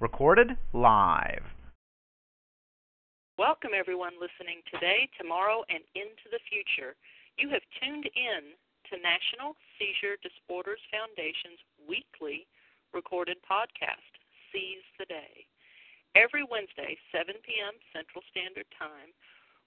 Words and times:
Recorded 0.00 0.56
live. 0.72 1.42
Welcome, 3.38 3.70
everyone 3.74 4.14
listening 4.18 4.62
today, 4.70 5.10
tomorrow, 5.18 5.62
and 5.70 5.82
into 5.94 6.26
the 6.30 6.42
future. 6.50 6.98
You 7.38 7.50
have 7.50 7.62
tuned 7.78 8.06
in 8.06 8.54
to 8.90 8.98
National 8.98 9.54
Seizure 9.78 10.18
Disorders 10.22 10.82
Foundation's 10.90 11.62
weekly 11.86 12.46
recorded 12.94 13.38
podcast, 13.46 14.10
Seize 14.50 14.86
the 14.98 15.06
Day. 15.06 15.46
Every 16.18 16.42
Wednesday, 16.42 16.98
7 17.14 17.38
p.m. 17.42 17.78
Central 17.94 18.26
Standard 18.30 18.66
Time, 18.74 19.14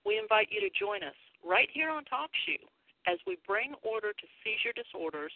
we 0.03 0.19
invite 0.19 0.51
you 0.51 0.59
to 0.59 0.71
join 0.73 1.03
us 1.03 1.17
right 1.39 1.69
here 1.71 1.91
on 1.91 2.03
TalkShoe 2.07 2.67
as 3.07 3.19
we 3.23 3.39
bring 3.47 3.75
order 3.83 4.11
to 4.11 4.27
seizure 4.43 4.75
disorders 4.75 5.31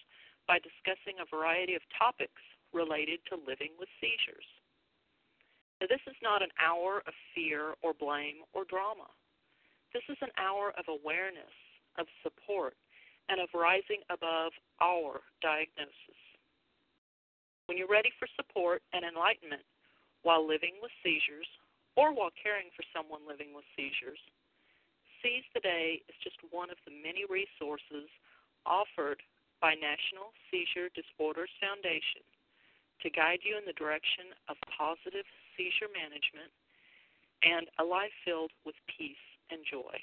by 0.48 0.60
discussing 0.60 1.20
a 1.22 1.30
variety 1.30 1.76
of 1.76 1.86
topics 1.96 2.42
related 2.76 3.24
to 3.32 3.40
living 3.48 3.72
with 3.80 3.88
seizures. 4.04 4.46
Now, 5.80 5.88
this 5.88 6.04
is 6.08 6.20
not 6.20 6.44
an 6.44 6.52
hour 6.60 7.00
of 7.08 7.16
fear 7.32 7.80
or 7.80 7.96
blame 7.96 8.44
or 8.52 8.68
drama. 8.68 9.08
This 9.96 10.04
is 10.12 10.20
an 10.20 10.32
hour 10.36 10.76
of 10.76 10.92
awareness, 10.92 11.52
of 11.96 12.08
support, 12.20 12.76
and 13.32 13.40
of 13.40 13.48
rising 13.56 14.04
above 14.12 14.52
our 14.84 15.24
diagnosis. 15.40 16.20
When 17.66 17.80
you're 17.80 17.90
ready 17.90 18.12
for 18.20 18.28
support 18.36 18.84
and 18.94 19.08
enlightenment 19.08 19.66
while 20.22 20.46
living 20.46 20.78
with 20.84 20.92
seizures 21.02 21.48
or 21.96 22.14
while 22.14 22.32
caring 22.36 22.70
for 22.76 22.86
someone 22.92 23.24
living 23.26 23.56
with 23.56 23.66
seizures, 23.74 24.20
Seize 25.24 25.48
the 25.58 25.64
Day 25.64 26.06
is 26.06 26.16
just 26.22 26.38
one 26.54 26.70
of 26.70 26.78
the 26.86 26.94
many 26.94 27.26
resources 27.26 28.06
offered 28.68 29.24
by 29.58 29.74
National 29.74 30.30
Seizure 30.52 30.94
Disorders 30.94 31.50
Foundation 31.58 32.22
to 33.02 33.10
guide 33.10 33.44
you 33.44 33.58
in 33.58 33.66
the 33.66 33.76
direction 33.76 34.32
of 34.48 34.56
positive 34.72 35.28
seizure 35.56 35.92
management 35.92 36.52
and 37.44 37.68
a 37.80 37.86
life 37.86 38.14
filled 38.24 38.52
with 38.64 38.76
peace 38.88 39.22
and 39.52 39.62
joy. 39.68 39.96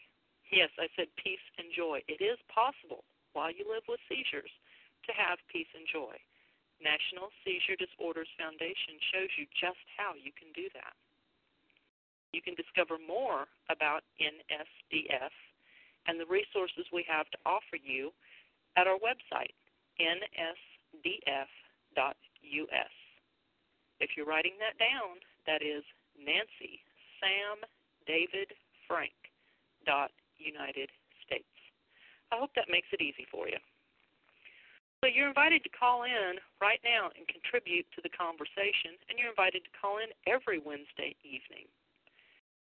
Yes, 0.52 0.68
I 0.76 0.88
said 0.96 1.08
peace 1.16 1.42
and 1.56 1.72
joy. 1.72 2.04
It 2.06 2.20
is 2.20 2.36
possible 2.52 3.04
while 3.32 3.48
you 3.48 3.64
live 3.64 3.88
with 3.88 4.00
seizures 4.04 4.52
to 5.08 5.12
have 5.16 5.40
peace 5.48 5.70
and 5.72 5.88
joy. 5.88 6.14
National 6.82 7.30
Seizure 7.46 7.78
Disorders 7.78 8.28
Foundation 8.36 8.98
shows 9.14 9.30
you 9.38 9.46
just 9.54 9.80
how 9.96 10.18
you 10.18 10.34
can 10.34 10.50
do 10.52 10.68
that. 10.74 10.92
You 12.34 12.42
can 12.42 12.58
discover 12.58 12.98
more 12.98 13.46
about 13.70 14.02
NSDF 14.18 15.34
and 16.06 16.18
the 16.18 16.26
resources 16.26 16.84
we 16.90 17.06
have 17.06 17.30
to 17.30 17.38
offer 17.46 17.78
you 17.78 18.10
at 18.76 18.90
our 18.90 18.98
website, 18.98 19.54
nsdf.us. 22.42 22.94
If 24.00 24.10
you're 24.16 24.26
writing 24.26 24.58
that 24.58 24.78
down, 24.82 25.22
that 25.46 25.62
is 25.62 25.84
Nancy 26.18 26.82
Sam 27.20 27.62
David 28.06 28.52
Frank 28.88 29.14
dot 29.86 30.10
United 30.38 30.90
States. 31.24 31.54
I 32.32 32.38
hope 32.38 32.50
that 32.56 32.66
makes 32.70 32.88
it 32.92 33.00
easy 33.00 33.26
for 33.30 33.48
you. 33.48 33.58
So 35.02 35.10
you're 35.10 35.28
invited 35.28 35.64
to 35.64 35.70
call 35.70 36.04
in 36.04 36.38
right 36.60 36.78
now 36.86 37.10
and 37.18 37.26
contribute 37.26 37.86
to 37.94 38.00
the 38.02 38.08
conversation, 38.14 38.94
and 39.10 39.18
you're 39.18 39.34
invited 39.34 39.64
to 39.66 39.72
call 39.74 39.98
in 39.98 40.14
every 40.30 40.62
Wednesday 40.62 41.16
evening. 41.26 41.66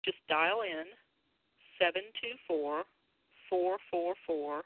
Just 0.04 0.18
dial 0.30 0.62
in 0.62 0.86
724 1.78 2.86
444 3.50 4.62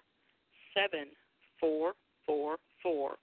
7444 0.77 3.16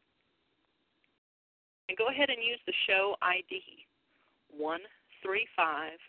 and 1.92 2.00
go 2.00 2.08
ahead 2.08 2.32
and 2.32 2.40
use 2.40 2.64
the 2.64 2.72
show 2.88 3.20
ID 3.20 3.84
135359. 4.56 6.00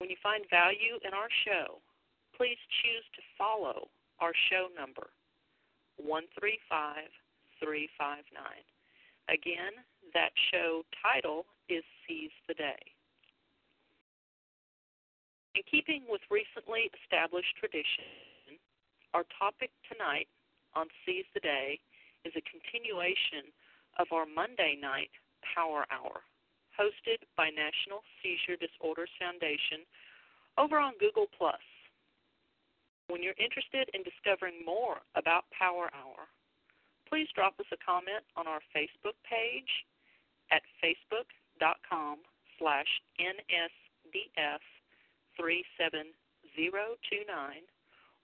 When 0.00 0.08
you 0.08 0.16
find 0.24 0.40
value 0.48 0.96
in 1.04 1.12
our 1.12 1.28
show, 1.44 1.84
please 2.32 2.56
choose 2.80 3.04
to 3.12 3.20
follow 3.36 3.92
our 4.24 4.32
show 4.48 4.72
number 4.72 5.12
135359. 6.00 7.12
Again, 9.28 9.76
that 10.16 10.32
show 10.48 10.80
title 11.04 11.44
is 11.68 11.84
Seize 12.08 12.32
the 12.48 12.56
Day. 12.56 12.80
In 15.52 15.60
keeping 15.68 16.08
with 16.08 16.24
recently 16.32 16.88
established 17.04 17.52
tradition, 17.60 18.56
our 19.12 19.28
topic 19.36 19.68
tonight 19.92 20.32
on 20.72 20.88
Seize 21.04 21.28
the 21.36 21.40
Day 21.40 21.80
is 22.26 22.34
a 22.34 22.50
continuation 22.50 23.54
of 24.02 24.10
our 24.10 24.26
Monday 24.26 24.74
night 24.74 25.14
Power 25.54 25.86
Hour, 25.94 26.26
hosted 26.74 27.22
by 27.38 27.54
National 27.54 28.02
Seizure 28.18 28.58
Disorders 28.58 29.14
Foundation 29.22 29.86
over 30.58 30.74
on 30.74 30.98
Google 30.98 31.30
Plus. 31.30 31.62
When 33.06 33.22
you're 33.22 33.38
interested 33.38 33.86
in 33.94 34.02
discovering 34.02 34.66
more 34.66 35.06
about 35.14 35.46
Power 35.54 35.86
Hour, 35.94 36.26
please 37.06 37.30
drop 37.30 37.54
us 37.62 37.70
a 37.70 37.78
comment 37.78 38.26
on 38.34 38.50
our 38.50 38.58
Facebook 38.74 39.14
page 39.22 39.86
at 40.50 40.66
facebook.com 40.82 42.26
slash 42.58 42.90
nsdf 43.22 44.66
37029 45.38 46.10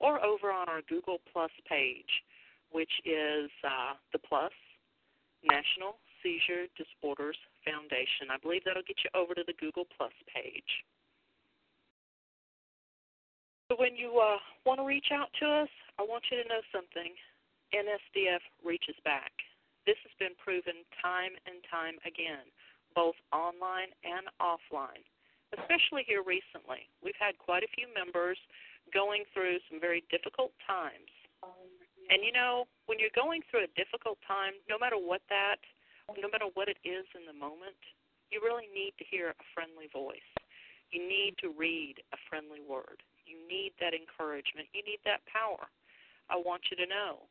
or 0.03 0.19
over 0.27 0.51
on 0.51 0.69
our 0.69 0.83
Google 0.91 1.23
Plus 1.31 1.55
page 1.71 2.27
which 2.73 2.93
is 3.05 3.51
uh, 3.65 3.95
the 4.13 4.19
Plus 4.19 4.53
National 5.45 6.01
Seizure 6.23 6.71
Disorders 6.79 7.37
Foundation. 7.65 8.31
I 8.31 8.39
believe 8.39 8.63
that'll 8.65 8.87
get 8.87 9.01
you 9.05 9.11
over 9.15 9.35
to 9.35 9.45
the 9.47 9.57
Google 9.59 9.85
Plus 9.97 10.15
page. 10.31 10.85
So 13.69 13.77
when 13.81 13.97
you 13.97 14.21
uh, 14.21 14.37
want 14.67 14.81
to 14.81 14.87
reach 14.87 15.09
out 15.13 15.33
to 15.41 15.47
us, 15.65 15.73
I 15.99 16.05
want 16.05 16.25
you 16.31 16.43
to 16.43 16.49
know 16.49 16.61
something. 16.71 17.13
NSDF 17.73 18.45
reaches 18.61 18.97
back. 19.01 19.33
This 19.89 19.97
has 20.05 20.13
been 20.21 20.37
proven 20.37 20.85
time 21.01 21.33
and 21.49 21.65
time 21.73 21.97
again, 22.05 22.45
both 22.95 23.17
online 23.33 23.91
and 24.05 24.29
offline, 24.39 25.01
especially 25.57 26.05
here 26.05 26.21
recently. 26.21 26.85
We've 27.01 27.19
had 27.19 27.41
quite 27.41 27.65
a 27.65 27.75
few 27.75 27.89
members 27.91 28.37
going 28.93 29.25
through 29.33 29.57
some 29.73 29.81
very 29.81 30.05
difficult 30.13 30.53
times 30.69 31.09
and 32.11 32.25
you 32.25 32.33
know, 32.33 32.67
when 32.87 32.99
you're 32.99 33.15
going 33.15 33.43
through 33.47 33.69
a 33.69 33.77
difficult 33.79 34.19
time, 34.27 34.59
no 34.67 34.79
matter 34.79 34.97
what 34.97 35.23
that, 35.29 35.63
no 36.09 36.29
matter 36.29 36.51
what 36.55 36.69
it 36.69 36.81
is 36.83 37.07
in 37.15 37.25
the 37.27 37.37
moment, 37.37 37.79
you 38.33 38.41
really 38.43 38.67
need 38.73 38.97
to 38.99 39.05
hear 39.05 39.31
a 39.31 39.47
friendly 39.55 39.87
voice. 39.93 40.27
You 40.91 41.01
need 41.01 41.37
to 41.41 41.53
read 41.53 42.01
a 42.13 42.19
friendly 42.29 42.61
word. 42.61 43.01
You 43.25 43.41
need 43.49 43.73
that 43.81 43.97
encouragement. 43.97 44.69
You 44.75 44.85
need 44.85 45.01
that 45.05 45.25
power. 45.29 45.71
I 46.29 46.37
want 46.37 46.69
you 46.69 46.77
to 46.81 46.89
know 46.89 47.29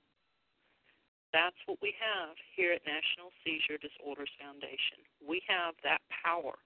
that's 1.34 1.58
what 1.66 1.80
we 1.82 1.96
have 1.96 2.36
here 2.56 2.76
at 2.76 2.84
National 2.84 3.32
Seizure 3.44 3.80
Disorders 3.80 4.32
Foundation. 4.36 5.00
We 5.24 5.42
have 5.48 5.76
that 5.84 6.04
power 6.12 6.60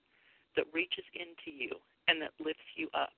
that 0.57 0.65
reaches 0.73 1.05
into 1.13 1.53
you 1.53 1.77
and 2.07 2.21
that 2.21 2.33
lifts 2.41 2.65
you 2.75 2.89
up 2.97 3.13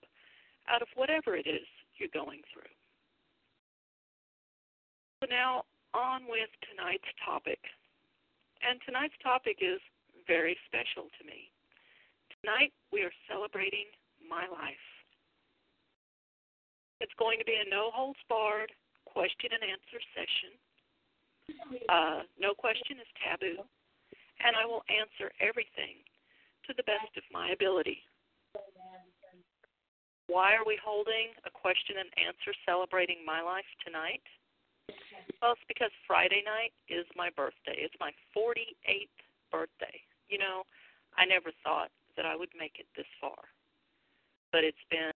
out 0.67 0.81
of 0.81 0.91
whatever 0.95 1.35
it 1.35 1.47
is 1.47 1.67
you're 1.95 2.11
going 2.11 2.43
through. 2.51 2.71
So 5.21 5.25
now 5.29 5.65
on 5.97 6.29
with 6.29 6.49
tonight's 6.69 7.09
topic. 7.25 7.57
And 8.61 8.77
tonight's 8.85 9.17
topic 9.21 9.57
is 9.61 9.81
very 10.29 10.57
special 10.69 11.09
to 11.17 11.21
me. 11.25 11.49
Tonight 12.41 12.69
we 12.93 13.01
are 13.01 13.13
celebrating 13.25 13.89
my 14.21 14.45
life. 14.45 14.85
It's 17.01 17.13
going 17.17 17.41
to 17.41 17.45
be 17.45 17.57
a 17.57 17.69
no 17.69 17.89
holds 17.93 18.21
barred 18.29 18.69
question 19.05 19.49
and 19.53 19.63
answer 19.65 19.99
session. 20.13 20.53
Uh, 21.89 22.21
no 22.37 22.53
question 22.53 23.01
is 23.01 23.09
taboo, 23.17 23.63
and 24.43 24.53
I 24.53 24.65
will 24.65 24.83
answer 24.91 25.31
everything 25.41 26.03
to 26.67 26.75
the 26.75 26.83
best 26.83 27.09
of 27.15 27.23
my 27.31 27.55
ability. 27.55 28.03
Why 30.27 30.53
are 30.59 30.67
we 30.67 30.77
holding 30.77 31.31
a 31.47 31.51
question 31.53 32.03
and 32.03 32.09
answer 32.19 32.51
celebrating 32.67 33.23
my 33.25 33.41
life 33.41 33.69
tonight? 33.85 34.21
Well, 35.41 35.51
it's 35.53 35.61
because 35.67 35.91
Friday 36.07 36.43
night 36.45 36.73
is 36.89 37.05
my 37.15 37.29
birthday. 37.35 37.77
It's 37.77 37.95
my 37.99 38.11
48th 38.35 39.19
birthday. 39.51 40.01
You 40.29 40.39
know, 40.39 40.63
I 41.15 41.25
never 41.25 41.51
thought 41.63 41.89
that 42.15 42.25
I 42.25 42.35
would 42.35 42.49
make 42.57 42.79
it 42.79 42.87
this 42.95 43.05
far. 43.21 43.37
But 44.51 44.63
it's 44.63 44.85
been 44.89 45.11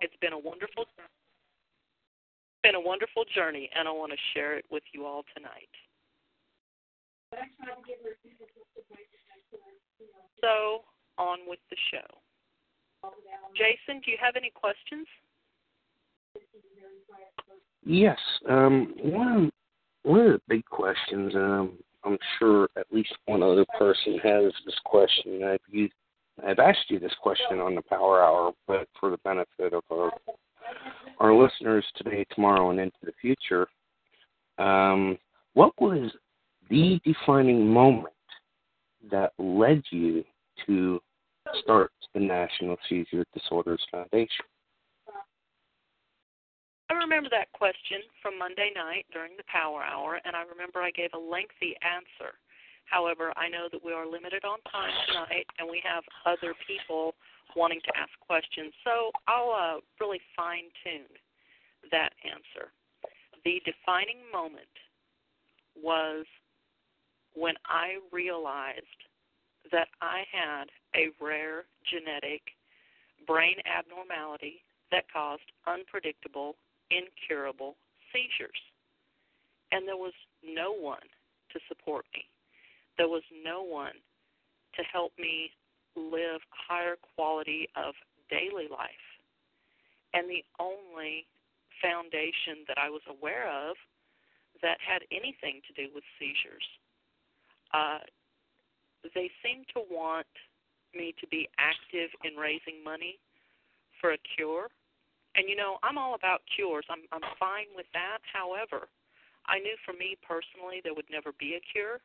it's 0.00 0.16
been 0.20 0.32
a 0.32 0.38
wonderful 0.38 0.84
been 2.62 2.74
a 2.74 2.80
wonderful 2.80 3.24
journey 3.34 3.70
and 3.76 3.88
I 3.88 3.92
want 3.92 4.12
to 4.12 4.18
share 4.34 4.56
it 4.56 4.64
with 4.70 4.82
you 4.92 5.06
all 5.06 5.24
tonight. 5.36 5.70
So, 10.40 10.82
on 11.18 11.38
with 11.46 11.60
the 11.70 11.76
show. 11.90 12.06
Jason, 13.56 14.00
do 14.04 14.10
you 14.10 14.18
have 14.20 14.36
any 14.36 14.50
questions? 14.50 15.06
Yes. 17.84 18.18
Um, 18.48 18.94
one 19.02 19.50
one 20.02 20.20
of 20.20 20.32
the 20.32 20.40
big 20.48 20.64
questions, 20.66 21.34
um, 21.34 21.78
I'm 22.04 22.18
sure 22.38 22.68
at 22.76 22.86
least 22.92 23.12
one 23.26 23.42
other 23.42 23.64
person 23.78 24.18
has 24.22 24.52
this 24.64 24.78
question. 24.84 25.42
I've 25.42 25.58
used, 25.68 25.92
I've 26.46 26.60
asked 26.60 26.88
you 26.88 27.00
this 27.00 27.14
question 27.20 27.58
on 27.58 27.74
the 27.74 27.82
Power 27.82 28.22
Hour, 28.22 28.52
but 28.68 28.88
for 29.00 29.10
the 29.10 29.18
benefit 29.24 29.72
of 29.72 29.82
our 29.90 30.12
our 31.18 31.32
listeners 31.32 31.84
today, 31.96 32.24
tomorrow, 32.34 32.70
and 32.70 32.78
into 32.80 32.96
the 33.02 33.12
future, 33.20 33.66
um, 34.58 35.16
what 35.54 35.72
was 35.80 36.10
the 36.68 37.00
defining 37.04 37.66
moment 37.66 38.12
that 39.10 39.32
led 39.38 39.82
you 39.90 40.24
to 40.66 41.00
start 41.62 41.92
the 42.14 42.20
National 42.20 42.76
Seizure 42.88 43.24
Disorders 43.32 43.84
Foundation? 43.90 44.44
I 46.88 46.94
remember 46.94 47.28
that 47.30 47.52
question 47.52 47.98
from 48.22 48.38
Monday 48.38 48.70
night 48.74 49.06
during 49.12 49.36
the 49.36 49.42
power 49.50 49.82
hour, 49.82 50.20
and 50.24 50.36
I 50.36 50.42
remember 50.42 50.80
I 50.80 50.90
gave 50.90 51.10
a 51.14 51.18
lengthy 51.18 51.74
answer. 51.82 52.38
However, 52.86 53.32
I 53.36 53.48
know 53.48 53.66
that 53.72 53.84
we 53.84 53.92
are 53.92 54.06
limited 54.06 54.44
on 54.44 54.58
time 54.70 54.94
tonight, 55.08 55.46
and 55.58 55.68
we 55.68 55.82
have 55.82 56.04
other 56.24 56.54
people 56.66 57.14
wanting 57.56 57.80
to 57.82 57.96
ask 57.96 58.10
questions, 58.20 58.72
so 58.84 59.10
I'll 59.26 59.50
uh, 59.50 59.80
really 60.00 60.20
fine 60.36 60.70
tune 60.84 61.10
that 61.90 62.12
answer. 62.24 62.70
The 63.44 63.60
defining 63.64 64.22
moment 64.32 64.70
was 65.74 66.24
when 67.34 67.54
I 67.66 67.98
realized 68.12 69.00
that 69.72 69.88
I 70.00 70.22
had 70.30 70.64
a 70.94 71.10
rare 71.20 71.64
genetic 71.90 72.42
brain 73.26 73.56
abnormality 73.66 74.62
that 74.92 75.04
caused 75.12 75.50
unpredictable 75.66 76.54
incurable 76.90 77.76
seizures. 78.12 78.60
And 79.72 79.86
there 79.86 79.96
was 79.96 80.14
no 80.44 80.72
one 80.72 81.04
to 81.52 81.58
support 81.68 82.04
me. 82.14 82.24
There 82.98 83.08
was 83.08 83.22
no 83.44 83.62
one 83.62 83.98
to 84.76 84.82
help 84.92 85.12
me 85.18 85.50
live 85.96 86.40
a 86.40 86.72
higher 86.72 86.96
quality 87.16 87.68
of 87.76 87.94
daily 88.30 88.68
life. 88.70 89.06
And 90.14 90.28
the 90.28 90.44
only 90.60 91.26
foundation 91.82 92.64
that 92.68 92.78
I 92.78 92.88
was 92.88 93.02
aware 93.08 93.48
of 93.48 93.76
that 94.62 94.78
had 94.80 95.02
anything 95.10 95.60
to 95.66 95.72
do 95.74 95.92
with 95.94 96.04
seizures, 96.18 96.64
uh, 97.74 97.98
they 99.14 99.30
seemed 99.44 99.66
to 99.74 99.82
want 99.90 100.26
me 100.94 101.14
to 101.20 101.26
be 101.26 101.48
active 101.58 102.10
in 102.24 102.36
raising 102.36 102.82
money 102.82 103.18
for 104.00 104.12
a 104.12 104.18
cure 104.36 104.68
and 105.36 105.48
you 105.48 105.56
know, 105.56 105.76
I'm 105.84 105.98
all 105.98 106.14
about 106.16 106.40
cures. 106.48 106.88
I'm 106.88 107.04
I'm 107.12 107.24
fine 107.38 107.68
with 107.76 107.86
that. 107.92 108.24
However, 108.24 108.88
I 109.46 109.60
knew 109.60 109.76
for 109.84 109.92
me 109.92 110.16
personally 110.24 110.80
there 110.82 110.96
would 110.96 111.08
never 111.12 111.36
be 111.36 111.60
a 111.60 111.62
cure, 111.62 112.00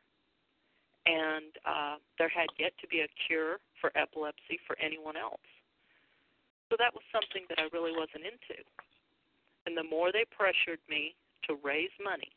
and 1.08 1.50
uh, 1.64 1.96
there 2.20 2.28
had 2.28 2.52
yet 2.60 2.76
to 2.84 2.86
be 2.86 3.00
a 3.00 3.10
cure 3.26 3.58
for 3.80 3.90
epilepsy 3.96 4.60
for 4.68 4.76
anyone 4.78 5.16
else. 5.16 5.42
So 6.68 6.76
that 6.78 6.92
was 6.92 7.02
something 7.08 7.48
that 7.48 7.58
I 7.58 7.72
really 7.72 7.92
wasn't 7.92 8.28
into. 8.28 8.60
And 9.66 9.76
the 9.76 9.84
more 9.84 10.12
they 10.12 10.24
pressured 10.28 10.80
me 10.88 11.16
to 11.48 11.56
raise 11.64 11.92
money, 12.02 12.32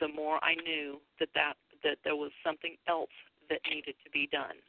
the 0.00 0.08
more 0.08 0.42
I 0.42 0.54
knew 0.54 1.02
that 1.18 1.28
that 1.34 1.58
that 1.82 1.98
there 2.06 2.16
was 2.16 2.30
something 2.46 2.78
else 2.86 3.14
that 3.50 3.60
needed 3.66 3.94
to 4.06 4.10
be 4.10 4.28
done. 4.30 4.62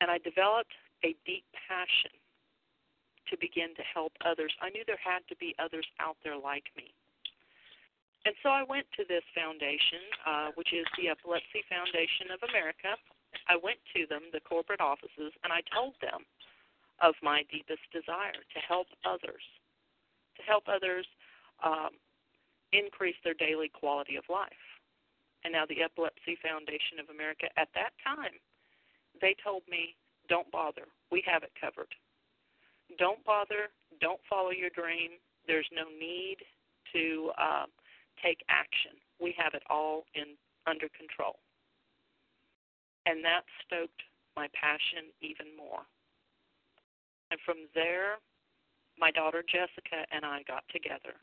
And 0.00 0.10
I 0.10 0.18
developed 0.18 0.74
a 1.04 1.14
deep 1.26 1.46
passion 1.54 2.21
to 3.30 3.36
begin 3.38 3.74
to 3.76 3.84
help 3.86 4.12
others. 4.24 4.52
I 4.60 4.70
knew 4.70 4.82
there 4.86 5.00
had 5.00 5.22
to 5.28 5.36
be 5.36 5.54
others 5.58 5.86
out 6.00 6.16
there 6.24 6.36
like 6.36 6.66
me. 6.76 6.94
And 8.24 8.34
so 8.42 8.50
I 8.50 8.62
went 8.62 8.86
to 8.96 9.04
this 9.08 9.26
foundation, 9.34 10.02
uh, 10.22 10.48
which 10.54 10.70
is 10.70 10.86
the 10.94 11.10
Epilepsy 11.10 11.66
Foundation 11.66 12.30
of 12.30 12.38
America. 12.46 12.94
I 13.50 13.58
went 13.58 13.82
to 13.98 14.06
them, 14.06 14.30
the 14.30 14.44
corporate 14.46 14.80
offices, 14.80 15.34
and 15.42 15.50
I 15.50 15.62
told 15.74 15.98
them 15.98 16.22
of 17.02 17.18
my 17.22 17.42
deepest 17.50 17.82
desire 17.90 18.38
to 18.38 18.58
help 18.62 18.86
others, 19.02 19.42
to 20.38 20.42
help 20.46 20.70
others 20.70 21.06
um, 21.66 21.98
increase 22.70 23.18
their 23.26 23.34
daily 23.34 23.68
quality 23.68 24.14
of 24.14 24.22
life. 24.30 24.62
And 25.42 25.50
now 25.50 25.66
the 25.66 25.82
Epilepsy 25.82 26.38
Foundation 26.38 27.02
of 27.02 27.10
America, 27.10 27.50
at 27.58 27.74
that 27.74 27.90
time, 28.06 28.38
they 29.18 29.34
told 29.42 29.66
me, 29.66 29.98
don't 30.28 30.50
bother. 30.54 30.86
We 31.10 31.24
have 31.26 31.42
it 31.42 31.50
covered 31.58 31.90
don't 32.98 33.24
bother. 33.24 33.70
Don't 34.00 34.20
follow 34.28 34.50
your 34.50 34.70
dream. 34.70 35.12
There's 35.46 35.68
no 35.72 35.84
need 35.88 36.38
to 36.92 37.30
uh, 37.38 37.66
take 38.22 38.38
action. 38.48 38.92
We 39.20 39.34
have 39.38 39.54
it 39.54 39.62
all 39.70 40.04
in 40.14 40.36
under 40.66 40.88
control. 40.96 41.36
And 43.06 43.24
that 43.24 43.42
stoked 43.66 44.02
my 44.36 44.48
passion 44.54 45.10
even 45.20 45.46
more. 45.56 45.82
And 47.30 47.40
from 47.44 47.66
there, 47.74 48.22
my 48.98 49.10
daughter 49.10 49.42
Jessica 49.42 50.06
and 50.12 50.24
I 50.24 50.42
got 50.46 50.62
together, 50.70 51.16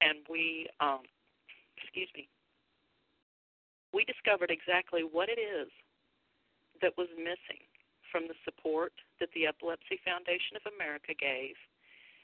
and 0.00 0.18
we, 0.30 0.68
um, 0.80 1.02
excuse 1.76 2.08
me, 2.14 2.28
we 3.92 4.04
discovered 4.04 4.50
exactly 4.50 5.02
what 5.02 5.28
it 5.28 5.38
is 5.38 5.68
that 6.80 6.96
was 6.96 7.08
missing 7.18 7.62
from 8.14 8.30
the 8.30 8.38
support 8.46 8.94
that 9.18 9.26
the 9.34 9.50
Epilepsy 9.50 9.98
Foundation 10.06 10.54
of 10.54 10.62
America 10.70 11.10
gave 11.18 11.58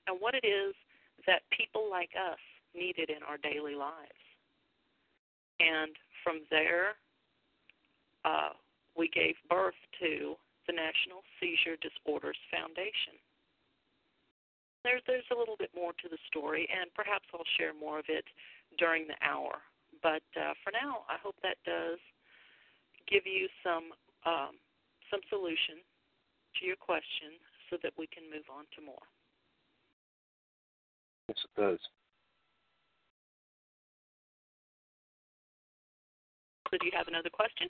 and 0.06 0.22
what 0.22 0.38
it 0.38 0.46
is 0.46 0.78
that 1.26 1.42
people 1.50 1.90
like 1.90 2.14
us 2.14 2.38
needed 2.78 3.10
in 3.10 3.26
our 3.26 3.42
daily 3.42 3.74
lives. 3.74 4.22
And 5.58 5.90
from 6.22 6.46
there, 6.46 6.94
uh, 8.24 8.54
we 8.94 9.10
gave 9.10 9.34
birth 9.50 9.74
to 9.98 10.38
the 10.70 10.72
National 10.78 11.26
Seizure 11.42 11.74
Disorders 11.82 12.38
Foundation. 12.54 13.18
There, 14.86 15.02
there's 15.10 15.26
a 15.34 15.36
little 15.36 15.58
bit 15.58 15.74
more 15.74 15.92
to 15.98 16.08
the 16.08 16.22
story, 16.30 16.70
and 16.70 16.86
perhaps 16.94 17.26
I'll 17.34 17.50
share 17.58 17.74
more 17.74 17.98
of 17.98 18.06
it 18.06 18.24
during 18.78 19.10
the 19.10 19.18
hour. 19.26 19.58
But 20.06 20.24
uh, 20.38 20.54
for 20.62 20.70
now, 20.70 21.02
I 21.10 21.18
hope 21.20 21.34
that 21.42 21.58
does 21.66 21.98
give 23.10 23.26
you 23.26 23.50
some 23.66 23.90
um, 24.24 24.56
some 25.10 25.20
solution 25.28 25.82
to 26.58 26.66
your 26.66 26.76
question 26.76 27.36
so 27.68 27.76
that 27.82 27.92
we 27.98 28.06
can 28.06 28.24
move 28.30 28.46
on 28.50 28.64
to 28.74 28.80
more. 28.82 29.06
Yes, 31.28 31.38
it 31.44 31.60
does. 31.60 31.78
So, 36.70 36.78
do 36.78 36.86
you 36.86 36.92
have 36.94 37.08
another 37.08 37.30
question? 37.30 37.68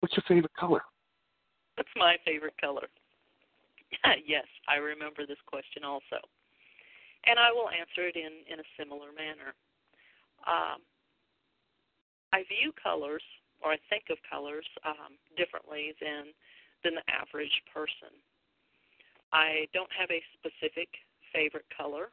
What's 0.00 0.16
your 0.16 0.24
favorite 0.26 0.56
color? 0.58 0.80
What's 1.76 1.92
my 1.96 2.16
favorite 2.24 2.56
color? 2.60 2.88
yes, 4.26 4.46
I 4.68 4.76
remember 4.76 5.26
this 5.26 5.40
question 5.46 5.84
also. 5.84 6.24
And 7.26 7.38
I 7.38 7.52
will 7.52 7.68
answer 7.68 8.08
it 8.08 8.16
in, 8.16 8.44
in 8.48 8.60
a 8.60 8.68
similar 8.78 9.12
manner. 9.12 9.52
Um, 10.48 10.80
I 12.32 12.44
view 12.48 12.72
colors 12.82 13.22
or 13.62 13.72
I 13.72 13.78
think 13.88 14.08
of 14.10 14.18
colors 14.28 14.66
um, 14.84 15.16
differently 15.36 15.94
than 16.00 16.32
than 16.82 16.96
the 16.96 17.06
average 17.12 17.52
person. 17.72 18.12
I 19.32 19.68
don't 19.74 19.90
have 19.92 20.10
a 20.10 20.22
specific 20.40 20.88
favorite 21.32 21.68
color. 21.76 22.08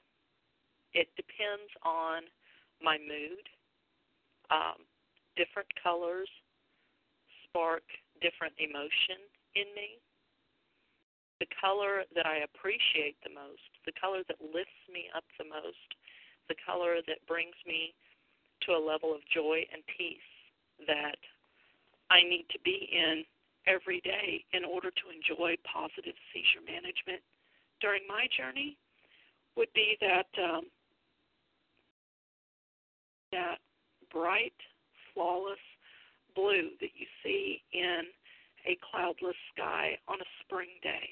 It 0.94 1.08
depends 1.16 1.72
on 1.84 2.28
my 2.84 2.98
mood. 3.00 3.48
Um, 4.52 4.84
different 5.36 5.68
colors 5.82 6.30
spark 7.48 7.84
different 8.22 8.54
emotion 8.60 9.24
in 9.56 9.68
me. 9.72 9.98
The 11.40 11.48
color 11.62 12.04
that 12.18 12.26
I 12.26 12.44
appreciate 12.44 13.16
the 13.24 13.34
most, 13.34 13.70
the 13.86 13.94
color 13.96 14.26
that 14.28 14.42
lifts 14.42 14.84
me 14.90 15.08
up 15.16 15.24
the 15.38 15.46
most, 15.46 15.90
the 16.50 16.58
color 16.66 16.98
that 17.06 17.22
brings 17.28 17.56
me 17.66 17.94
to 18.66 18.74
a 18.74 18.82
level 18.82 19.14
of 19.14 19.22
joy 19.30 19.66
and 19.70 19.86
peace 19.86 20.32
that 20.86 21.18
I 22.10 22.24
need 22.24 22.46
to 22.52 22.60
be 22.64 22.90
in 22.92 23.24
every 23.68 24.02
day 24.02 24.44
in 24.54 24.64
order 24.64 24.90
to 24.90 25.06
enjoy 25.12 25.56
positive 25.68 26.16
seizure 26.32 26.64
management 26.66 27.22
during 27.82 28.02
my 28.08 28.28
journey 28.36 28.78
would 29.56 29.72
be 29.74 29.98
that 30.02 30.30
um, 30.42 30.66
that 33.32 33.58
bright, 34.12 34.54
flawless 35.14 35.60
blue 36.36 36.70
that 36.80 36.94
you 36.96 37.06
see 37.24 37.62
in 37.74 38.04
a 38.66 38.78
cloudless 38.92 39.36
sky 39.54 39.98
on 40.08 40.22
a 40.22 40.30
spring 40.44 40.70
day. 40.82 41.10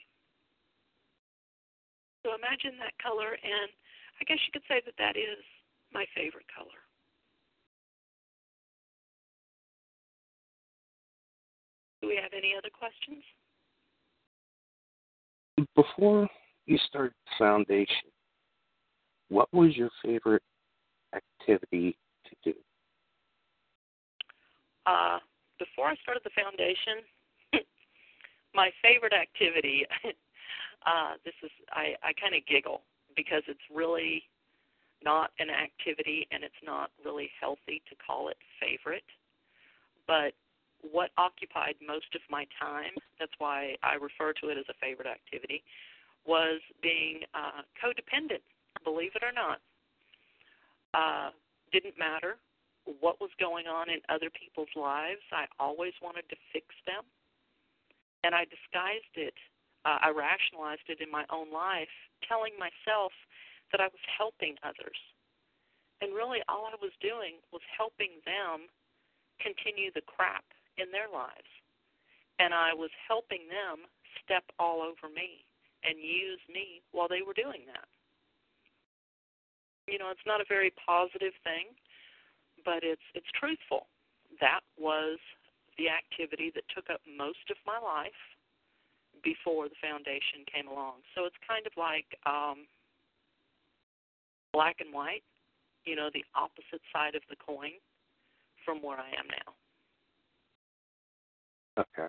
So 2.23 2.33
imagine 2.33 2.79
that 2.79 2.93
color, 3.01 3.33
and 3.33 3.69
I 4.21 4.23
guess 4.25 4.37
you 4.45 4.53
could 4.53 4.65
say 4.67 4.81
that 4.85 4.97
that 4.97 5.17
is 5.17 5.41
my 5.93 6.05
favorite 6.15 6.47
color. 6.53 6.84
Do 12.05 12.09
we 12.09 12.19
have 12.21 12.33
any 12.37 12.53
other 12.55 12.69
questions? 12.69 13.23
Before 15.75 16.27
you 16.67 16.77
started 16.87 17.13
the 17.25 17.31
foundation, 17.43 18.11
what 19.29 19.51
was 19.51 19.75
your 19.75 19.89
favorite 20.03 20.43
activity 21.15 21.97
to 22.27 22.51
do? 22.51 22.59
Uh, 24.85 25.17
before 25.57 25.87
I 25.87 25.95
started 26.03 26.21
the 26.23 26.29
foundation, 26.39 27.01
my 28.53 28.69
favorite 28.83 29.13
activity. 29.13 29.83
uh, 30.85 31.13
this 31.25 31.33
is 31.41 31.49
I, 31.71 31.95
I 32.03 32.13
kind 32.21 32.35
of 32.35 32.45
giggle 32.45 32.83
because 33.15 33.41
it's 33.47 33.65
really 33.73 34.21
not 35.03 35.31
an 35.39 35.49
activity 35.49 36.27
and 36.29 36.43
it's 36.43 36.53
not 36.63 36.91
really 37.03 37.31
healthy 37.41 37.81
to 37.89 37.95
call 38.05 38.29
it 38.29 38.37
favorite. 38.61 39.09
But 40.05 40.33
what 40.81 41.11
occupied 41.17 41.75
most 41.85 42.13
of 42.15 42.21
my 42.29 42.45
time, 42.59 42.93
that's 43.19 43.33
why 43.37 43.75
I 43.83 43.95
refer 43.95 44.33
to 44.41 44.49
it 44.49 44.57
as 44.57 44.65
a 44.69 44.77
favorite 44.81 45.07
activity, 45.07 45.63
was 46.25 46.61
being 46.81 47.21
uh, 47.33 47.61
codependent, 47.77 48.43
believe 48.83 49.11
it 49.15 49.23
or 49.23 49.33
not. 49.33 49.59
Uh, 50.93 51.29
didn't 51.71 51.97
matter 51.99 52.37
what 53.01 53.19
was 53.19 53.33
going 53.39 53.65
on 53.65 53.89
in 53.89 53.99
other 54.09 54.29
people's 54.29 54.71
lives, 54.75 55.21
I 55.33 55.45
always 55.59 55.93
wanted 56.01 56.29
to 56.29 56.37
fix 56.53 56.69
them. 56.85 57.01
And 58.23 58.33
I 58.33 58.45
disguised 58.45 59.13
it, 59.17 59.37
uh, 59.85 60.01
I 60.01 60.09
rationalized 60.09 60.85
it 60.89 61.01
in 61.01 61.09
my 61.09 61.25
own 61.29 61.53
life, 61.53 61.91
telling 62.25 62.53
myself 62.57 63.13
that 63.71 63.81
I 63.81 63.89
was 63.89 64.01
helping 64.05 64.57
others. 64.61 64.97
And 66.01 66.13
really, 66.13 66.41
all 66.49 66.69
I 66.69 66.77
was 66.81 66.93
doing 67.01 67.41
was 67.53 67.61
helping 67.73 68.21
them 68.25 68.69
continue 69.41 69.89
the 69.93 70.05
crap 70.05 70.45
in 70.77 70.91
their 70.91 71.09
lives. 71.11 71.49
And 72.39 72.53
I 72.53 72.73
was 72.73 72.91
helping 73.07 73.47
them 73.47 73.87
step 74.23 74.43
all 74.59 74.81
over 74.83 75.07
me 75.07 75.45
and 75.83 75.95
use 76.01 76.41
me 76.49 76.81
while 76.91 77.07
they 77.07 77.21
were 77.21 77.37
doing 77.37 77.63
that. 77.69 77.87
You 79.87 80.01
know, 80.01 80.09
it's 80.09 80.25
not 80.25 80.41
a 80.41 80.49
very 80.49 80.73
positive 80.81 81.37
thing, 81.45 81.77
but 82.65 82.81
it's 82.81 83.05
it's 83.13 83.29
truthful. 83.37 83.85
That 84.41 84.65
was 84.75 85.21
the 85.77 85.93
activity 85.93 86.51
that 86.55 86.65
took 86.73 86.89
up 86.89 87.01
most 87.05 87.45
of 87.53 87.57
my 87.69 87.77
life 87.77 88.17
before 89.23 89.69
the 89.69 89.77
foundation 89.79 90.43
came 90.49 90.67
along. 90.67 91.05
So 91.13 91.25
it's 91.29 91.37
kind 91.45 91.63
of 91.69 91.73
like 91.77 92.09
um 92.25 92.65
black 94.51 94.81
and 94.81 94.91
white, 94.91 95.23
you 95.85 95.95
know, 95.95 96.09
the 96.11 96.25
opposite 96.33 96.81
side 96.91 97.13
of 97.13 97.21
the 97.29 97.37
coin 97.37 97.77
from 98.65 98.81
where 98.81 98.97
I 98.97 99.13
am 99.19 99.29
now. 99.29 99.53
Okay. 101.77 102.07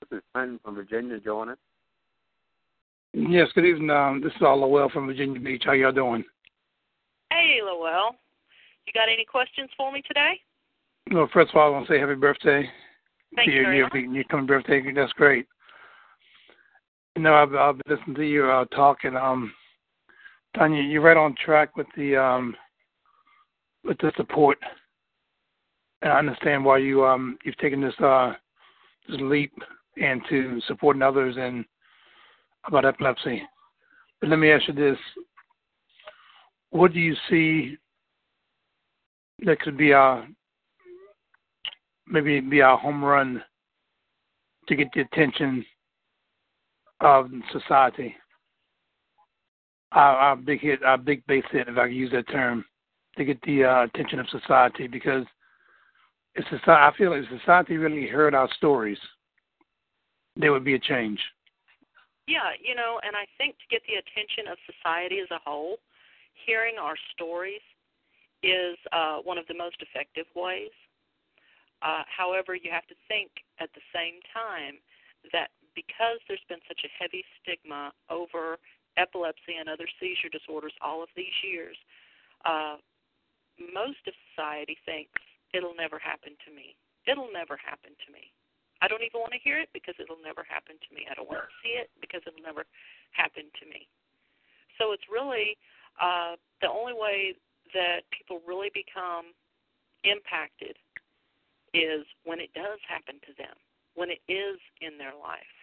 This 0.00 0.18
is 0.18 0.22
Ken 0.34 0.58
from 0.64 0.74
Virginia 0.74 1.20
joining. 1.20 1.54
Yes, 3.12 3.48
good 3.54 3.64
evening. 3.64 3.90
Um, 3.90 4.20
this 4.20 4.32
is 4.32 4.42
all 4.42 4.60
Lowell 4.60 4.90
from 4.90 5.06
Virginia 5.06 5.38
Beach. 5.38 5.62
How 5.64 5.72
y'all 5.72 5.92
doing? 5.92 6.24
Hey, 7.30 7.60
Lowell. 7.62 8.16
You 8.86 8.92
got 8.92 9.08
any 9.12 9.24
questions 9.24 9.70
for 9.76 9.92
me 9.92 10.02
today? 10.06 10.40
Well, 11.12 11.28
first 11.32 11.50
of 11.50 11.56
all, 11.56 11.68
I 11.68 11.70
want 11.70 11.86
to 11.86 11.92
say 11.92 12.00
happy 12.00 12.16
birthday. 12.16 12.68
Thank 13.36 13.48
you 13.48 13.54
your, 13.54 13.64
very 13.64 13.76
your, 13.78 13.86
much. 13.86 14.14
your 14.14 14.24
coming 14.24 14.46
birthday. 14.46 14.82
That's 14.92 15.12
great. 15.12 15.46
You 17.16 17.22
know, 17.22 17.34
I've, 17.34 17.54
I've 17.54 17.78
been 17.78 17.96
listening 17.96 18.16
to 18.16 18.26
you 18.26 18.46
uh, 18.46 18.64
talk, 18.66 18.98
and 19.04 19.16
um, 19.16 19.52
Tonya, 20.56 20.90
you're 20.90 21.00
right 21.00 21.16
on 21.16 21.36
track 21.44 21.76
with 21.76 21.86
the 21.96 22.16
um, 22.16 22.56
with 23.84 23.98
the 23.98 24.10
support. 24.16 24.58
I 26.04 26.18
understand 26.18 26.64
why 26.64 26.78
you 26.78 27.04
um 27.04 27.38
you've 27.44 27.56
taken 27.56 27.80
this 27.80 27.94
uh 28.00 28.34
this 29.08 29.20
leap 29.20 29.52
into 29.96 30.60
supporting 30.66 31.02
others 31.02 31.36
and 31.38 31.64
about 32.66 32.84
epilepsy. 32.84 33.42
But 34.20 34.30
let 34.30 34.38
me 34.38 34.50
ask 34.50 34.68
you 34.68 34.74
this: 34.74 34.98
What 36.70 36.92
do 36.92 37.00
you 37.00 37.14
see 37.28 37.76
that 39.44 39.60
could 39.60 39.76
be 39.76 39.92
a 39.92 40.26
maybe 42.06 42.40
be 42.40 42.60
a 42.60 42.76
home 42.76 43.02
run 43.02 43.42
to 44.68 44.76
get 44.76 44.88
the 44.94 45.00
attention 45.02 45.64
of 47.00 47.30
society? 47.52 48.14
Our 49.92 50.34
big 50.34 50.60
hit, 50.60 50.82
our 50.82 50.98
big 50.98 51.24
base 51.26 51.44
hit, 51.52 51.68
if 51.68 51.78
I 51.78 51.86
can 51.86 51.94
use 51.94 52.10
that 52.10 52.28
term, 52.28 52.64
to 53.16 53.24
get 53.24 53.40
the 53.42 53.64
uh, 53.64 53.84
attention 53.84 54.18
of 54.18 54.28
society 54.28 54.88
because 54.88 55.24
if 56.34 56.44
society, 56.44 56.70
I 56.70 56.92
feel 56.96 57.10
like 57.10 57.24
if 57.24 57.40
society 57.40 57.76
really 57.76 58.06
heard 58.06 58.34
our 58.34 58.48
stories, 58.56 58.98
there 60.36 60.52
would 60.52 60.64
be 60.64 60.74
a 60.74 60.78
change. 60.78 61.20
Yeah, 62.26 62.56
you 62.60 62.74
know, 62.74 63.00
and 63.04 63.14
I 63.14 63.26
think 63.38 63.56
to 63.58 63.66
get 63.70 63.82
the 63.86 64.00
attention 64.00 64.50
of 64.50 64.58
society 64.66 65.20
as 65.20 65.30
a 65.30 65.38
whole, 65.44 65.76
hearing 66.46 66.76
our 66.80 66.96
stories 67.12 67.62
is 68.42 68.76
uh, 68.92 69.18
one 69.22 69.38
of 69.38 69.46
the 69.46 69.54
most 69.54 69.76
effective 69.80 70.26
ways. 70.34 70.72
Uh, 71.82 72.02
however, 72.08 72.54
you 72.54 72.70
have 72.72 72.86
to 72.88 72.96
think 73.08 73.30
at 73.60 73.68
the 73.74 73.84
same 73.92 74.20
time 74.32 74.80
that 75.32 75.52
because 75.76 76.18
there's 76.26 76.44
been 76.48 76.62
such 76.66 76.80
a 76.84 76.90
heavy 76.96 77.24
stigma 77.40 77.92
over 78.08 78.58
epilepsy 78.96 79.58
and 79.58 79.68
other 79.68 79.86
seizure 80.00 80.32
disorders 80.32 80.72
all 80.80 81.02
of 81.02 81.08
these 81.16 81.34
years, 81.44 81.76
uh, 82.44 82.76
most 83.58 84.00
of 84.06 84.14
society 84.32 84.76
thinks 84.86 85.20
it'll 85.54 85.78
never 85.78 86.02
happen 86.02 86.34
to 86.44 86.50
me. 86.50 86.74
It'll 87.06 87.30
never 87.30 87.56
happen 87.56 87.94
to 87.94 88.08
me. 88.12 88.34
I 88.82 88.88
don't 88.90 89.06
even 89.06 89.22
want 89.22 89.32
to 89.32 89.40
hear 89.40 89.62
it 89.62 89.70
because 89.72 89.94
it'll 90.02 90.20
never 90.20 90.44
happen 90.44 90.76
to 90.76 90.90
me. 90.92 91.06
I 91.08 91.14
don't 91.14 91.30
want 91.30 91.46
to 91.46 91.54
see 91.62 91.78
it 91.78 91.88
because 92.02 92.20
it'll 92.26 92.42
never 92.42 92.66
happen 93.14 93.48
to 93.62 93.64
me. 93.64 93.86
So 94.76 94.92
it's 94.92 95.06
really 95.06 95.56
uh, 96.02 96.34
the 96.60 96.68
only 96.68 96.92
way 96.92 97.38
that 97.72 98.02
people 98.10 98.42
really 98.42 98.74
become 98.74 99.30
impacted 100.02 100.76
is 101.72 102.04
when 102.26 102.42
it 102.42 102.50
does 102.54 102.78
happen 102.86 103.22
to 103.24 103.32
them, 103.38 103.54
when 103.94 104.10
it 104.10 104.20
is 104.28 104.58
in 104.82 104.98
their 104.98 105.14
life. 105.14 105.56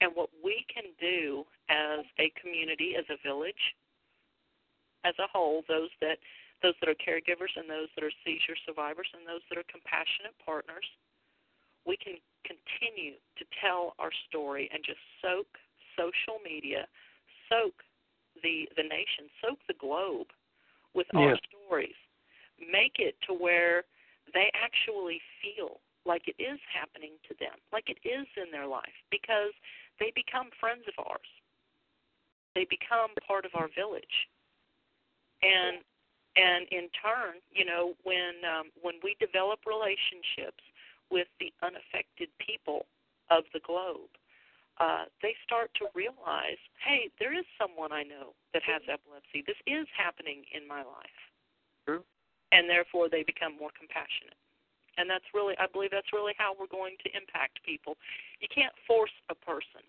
And 0.00 0.12
what 0.12 0.28
we 0.44 0.64
can 0.68 0.92
do 1.00 1.44
as 1.68 2.04
a 2.20 2.32
community, 2.40 2.96
as 2.98 3.04
a 3.08 3.16
village, 3.24 3.60
as 5.04 5.14
a 5.20 5.28
whole, 5.30 5.62
those 5.68 5.88
that 6.00 6.18
those 6.62 6.74
that 6.80 6.88
are 6.88 6.98
caregivers 6.98 7.52
and 7.56 7.68
those 7.68 7.88
that 7.94 8.04
are 8.04 8.14
seizure 8.24 8.56
survivors 8.64 9.08
and 9.12 9.28
those 9.28 9.44
that 9.48 9.58
are 9.58 9.68
compassionate 9.68 10.36
partners, 10.40 10.86
we 11.84 11.96
can 11.96 12.16
continue 12.42 13.14
to 13.38 13.44
tell 13.60 13.94
our 13.98 14.10
story 14.28 14.68
and 14.72 14.82
just 14.84 15.00
soak 15.22 15.46
social 15.96 16.40
media, 16.42 16.86
soak 17.48 17.74
the 18.42 18.68
the 18.76 18.82
nation, 18.82 19.28
soak 19.40 19.58
the 19.68 19.78
globe 19.78 20.28
with 20.94 21.06
our 21.14 21.36
stories. 21.48 21.96
Make 22.58 22.96
it 22.98 23.16
to 23.28 23.34
where 23.34 23.84
they 24.32 24.50
actually 24.56 25.20
feel 25.44 25.80
like 26.04 26.24
it 26.26 26.40
is 26.40 26.58
happening 26.72 27.18
to 27.28 27.34
them, 27.38 27.58
like 27.72 27.90
it 27.90 27.98
is 28.06 28.26
in 28.36 28.50
their 28.50 28.66
life, 28.66 28.96
because 29.10 29.52
they 30.00 30.12
become 30.14 30.48
friends 30.58 30.82
of 30.88 30.94
ours. 31.04 31.30
They 32.54 32.66
become 32.70 33.12
part 33.26 33.44
of 33.44 33.52
our 33.54 33.68
village. 33.76 34.16
And 35.42 35.84
and 36.36 36.68
in 36.70 36.92
turn, 37.00 37.40
you 37.50 37.64
know, 37.64 37.96
when 38.04 38.44
um, 38.44 38.68
when 38.80 39.00
we 39.02 39.16
develop 39.18 39.60
relationships 39.64 40.62
with 41.10 41.28
the 41.40 41.52
unaffected 41.64 42.28
people 42.38 42.84
of 43.30 43.44
the 43.52 43.60
globe, 43.64 44.12
uh, 44.78 45.08
they 45.22 45.34
start 45.44 45.72
to 45.80 45.88
realize, 45.96 46.60
hey, 46.84 47.08
there 47.18 47.32
is 47.32 47.48
someone 47.56 47.92
I 47.92 48.04
know 48.04 48.36
that 48.52 48.62
has 48.68 48.82
epilepsy. 48.84 49.40
This 49.46 49.58
is 49.64 49.88
happening 49.96 50.44
in 50.52 50.68
my 50.68 50.84
life. 50.84 51.20
True. 51.88 52.04
And 52.52 52.68
therefore, 52.68 53.08
they 53.08 53.24
become 53.24 53.56
more 53.56 53.72
compassionate. 53.72 54.36
And 54.96 55.08
that's 55.08 55.26
really, 55.32 55.56
I 55.60 55.66
believe 55.68 55.92
that's 55.92 56.12
really 56.12 56.32
how 56.36 56.56
we're 56.56 56.72
going 56.72 56.96
to 57.04 57.08
impact 57.16 57.60
people. 57.64 57.96
You 58.40 58.48
can't 58.48 58.72
force 58.86 59.12
a 59.28 59.36
person. 59.36 59.84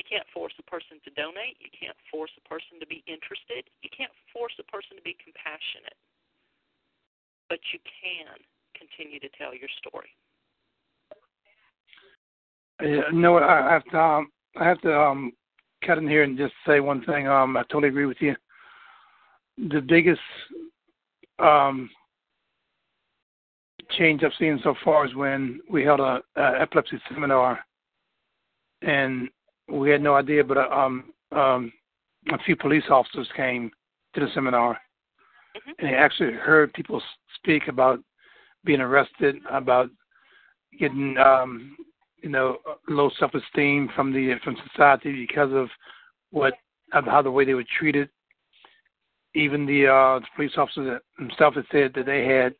You 0.00 0.16
can't 0.16 0.26
force 0.32 0.54
a 0.58 0.62
person 0.62 0.96
to 1.04 1.10
donate. 1.10 1.60
You 1.60 1.68
can't 1.78 1.96
force 2.10 2.30
a 2.40 2.48
person 2.48 2.80
to 2.80 2.86
be 2.86 3.04
interested. 3.06 3.68
You 3.82 3.90
can't 3.94 4.12
force 4.32 4.54
a 4.58 4.64
person 4.64 4.96
to 4.96 5.02
be 5.02 5.14
compassionate. 5.22 5.92
But 7.50 7.58
you 7.70 7.80
can 7.84 8.40
continue 8.72 9.20
to 9.20 9.28
tell 9.36 9.54
your 9.54 9.68
story. 9.76 10.08
Yeah, 12.80 13.12
no, 13.12 13.36
I 13.36 13.70
have 13.70 13.84
to. 13.92 14.00
Um, 14.00 14.32
I 14.56 14.64
have 14.64 14.80
to 14.80 14.98
um, 14.98 15.32
cut 15.84 15.98
in 15.98 16.08
here 16.08 16.22
and 16.22 16.38
just 16.38 16.54
say 16.66 16.80
one 16.80 17.04
thing. 17.04 17.28
Um, 17.28 17.58
I 17.58 17.62
totally 17.64 17.88
agree 17.88 18.06
with 18.06 18.20
you. 18.20 18.34
The 19.58 19.82
biggest 19.82 20.20
um, 21.38 21.90
change 23.98 24.22
I've 24.24 24.32
seen 24.38 24.58
so 24.64 24.74
far 24.82 25.06
is 25.06 25.14
when 25.14 25.60
we 25.68 25.84
held 25.84 26.00
a, 26.00 26.22
a 26.36 26.62
epilepsy 26.62 26.98
seminar, 27.12 27.60
and 28.80 29.28
we 29.70 29.90
had 29.90 30.02
no 30.02 30.14
idea, 30.14 30.44
but 30.44 30.58
uh, 30.58 30.68
um, 30.70 31.12
um, 31.32 31.72
a 32.32 32.38
few 32.38 32.56
police 32.56 32.84
officers 32.90 33.28
came 33.36 33.70
to 34.14 34.20
the 34.20 34.28
seminar, 34.34 34.80
Mhm. 35.56 35.74
and 35.78 35.88
they 35.88 35.94
actually 35.94 36.32
heard 36.32 36.72
people 36.72 37.02
speak 37.34 37.68
about 37.68 38.00
being 38.64 38.80
arrested, 38.80 39.36
about 39.50 39.90
getting 40.78 41.16
um, 41.18 41.76
you 42.22 42.28
know, 42.28 42.58
low 42.88 43.10
self-esteem 43.18 43.88
from 43.94 44.12
the 44.12 44.34
from 44.44 44.56
society 44.68 45.26
because 45.26 45.52
of 45.52 45.68
what 46.30 46.54
of 46.92 47.04
how 47.04 47.22
the 47.22 47.30
way 47.30 47.44
they 47.44 47.54
were 47.54 47.64
treated. 47.78 48.10
Even 49.34 49.64
the 49.64 49.86
uh, 49.86 50.18
the 50.18 50.26
police 50.36 50.56
officers 50.56 51.00
themselves 51.18 51.56
had 51.56 51.66
said 51.70 51.92
that 51.94 52.06
they 52.06 52.24
had 52.26 52.54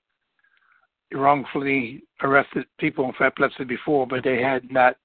wrongfully 1.13 2.03
arrested 2.23 2.65
people 2.79 3.13
for 3.17 3.27
epilepsy 3.27 3.65
before, 3.65 4.07
but 4.07 4.23
they 4.23 4.41
had 4.41 4.71
not 4.71 4.97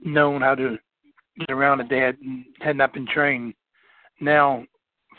known 0.00 0.42
how 0.42 0.54
to 0.54 0.78
get 1.38 1.50
around 1.50 1.80
it. 1.80 1.88
They 1.88 1.98
had 1.98 2.16
had 2.60 2.76
not 2.76 2.92
been 2.92 3.06
trained. 3.06 3.54
Now, 4.20 4.64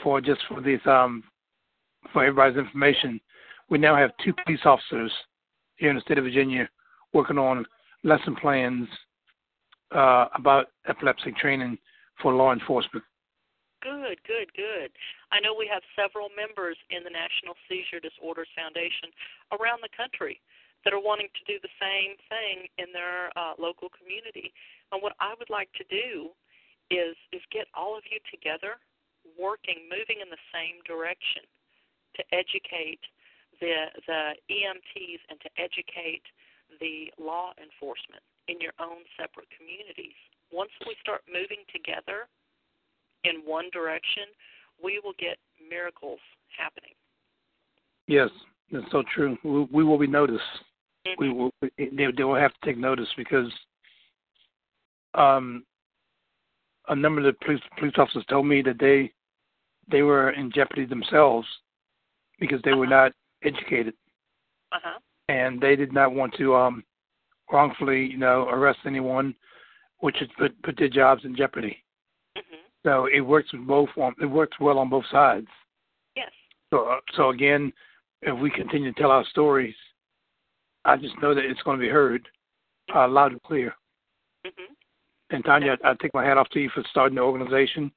for 0.04 0.22
just 0.22 0.42
for 0.48 0.62
this 0.62 0.82
um 0.86 1.24
for 2.14 2.24
everybody's 2.24 2.58
information, 2.58 3.20
we 3.70 3.78
now 3.78 3.96
have 3.96 4.12
two 4.24 4.34
police 4.46 4.62
officers 4.66 5.12
here 5.76 5.90
in 5.90 5.96
the 5.96 6.02
state 6.02 6.18
of 6.18 6.24
Virginia 6.24 6.70
working 7.14 7.38
on 7.38 7.66
lesson 8.04 8.36
plans 8.36 8.88
uh, 9.96 10.26
about 10.36 10.68
epilepsy 10.88 11.32
training 11.40 11.78
for 12.22 12.34
law 12.34 12.52
enforcement. 12.54 13.04
Good, 13.82 14.18
good, 14.26 14.50
good. 14.58 14.90
I 15.32 15.40
know 15.40 15.54
we 15.54 15.70
have 15.72 15.84
several 15.96 16.30
members 16.34 16.78
in 16.90 17.04
the 17.04 17.14
National 17.14 17.54
Seizure 17.70 18.02
Disorders 18.02 18.50
Foundation 18.58 19.14
around 19.54 19.80
the 19.86 19.94
country 19.96 20.42
that 20.88 20.96
are 20.96 21.04
wanting 21.04 21.28
to 21.36 21.44
do 21.44 21.60
the 21.60 21.76
same 21.84 22.16
thing 22.32 22.72
in 22.80 22.96
their 22.96 23.28
uh, 23.36 23.60
local 23.60 23.92
community. 23.92 24.56
And 24.96 25.04
what 25.04 25.20
I 25.20 25.36
would 25.36 25.52
like 25.52 25.68
to 25.76 25.84
do 25.92 26.32
is 26.88 27.12
is 27.36 27.44
get 27.52 27.68
all 27.76 28.00
of 28.00 28.08
you 28.08 28.24
together, 28.32 28.80
working, 29.36 29.92
moving 29.92 30.24
in 30.24 30.32
the 30.32 30.40
same 30.56 30.80
direction, 30.88 31.44
to 32.16 32.24
educate 32.32 33.04
the 33.60 33.92
the 34.08 34.40
EMTs 34.48 35.20
and 35.28 35.36
to 35.44 35.52
educate 35.60 36.24
the 36.80 37.12
law 37.20 37.52
enforcement 37.60 38.24
in 38.48 38.64
your 38.64 38.72
own 38.80 39.04
separate 39.20 39.52
communities. 39.52 40.16
Once 40.56 40.72
we 40.88 40.96
start 41.04 41.20
moving 41.28 41.68
together 41.68 42.32
in 43.28 43.44
one 43.44 43.68
direction, 43.76 44.32
we 44.80 45.04
will 45.04 45.20
get 45.20 45.36
miracles 45.60 46.24
happening. 46.56 46.96
Yes, 48.08 48.32
that's 48.72 48.88
so 48.96 49.04
true. 49.12 49.36
We, 49.44 49.68
we 49.68 49.84
will 49.84 50.00
be 50.00 50.08
noticed. 50.08 50.64
Mm-hmm. 51.08 51.24
We 51.24 51.34
will. 51.34 51.52
They, 51.62 52.12
they 52.16 52.24
will 52.24 52.36
have 52.36 52.54
to 52.54 52.66
take 52.66 52.78
notice 52.78 53.08
because 53.18 53.52
um, 55.14 55.64
a 56.88 56.96
number 56.96 57.22
of 57.22 57.26
the 57.26 57.46
police 57.46 57.62
police 57.78 57.94
officers 57.98 58.26
told 58.30 58.46
me 58.46 58.62
that 58.64 58.80
they 58.80 59.12
they 59.90 60.02
were 60.02 60.32
in 60.32 60.52
jeopardy 60.52 60.86
themselves 60.86 61.48
because 62.40 62.62
they 62.64 62.72
uh-huh. 62.72 62.80
were 62.80 62.88
not 62.88 63.12
educated 63.44 63.94
Uh-huh. 64.74 65.00
and 65.30 65.62
they 65.62 65.76
did 65.76 65.94
not 65.94 66.14
want 66.14 66.34
to 66.36 66.56
um, 66.56 66.84
wrongfully, 67.52 68.06
you 68.06 68.18
know, 68.18 68.48
arrest 68.50 68.80
anyone, 68.86 69.34
which 70.00 70.18
would 70.20 70.34
put 70.38 70.64
put 70.64 70.78
their 70.78 70.90
jobs 70.90 71.26
in 71.26 71.36
jeopardy. 71.36 71.84
Mhm. 72.38 72.60
So 72.86 73.08
it 73.14 73.22
works 73.22 73.52
with 73.54 73.66
both. 73.66 73.90
On, 73.98 74.14
it 74.22 74.26
works 74.26 74.60
well 74.60 74.80
on 74.80 74.90
both 74.90 75.06
sides. 75.12 75.48
Yes. 76.16 76.32
So, 76.72 76.86
uh, 76.90 77.00
so 77.16 77.30
again, 77.30 77.72
if 78.22 78.38
we 78.40 78.50
continue 78.50 78.92
to 78.94 79.00
tell 79.00 79.12
our 79.12 79.26
stories, 79.26 79.76
I 80.88 80.96
just 80.96 81.22
know 81.22 81.36
that 81.36 81.44
it's 81.44 81.62
going 81.64 81.78
to 81.78 81.86
be 81.86 81.90
heard 81.90 82.28
uh, 82.96 83.08
loud 83.08 83.34
and 83.34 83.44
clear. 83.44 83.76
Mhm. 84.46 84.76
And 85.30 85.44
Tonya, 85.44 85.78
I, 85.84 85.92
I 85.92 85.94
take 86.02 86.14
my 86.14 86.26
hat 86.26 86.38
off 86.38 86.50
to 86.50 86.60
you 86.60 86.70
for 86.70 86.84
starting 86.90 87.16
the 87.16 87.22
organization, 87.22 87.92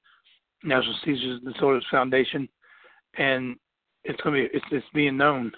National 0.64 0.96
Seizure 1.04 1.38
Disorders 1.38 1.86
Foundation, 1.90 2.48
and 3.14 3.56
it's 4.02 4.20
going 4.22 4.42
to 4.42 4.48
be 4.48 4.56
it's, 4.56 4.66
it's 4.72 4.86
being 4.92 5.16
known. 5.16 5.52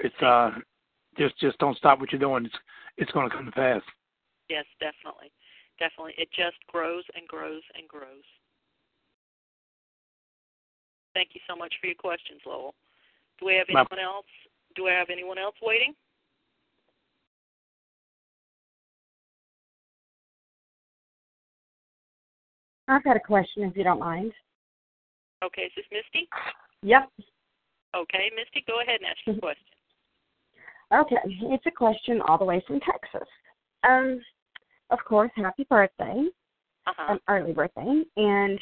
It's 0.00 0.20
uh 0.20 0.50
just 1.16 1.38
just 1.38 1.58
don't 1.58 1.76
stop 1.76 2.00
what 2.00 2.10
you're 2.10 2.18
doing. 2.18 2.44
It's 2.44 2.54
it's 2.98 3.12
going 3.12 3.30
to 3.30 3.34
come 3.34 3.46
to 3.46 3.52
pass. 3.52 3.82
Yes, 4.50 4.64
definitely. 4.80 5.30
Definitely. 5.78 6.14
It 6.18 6.28
just 6.32 6.56
grows 6.66 7.04
and 7.14 7.28
grows 7.28 7.62
and 7.76 7.86
grows. 7.86 8.24
Thank 11.14 11.30
you 11.34 11.40
so 11.48 11.54
much 11.54 11.74
for 11.80 11.86
your 11.86 11.96
questions, 11.96 12.40
Lowell. 12.44 12.74
Do 13.38 13.46
we 13.46 13.54
have 13.54 13.68
anyone 13.68 14.00
else? 14.02 14.26
Do 14.74 14.88
I 14.88 14.92
have 14.92 15.08
anyone 15.10 15.38
else 15.38 15.54
waiting? 15.62 15.94
I've 22.88 23.04
got 23.04 23.16
a 23.16 23.20
question 23.20 23.62
if 23.64 23.76
you 23.76 23.84
don't 23.84 23.98
mind. 24.00 24.32
Okay, 25.44 25.62
is 25.62 25.72
this 25.76 25.84
Misty? 25.92 26.28
Yep. 26.82 27.10
Okay, 27.96 28.30
Misty, 28.36 28.64
go 28.66 28.80
ahead 28.80 29.00
and 29.00 29.06
ask 29.06 29.18
your 29.26 29.36
question. 29.36 29.64
Okay. 30.92 31.16
It's 31.52 31.66
a 31.66 31.70
question 31.70 32.20
all 32.22 32.38
the 32.38 32.44
way 32.44 32.62
from 32.66 32.80
Texas. 32.80 33.28
Um, 33.88 34.20
of 34.90 34.98
course, 35.04 35.30
happy 35.34 35.66
birthday, 35.68 36.26
Uh-huh. 36.86 37.12
um, 37.12 37.20
early 37.28 37.52
birthday. 37.52 38.04
And 38.16 38.60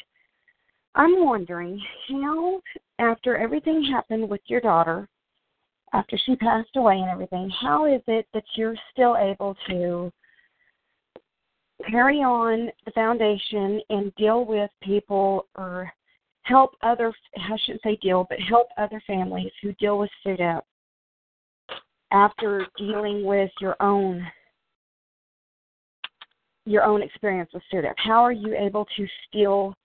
I'm 0.95 1.23
wondering 1.23 1.79
how, 2.09 2.61
after 2.99 3.37
everything 3.37 3.83
happened 3.83 4.27
with 4.27 4.41
your 4.47 4.61
daughter, 4.61 5.07
after 5.93 6.17
she 6.17 6.35
passed 6.35 6.75
away 6.75 6.99
and 6.99 7.09
everything, 7.09 7.49
how 7.61 7.85
is 7.85 8.01
it 8.07 8.27
that 8.33 8.43
you're 8.55 8.75
still 8.91 9.15
able 9.17 9.55
to 9.67 10.11
carry 11.89 12.19
on 12.19 12.69
the 12.85 12.91
foundation 12.91 13.81
and 13.89 14.13
deal 14.15 14.45
with 14.45 14.69
people 14.81 15.47
or 15.55 15.91
help 16.43 16.71
other 16.83 17.13
I 17.37 17.57
shouldn't 17.65 17.83
say 17.83 17.97
deal, 18.01 18.25
but 18.29 18.39
help 18.39 18.67
other 18.77 19.01
families 19.05 19.51
who 19.61 19.73
deal 19.73 19.97
with 19.97 20.09
SUDEP 20.25 20.61
after 22.11 22.65
dealing 22.77 23.25
with 23.25 23.51
your 23.59 23.75
own 23.81 24.25
your 26.65 26.83
own 26.83 27.01
experience 27.01 27.51
with 27.53 27.63
SUDEP. 27.71 27.93
How 27.97 28.23
are 28.23 28.31
you 28.31 28.55
able 28.55 28.85
to 28.97 29.07
still 29.27 29.75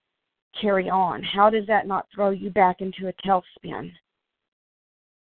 carry 0.60 0.88
on? 0.88 1.22
How 1.22 1.50
does 1.50 1.66
that 1.66 1.86
not 1.86 2.06
throw 2.14 2.30
you 2.30 2.50
back 2.50 2.80
into 2.80 3.08
a 3.08 3.12
tailspin? 3.24 3.92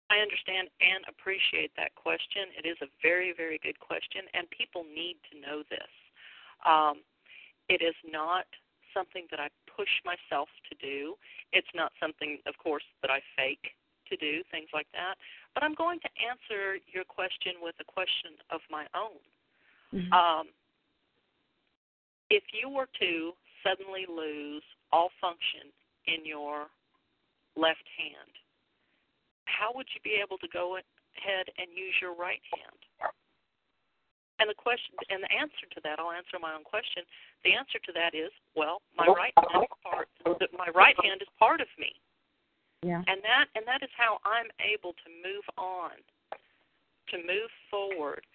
I 0.09 0.21
understand 0.21 0.69
and 0.79 1.03
appreciate 1.09 1.71
that 1.75 1.95
question. 1.95 2.53
It 2.57 2.67
is 2.67 2.77
a 2.81 2.87
very, 3.01 3.33
very 3.35 3.59
good 3.63 3.79
question, 3.79 4.21
and 4.33 4.47
people 4.51 4.83
need 4.83 5.17
to 5.31 5.39
know 5.41 5.63
this. 5.69 5.89
Um, 6.65 7.03
it 7.69 7.81
is 7.81 7.95
not 8.05 8.45
something 8.93 9.25
that 9.31 9.39
I 9.39 9.49
push 9.75 9.89
myself 10.05 10.49
to 10.69 10.73
do. 10.77 11.15
It's 11.51 11.67
not 11.73 11.91
something, 11.99 12.37
of 12.45 12.57
course, 12.57 12.83
that 13.01 13.09
I 13.09 13.19
fake 13.35 13.73
to 14.09 14.15
do, 14.17 14.43
things 14.51 14.69
like 14.73 14.87
that. 14.93 15.15
But 15.53 15.63
I'm 15.63 15.73
going 15.73 15.99
to 16.01 16.09
answer 16.21 16.77
your 16.91 17.03
question 17.03 17.53
with 17.61 17.75
a 17.79 17.87
question 17.87 18.37
of 18.51 18.61
my 18.69 18.85
own. 18.93 19.23
Mm-hmm. 19.93 20.13
Um, 20.13 20.47
if 22.29 22.43
you 22.53 22.69
were 22.69 22.89
to 22.99 23.31
suddenly 23.63 24.05
lose 24.09 24.63
all 24.91 25.09
function 25.21 25.71
in 26.07 26.25
your 26.25 26.67
left 27.55 27.85
hand, 27.97 28.33
how 29.45 29.71
would 29.73 29.87
you 29.93 30.01
be 30.03 30.17
able 30.21 30.37
to 30.39 30.47
go 30.51 30.77
ahead 30.77 31.45
and 31.57 31.67
use 31.73 31.93
your 32.01 32.15
right 32.15 32.41
hand? 32.51 32.79
And 34.39 34.49
the 34.49 34.57
question 34.57 34.97
and 35.13 35.21
the 35.21 35.31
answer 35.31 35.69
to 35.77 35.79
that, 35.85 36.01
I'll 36.01 36.11
answer 36.11 36.41
my 36.41 36.57
own 36.57 36.65
question. 36.65 37.05
The 37.45 37.53
answer 37.53 37.77
to 37.85 37.91
that 37.93 38.17
is, 38.17 38.33
well, 38.57 38.81
my 38.97 39.05
right 39.05 39.33
hand 39.37 39.69
is 39.69 39.77
part 39.85 40.09
my 40.57 40.69
right 40.73 40.97
hand 41.03 41.21
is 41.21 41.29
part 41.37 41.61
of 41.61 41.69
me. 41.77 41.93
Yeah. 42.81 42.99
And 43.07 43.23
that 43.23 43.47
and 43.55 43.63
that 43.67 43.81
is 43.81 43.93
how 43.95 44.19
I'm 44.25 44.51
able 44.59 44.91
to 44.91 45.07
move 45.23 45.45
on, 45.55 45.95
to 47.13 47.17
move 47.17 47.51
forward 47.71 48.25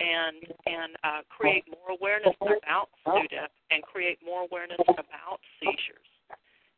and 0.00 0.44
and 0.66 0.92
uh, 1.02 1.22
create 1.30 1.64
more 1.70 1.96
awareness 1.96 2.36
about 2.40 2.92
SUDEP 3.06 3.48
and 3.70 3.82
create 3.82 4.18
more 4.24 4.44
awareness 4.44 4.80
about 4.88 5.40
seizures 5.58 6.10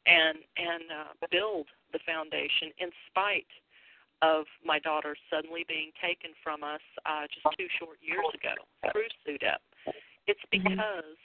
and 0.07 0.39
and 0.57 0.85
uh, 0.91 1.13
build 1.31 1.67
the 1.93 1.99
foundation 2.07 2.71
in 2.79 2.91
spite 3.11 3.51
of 4.23 4.47
my 4.65 4.79
daughter 4.79 5.17
suddenly 5.29 5.65
being 5.69 5.93
taken 6.01 6.33
from 6.43 6.65
us 6.65 6.81
uh, 7.05 7.29
just 7.29 7.45
two 7.59 7.69
short 7.79 7.99
years 8.01 8.25
ago 8.33 8.57
through 8.93 9.11
SUDEP. 9.27 9.61
It's 10.27 10.43
because 10.51 11.21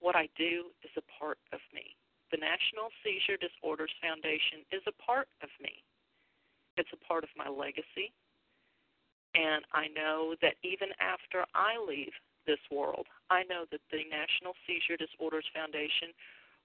what 0.00 0.16
I 0.16 0.28
do 0.36 0.74
is 0.82 0.90
a 0.98 1.04
part 1.18 1.38
of 1.54 1.60
me. 1.70 1.94
The 2.34 2.42
National 2.42 2.90
Seizure 3.04 3.38
Disorders 3.38 3.92
Foundation 4.02 4.66
is 4.72 4.82
a 4.88 4.94
part 4.98 5.28
of 5.42 5.50
me. 5.62 5.84
It's 6.76 6.90
a 6.92 7.00
part 7.06 7.22
of 7.22 7.30
my 7.36 7.46
legacy. 7.46 8.10
And 9.34 9.64
I 9.72 9.88
know 9.92 10.34
that 10.42 10.60
even 10.64 10.92
after 11.00 11.44
I 11.54 11.78
leave 11.80 12.12
this 12.44 12.60
world, 12.68 13.06
I 13.30 13.44
know 13.48 13.64
that 13.70 13.80
the 13.92 14.04
National 14.10 14.52
Seizure 14.66 14.98
Disorders 14.98 15.46
Foundation 15.54 16.12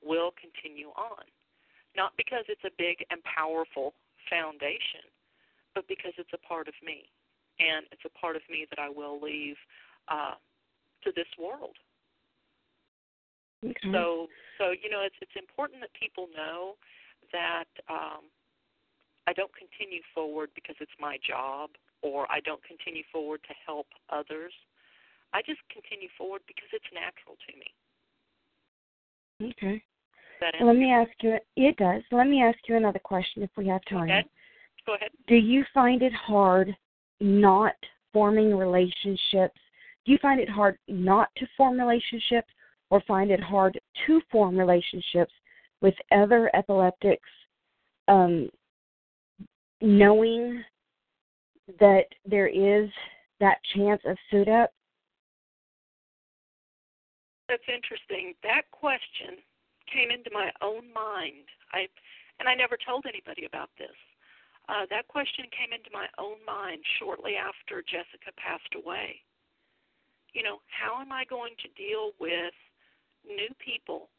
will 0.03 0.33
continue 0.35 0.89
on. 0.97 1.23
Not 1.95 2.11
because 2.17 2.43
it's 2.49 2.65
a 2.65 2.73
big 2.77 3.05
and 3.09 3.23
powerful 3.23 3.93
foundation, 4.29 5.07
but 5.77 5.87
because 5.87 6.13
it's 6.17 6.33
a 6.33 6.41
part 6.41 6.67
of 6.67 6.73
me. 6.81 7.05
And 7.61 7.85
it's 7.93 8.01
a 8.01 8.13
part 8.17 8.35
of 8.35 8.41
me 8.49 8.65
that 8.73 8.81
I 8.81 8.89
will 8.89 9.21
leave 9.21 9.55
uh, 10.09 10.33
to 11.03 11.13
this 11.15 11.29
world. 11.37 11.77
Okay. 13.63 13.93
So, 13.93 14.25
so 14.57 14.73
you 14.73 14.89
know, 14.89 15.05
it's 15.05 15.17
it's 15.21 15.37
important 15.37 15.81
that 15.81 15.93
people 15.93 16.29
know 16.33 16.77
that 17.33 17.69
um, 17.89 18.25
I 19.27 19.33
don't 19.33 19.53
continue 19.53 20.01
forward 20.13 20.49
because 20.53 20.75
it's 20.81 20.97
my 20.99 21.17
job, 21.21 21.69
or 22.01 22.25
I 22.31 22.39
don't 22.41 22.61
continue 22.65 23.03
forward 23.11 23.41
to 23.47 23.53
help 23.65 23.87
others. 24.09 24.53
I 25.33 25.41
just 25.45 25.61
continue 25.69 26.09
forward 26.17 26.41
because 26.47 26.69
it's 26.73 26.89
natural 26.93 27.37
to 27.37 27.51
me. 27.57 27.69
Okay. 29.53 29.83
Let 30.61 30.75
me 30.75 30.91
ask 30.91 31.11
you. 31.21 31.37
It 31.55 31.77
does. 31.77 32.03
Let 32.11 32.27
me 32.27 32.41
ask 32.41 32.57
you 32.67 32.75
another 32.77 32.99
question 32.99 33.43
if 33.43 33.49
we 33.57 33.67
have 33.67 33.81
time. 33.89 34.09
ahead. 34.09 34.25
Go 34.87 34.95
ahead. 34.95 35.09
Do 35.27 35.35
you 35.35 35.63
find 35.73 36.01
it 36.01 36.13
hard 36.13 36.75
not 37.19 37.75
forming 38.13 38.55
relationships? 38.55 39.59
Do 40.05 40.13
you 40.13 40.17
find 40.21 40.39
it 40.39 40.49
hard 40.49 40.77
not 40.87 41.29
to 41.37 41.45
form 41.57 41.77
relationships, 41.77 42.47
or 42.89 43.01
find 43.05 43.29
it 43.29 43.41
hard 43.41 43.77
to 44.05 44.21
form 44.31 44.57
relationships 44.57 45.33
with 45.81 45.93
other 46.11 46.49
epileptics, 46.55 47.29
um, 48.07 48.49
knowing 49.81 50.63
that 51.79 52.05
there 52.25 52.47
is 52.47 52.89
that 53.41 53.57
chance 53.75 54.01
of 54.05 54.15
SUDEP? 54.31 54.67
That's 57.49 57.63
interesting. 57.67 58.33
That 58.43 58.63
question 58.71 59.37
came 59.93 60.11
into 60.11 60.29
my 60.33 60.49
own 60.61 60.91
mind. 60.93 61.45
I 61.73 61.87
and 62.39 62.47
I 62.47 62.55
never 62.55 62.77
told 62.77 63.05
anybody 63.05 63.45
about 63.45 63.69
this. 63.77 63.95
Uh, 64.67 64.83
that 64.91 65.07
question 65.07 65.47
came 65.55 65.71
into 65.71 65.87
my 65.95 66.07
own 66.19 66.43
mind 66.43 66.83
shortly 66.99 67.39
after 67.39 67.81
Jessica 67.81 68.35
passed 68.35 68.75
away. 68.75 69.23
You 70.35 70.43
know, 70.43 70.59
how 70.67 70.99
am 70.99 71.11
I 71.11 71.23
going 71.23 71.55
to 71.63 71.69
deal 71.79 72.11
with 72.19 72.53
new 73.23 73.47
people 73.63 74.11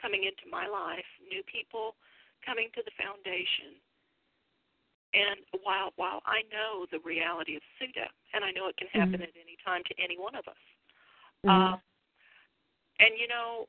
coming 0.00 0.22
into 0.22 0.46
my 0.50 0.66
life, 0.70 1.06
new 1.26 1.42
people 1.42 1.98
coming 2.46 2.70
to 2.78 2.82
the 2.86 2.94
foundation? 2.94 3.82
And 5.10 5.42
while 5.66 5.90
while 5.96 6.22
I 6.26 6.46
know 6.54 6.86
the 6.92 7.02
reality 7.02 7.56
of 7.56 7.62
SUDEP, 7.80 8.12
and 8.34 8.44
I 8.44 8.52
know 8.52 8.68
it 8.68 8.76
can 8.76 8.88
happen 8.88 9.20
Mhm. 9.20 9.26
at 9.26 9.34
any 9.34 9.56
time 9.64 9.82
to 9.84 9.94
any 9.98 10.18
one 10.18 10.34
of 10.34 10.46
us, 10.46 10.62
Mhm. 11.42 11.50
um, 11.50 11.82
and 13.00 13.18
you 13.18 13.26
know, 13.26 13.68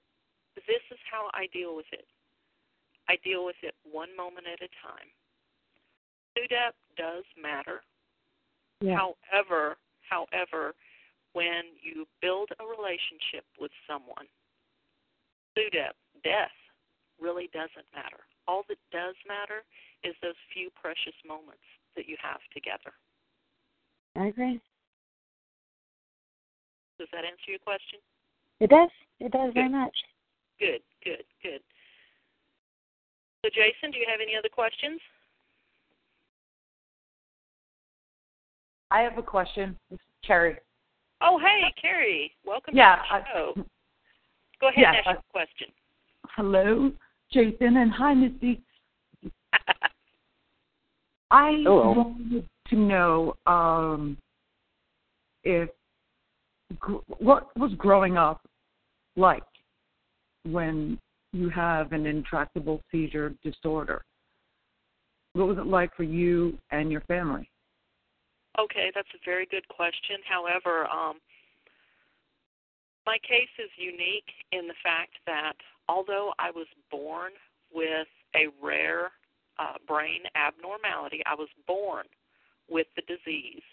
this 0.67 0.84
is 0.91 1.00
how 1.10 1.32
I 1.34 1.47
deal 1.47 1.76
with 1.76 1.91
it. 1.93 2.08
I 3.08 3.15
deal 3.17 3.45
with 3.45 3.62
it 3.63 3.76
one 3.84 4.13
moment 4.15 4.47
at 4.47 4.62
a 4.62 4.67
time. 4.67 5.12
SUDEP 6.38 6.73
does 6.97 7.23
matter. 7.41 7.82
yeah. 8.82 8.97
However, 8.97 9.78
however, 10.08 10.76
when 11.34 11.73
you 11.82 12.06
build 12.21 12.50
a 12.60 12.65
relationship 12.65 13.45
with 13.60 13.71
someone, 13.89 14.30
SUDEP, 15.58 15.97
death, 16.23 16.54
really 17.19 17.50
doesn't 17.54 17.89
matter. 17.93 18.21
All 18.47 18.63
that 18.69 18.78
does 18.91 19.15
matter 19.28 19.65
is 20.04 20.13
those 20.21 20.38
few 20.54 20.69
precious 20.80 21.17
moments 21.28 21.65
that 21.95 22.08
you 22.08 22.15
have 22.21 22.39
together. 22.54 22.93
I 24.15 24.28
agree. 24.28 24.62
Does 27.00 27.10
that 27.12 27.26
answer 27.26 27.50
your 27.50 27.60
question? 27.60 28.00
It 28.60 28.69
does. 28.69 28.89
It 29.19 29.32
does 29.32 29.54
very 29.54 29.69
much. 29.69 29.93
Good, 30.60 30.82
good, 31.04 31.26
good. 31.41 31.62
So, 33.45 33.50
Jason, 33.54 33.91
do 33.91 33.97
you 33.97 34.06
have 34.10 34.21
any 34.21 34.36
other 34.36 34.50
questions? 34.50 35.02
I 38.91 39.02
have 39.02 39.17
a 39.17 39.23
question. 39.23 39.76
This 39.89 40.00
is 40.00 40.06
Carrie. 40.26 40.58
Oh, 41.21 41.39
hey, 41.39 41.73
Carrie. 41.82 42.32
Welcome 42.45 42.76
Yeah, 42.76 42.95
to 42.95 43.02
the 43.10 43.15
I- 43.15 43.23
show. 43.34 43.54
Go 44.62 44.69
ahead 44.69 44.80
Yes, 44.82 44.95
and 44.97 44.97
ask 44.97 45.08
I- 45.08 45.12
your 45.13 45.21
question. 45.32 45.67
Hello, 46.36 46.91
Jason, 47.32 47.78
and 47.78 47.91
hi, 47.91 48.13
Misty. 48.13 48.62
I 51.32 51.52
Hello. 51.63 51.91
wanted 51.91 52.45
to 52.69 52.76
know 52.76 53.34
um, 53.45 54.17
if 55.43 55.69
gr- 56.80 56.97
what 57.19 57.56
was 57.58 57.73
growing 57.78 58.17
up 58.17 58.41
like 59.15 59.43
when 60.43 60.97
you 61.34 61.50
have 61.50 61.91
an 61.91 62.06
intractable 62.06 62.82
seizure 62.91 63.34
disorder. 63.43 64.02
What 65.34 65.47
was 65.47 65.58
it 65.58 65.67
like 65.67 65.93
for 65.95 66.04
you 66.04 66.58
and 66.71 66.91
your 66.91 67.02
family? 67.02 67.50
Okay, 68.60 68.91
that's 68.93 69.08
a 69.13 69.22
very 69.24 69.46
good 69.46 69.67
question. 69.67 70.17
However, 70.28 70.88
um, 70.88 71.17
my 73.06 73.17
case 73.22 73.54
is 73.60 73.70
unique 73.78 74.30
in 74.52 74.67
the 74.67 74.74
fact 74.84 75.13
that 75.26 75.54
although 75.88 76.34
I 76.39 76.52
was 76.52 76.67
born 76.89 77.32
with 77.72 78.08
a 78.36 78.48
rare 78.62 79.12
uh, 79.60 79.78
brain 79.88 80.22
abnormality, 80.36 81.22
I 81.26 81.36
was 81.36 81.50
born 81.65 82.06
with 82.70 82.88
the 82.96 83.04
disease 83.04 83.63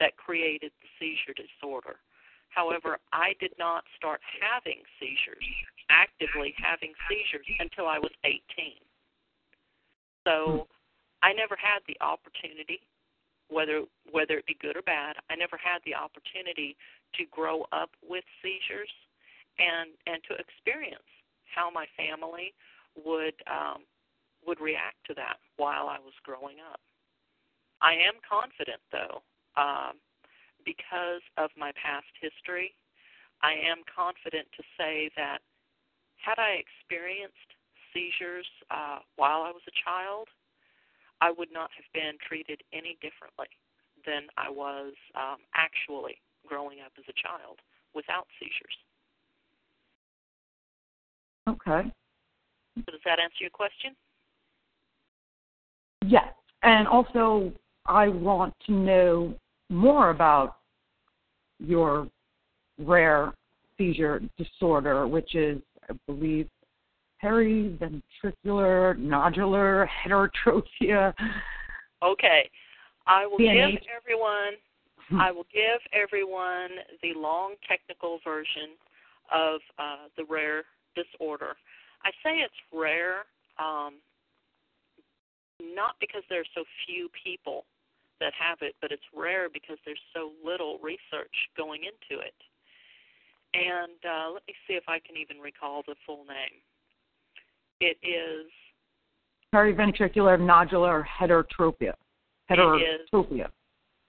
that 0.00 0.16
created 0.16 0.72
the 0.80 0.88
seizure 0.98 1.36
disorder. 1.36 1.96
However, 2.48 2.98
I 3.12 3.34
did 3.38 3.52
not 3.58 3.84
start 3.96 4.20
having 4.40 4.82
seizures, 4.98 5.44
actively 5.88 6.54
having 6.58 6.92
seizures, 7.08 7.46
until 7.60 7.86
I 7.86 7.98
was 7.98 8.10
18. 8.24 8.40
So 10.26 10.66
I 11.22 11.32
never 11.32 11.54
had 11.54 11.80
the 11.86 11.96
opportunity 12.00 12.80
whether 13.50 13.82
whether 14.10 14.38
it 14.38 14.46
be 14.46 14.56
good 14.60 14.76
or 14.76 14.82
bad, 14.82 15.16
I 15.28 15.36
never 15.36 15.58
had 15.58 15.80
the 15.84 15.94
opportunity 15.94 16.76
to 17.14 17.24
grow 17.30 17.66
up 17.72 17.90
with 18.02 18.24
seizures 18.42 18.90
and 19.58 19.90
and 20.06 20.22
to 20.30 20.38
experience 20.38 21.10
how 21.54 21.70
my 21.70 21.86
family 21.98 22.54
would 22.94 23.34
um, 23.50 23.82
would 24.46 24.60
react 24.60 25.02
to 25.08 25.14
that 25.14 25.36
while 25.56 25.88
I 25.88 25.98
was 25.98 26.14
growing 26.24 26.56
up. 26.72 26.80
I 27.82 27.92
am 27.92 28.22
confident 28.22 28.80
though, 28.92 29.22
um, 29.56 29.98
because 30.64 31.22
of 31.36 31.50
my 31.56 31.72
past 31.76 32.10
history, 32.20 32.74
I 33.42 33.52
am 33.52 33.82
confident 33.88 34.48
to 34.56 34.62
say 34.78 35.10
that 35.16 35.40
had 36.16 36.38
I 36.38 36.60
experienced 36.60 37.56
seizures 37.92 38.46
uh, 38.70 39.00
while 39.16 39.42
I 39.42 39.50
was 39.50 39.64
a 39.66 39.76
child, 39.84 40.28
I 41.20 41.30
would 41.36 41.52
not 41.52 41.70
have 41.76 41.84
been 41.92 42.16
treated 42.26 42.62
any 42.72 42.96
differently 43.00 43.46
than 44.06 44.22
I 44.36 44.50
was 44.50 44.92
um, 45.14 45.38
actually 45.54 46.16
growing 46.46 46.78
up 46.84 46.92
as 46.98 47.04
a 47.08 47.12
child 47.20 47.58
without 47.94 48.26
seizures. 48.38 48.76
Okay. 51.48 51.90
So 52.76 52.92
does 52.92 53.00
that 53.04 53.18
answer 53.18 53.36
your 53.40 53.50
question? 53.50 53.94
Yes. 56.06 56.32
And 56.62 56.86
also, 56.86 57.52
I 57.86 58.08
want 58.08 58.54
to 58.66 58.72
know 58.72 59.34
more 59.70 60.10
about 60.10 60.56
your 61.58 62.08
rare 62.78 63.32
seizure 63.76 64.22
disorder, 64.38 65.06
which 65.06 65.34
is, 65.34 65.60
I 65.88 65.94
believe, 66.06 66.48
periventricular 67.22 68.96
nodular 68.98 69.86
heterotrophia. 69.88 71.14
Okay. 72.02 72.48
I 73.06 73.26
will 73.26 73.38
PNH. 73.38 73.72
give 73.72 73.82
everyone 74.02 74.54
I 75.18 75.32
will 75.32 75.46
give 75.52 75.80
everyone 75.92 76.70
the 77.02 77.14
long 77.16 77.54
technical 77.68 78.20
version 78.22 78.78
of 79.32 79.60
uh, 79.78 80.06
the 80.16 80.24
rare 80.24 80.64
disorder. 80.94 81.56
I 82.04 82.10
say 82.22 82.38
it's 82.38 82.54
rare, 82.72 83.26
um, 83.58 83.98
not 85.60 85.96
because 86.00 86.22
there 86.28 86.40
are 86.40 86.54
so 86.54 86.64
few 86.86 87.08
people 87.24 87.64
that 88.20 88.32
have 88.38 88.58
it, 88.60 88.76
but 88.80 88.92
it's 88.92 89.02
rare 89.14 89.48
because 89.52 89.78
there's 89.84 90.00
so 90.14 90.30
little 90.44 90.78
research 90.82 91.34
going 91.56 91.82
into 91.84 92.22
it. 92.22 92.36
And 93.52 93.98
uh, 94.06 94.30
let 94.30 94.42
me 94.46 94.54
see 94.68 94.74
if 94.74 94.84
I 94.86 95.00
can 95.00 95.16
even 95.16 95.42
recall 95.42 95.82
the 95.86 95.96
full 96.06 96.24
name. 96.24 96.62
It 97.80 97.96
is 98.02 98.50
Periventricular 99.54 100.38
nodular 100.38 101.04
heterotrophia. 101.20 101.94
It 102.48 102.58
is. 102.58 103.08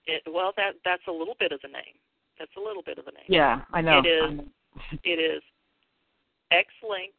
It. 0.06 0.22
Well, 0.32 0.52
that 0.56 0.74
that's 0.84 1.02
a 1.08 1.12
little 1.12 1.34
bit 1.38 1.52
of 1.52 1.60
the 1.62 1.68
name. 1.68 1.96
That's 2.38 2.50
a 2.56 2.60
little 2.60 2.82
bit 2.82 2.98
of 2.98 3.04
the 3.04 3.12
name. 3.12 3.24
Yeah, 3.28 3.62
I 3.72 3.80
know. 3.80 4.00
It 4.04 4.08
is. 4.08 4.38
Know. 4.38 4.44
it 5.04 5.18
is 5.18 5.42
X-linked 6.50 7.14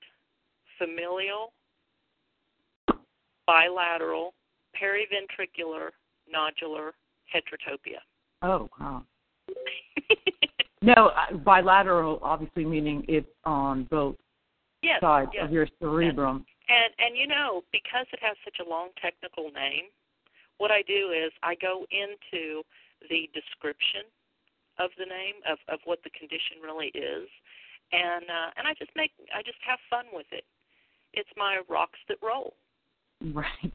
familial 0.78 1.54
bilateral 3.46 4.34
periventricular 4.82 5.90
nodular 6.34 6.92
heterotopia. 7.34 8.00
Oh, 8.42 8.70
wow. 8.80 9.04
No, 10.84 11.12
uh, 11.16 11.38
bilateral 11.38 12.20
obviously 12.22 12.66
meaning 12.66 13.06
it's 13.08 13.26
on 13.46 13.86
both 13.86 14.18
yes, 14.84 15.02
sides 15.02 15.32
yes. 15.34 15.46
of 15.46 15.52
your 15.52 15.68
cerebrum. 15.80 16.46
And 16.70 16.92
and 17.00 17.18
you 17.18 17.28
know, 17.28 17.64
because 17.72 18.06
it 18.14 18.20
has 18.22 18.36
such 18.44 18.60
a 18.60 18.70
long 18.70 18.90
technical 19.02 19.52
name, 19.52 19.92
what 20.58 20.72
I 20.72 20.84
do 20.84 21.12
is 21.12 21.32
I 21.42 21.56
go 21.56 21.86
into 21.92 22.64
the 23.10 23.30
description 23.34 24.08
of 24.80 24.92
the 24.98 25.06
name 25.06 25.40
of 25.50 25.58
of 25.72 25.80
what 25.86 26.00
the 26.04 26.12
condition 26.12 26.60
really 26.64 26.92
is, 26.94 27.28
and 27.92 28.26
uh, 28.28 28.50
and 28.58 28.68
I 28.68 28.74
just 28.78 28.92
make 28.96 29.12
I 29.34 29.42
just 29.42 29.60
have 29.66 29.80
fun 29.90 30.06
with 30.14 30.28
it. 30.32 30.46
It's 31.14 31.30
my 31.38 31.62
rocks 31.70 32.00
that 32.10 32.18
roll. 32.22 32.54
Right. 33.32 33.72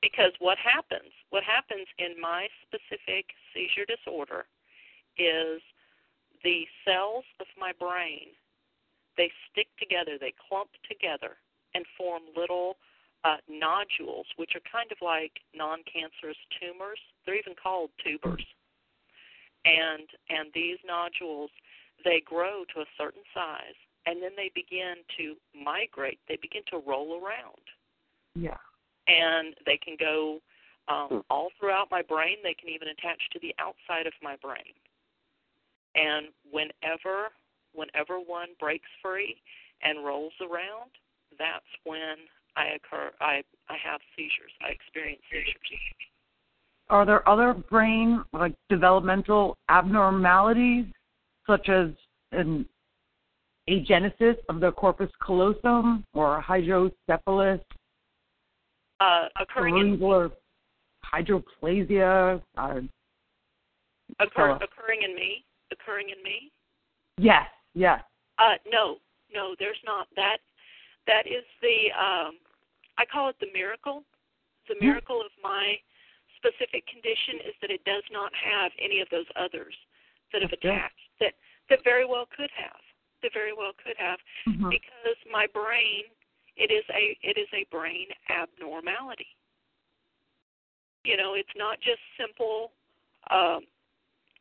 Because 0.00 0.32
what 0.38 0.56
happens, 0.56 1.12
what 1.28 1.42
happens 1.42 1.84
in 1.98 2.16
my 2.20 2.48
specific 2.64 3.26
seizure 3.52 3.84
disorder 3.84 4.46
is 5.18 5.60
the 6.44 6.64
cells 6.84 7.24
of 7.40 7.46
my 7.58 7.72
brain 7.78 8.32
they 9.16 9.30
stick 9.50 9.68
together, 9.78 10.18
they 10.20 10.34
clump 10.48 10.70
together 10.88 11.36
and 11.74 11.84
form 11.96 12.22
little 12.36 12.76
uh, 13.24 13.36
nodules, 13.48 14.26
which 14.36 14.52
are 14.54 14.64
kind 14.70 14.90
of 14.92 14.98
like 15.02 15.32
non-cancerous 15.54 16.36
tumors. 16.60 16.98
They're 17.24 17.38
even 17.38 17.54
called 17.60 17.90
tubers. 18.04 18.44
And 19.64 20.06
and 20.30 20.48
these 20.54 20.78
nodules 20.86 21.50
they 22.04 22.22
grow 22.24 22.62
to 22.74 22.80
a 22.82 22.86
certain 22.96 23.22
size 23.34 23.74
and 24.06 24.22
then 24.22 24.30
they 24.36 24.50
begin 24.54 24.96
to 25.18 25.34
migrate. 25.52 26.20
They 26.28 26.38
begin 26.40 26.62
to 26.70 26.78
roll 26.86 27.20
around. 27.20 27.64
Yeah. 28.34 28.56
And 29.08 29.54
they 29.66 29.76
can 29.76 29.96
go 29.98 30.38
um, 30.88 31.24
all 31.28 31.48
throughout 31.58 31.88
my 31.90 32.02
brain. 32.02 32.36
They 32.42 32.54
can 32.54 32.68
even 32.68 32.88
attach 32.88 33.20
to 33.32 33.40
the 33.40 33.54
outside 33.58 34.06
of 34.06 34.12
my 34.22 34.36
brain. 34.36 34.74
And 35.96 36.28
whenever 36.50 37.32
whenever 37.76 38.18
one 38.18 38.48
breaks 38.58 38.88
free 39.02 39.36
and 39.82 40.04
rolls 40.04 40.32
around, 40.40 40.90
that's 41.38 41.64
when 41.84 42.16
I 42.56 42.76
occur 42.76 43.10
I 43.20 43.42
I 43.68 43.76
have 43.84 44.00
seizures. 44.16 44.52
I 44.62 44.68
experience 44.70 45.22
seizures. 45.30 45.54
Are 46.88 47.04
there 47.04 47.28
other 47.28 47.52
brain 47.52 48.24
like 48.32 48.54
developmental 48.68 49.56
abnormalities 49.68 50.86
such 51.46 51.68
as 51.68 51.88
an 52.32 52.66
agenesis 53.68 54.36
of 54.48 54.60
the 54.60 54.72
corpus 54.72 55.10
callosum 55.24 56.04
or 56.14 56.40
hydrocephalus, 56.40 57.60
Uh, 59.00 59.28
occurring 59.40 59.78
in 59.78 60.30
hydroplasia? 61.12 62.40
Uh, 62.56 62.80
occur, 64.20 64.52
occurring 64.62 65.02
in 65.02 65.14
me, 65.14 65.44
occurring 65.72 66.10
in 66.10 66.22
me. 66.22 66.50
yes, 67.18 67.46
yes. 67.76 68.00
Uh, 68.38 68.56
no, 68.66 68.96
no, 69.32 69.54
there's 69.60 69.80
not. 69.84 70.08
That 70.16 70.38
that 71.06 71.26
is 71.26 71.44
the 71.62 71.92
um, 71.92 72.40
I 72.98 73.04
call 73.04 73.28
it 73.28 73.36
the 73.38 73.52
miracle. 73.52 74.02
The 74.68 74.74
Hmm. 74.74 74.86
miracle 74.86 75.20
of 75.20 75.30
my 75.42 75.78
specific 76.36 76.86
condition 76.86 77.40
is 77.46 77.54
that 77.60 77.70
it 77.70 77.84
does 77.84 78.02
not 78.10 78.32
have 78.34 78.72
any 78.82 79.00
of 79.00 79.08
those 79.10 79.26
others 79.36 79.74
that 80.32 80.42
have 80.42 80.52
attached 80.52 81.08
that 81.20 81.34
that 81.70 81.84
very 81.84 82.04
well 82.04 82.26
could 82.36 82.50
have. 82.56 82.80
That 83.22 83.32
very 83.32 83.52
well 83.52 83.72
could 83.72 83.96
have 83.96 84.18
Mhm. 84.46 84.70
because 84.70 85.16
my 85.30 85.46
brain 85.46 86.04
it 86.56 86.70
is 86.70 86.84
a 86.90 87.16
it 87.22 87.38
is 87.38 87.48
a 87.52 87.64
brain 87.70 88.08
abnormality. 88.28 89.36
You 91.04 91.16
know, 91.16 91.34
it's 91.34 91.54
not 91.56 91.80
just 91.80 92.00
simple 92.18 92.72
um 93.30 93.66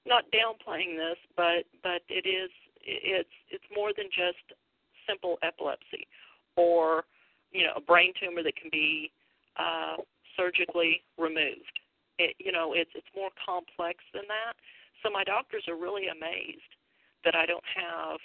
not 0.05 0.25
downplaying 0.31 0.97
this, 0.97 1.17
but 1.35 1.65
but 1.83 2.01
it 2.09 2.25
is 2.25 2.51
it's 2.85 3.29
it's 3.49 3.63
more 3.75 3.91
than 3.95 4.05
just 4.07 4.57
simple 5.07 5.37
epilepsy 5.43 6.07
or 6.55 7.03
you 7.51 7.63
know 7.63 7.73
a 7.75 7.81
brain 7.81 8.13
tumor 8.21 8.43
that 8.43 8.55
can 8.55 8.69
be 8.71 9.11
uh, 9.57 9.97
surgically 10.37 11.01
removed. 11.17 11.79
It, 12.19 12.35
you 12.39 12.51
know 12.51 12.73
it's 12.73 12.91
it's 12.95 13.07
more 13.15 13.29
complex 13.43 13.99
than 14.13 14.23
that. 14.27 14.55
So 15.03 15.09
my 15.11 15.23
doctors 15.23 15.63
are 15.67 15.75
really 15.75 16.07
amazed 16.07 16.61
that 17.23 17.35
I 17.35 17.45
don't 17.45 17.63
have 17.75 18.19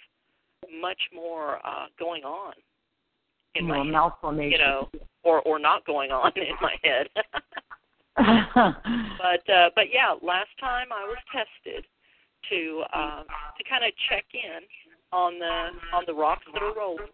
much 0.81 1.01
more 1.14 1.57
uh, 1.66 1.87
going 1.99 2.23
on 2.25 2.53
in 3.55 3.66
More 3.66 3.85
my 3.85 3.90
malformation. 3.90 4.53
you 4.53 4.59
know, 4.59 4.88
or 5.25 5.40
or 5.42 5.59
not 5.59 5.85
going 5.87 6.11
on 6.11 6.33
in 6.37 6.55
my 6.61 6.77
head. 6.83 7.09
but 8.16 9.53
uh, 9.53 9.70
but 9.75 9.87
yeah, 9.92 10.14
last 10.23 10.51
time 10.61 10.88
I 10.92 11.05
was 11.07 11.18
tested 11.33 11.85
to 12.48 12.83
um, 12.92 13.24
to 13.59 13.62
kind 13.68 13.85
of 13.85 13.92
check 14.09 14.24
in 14.33 14.64
on 15.12 15.38
the 15.38 15.70
on 15.92 16.05
the 16.07 16.14
rocks 16.14 16.46
that 16.53 16.62
are 16.62 16.74
rolling 16.74 17.11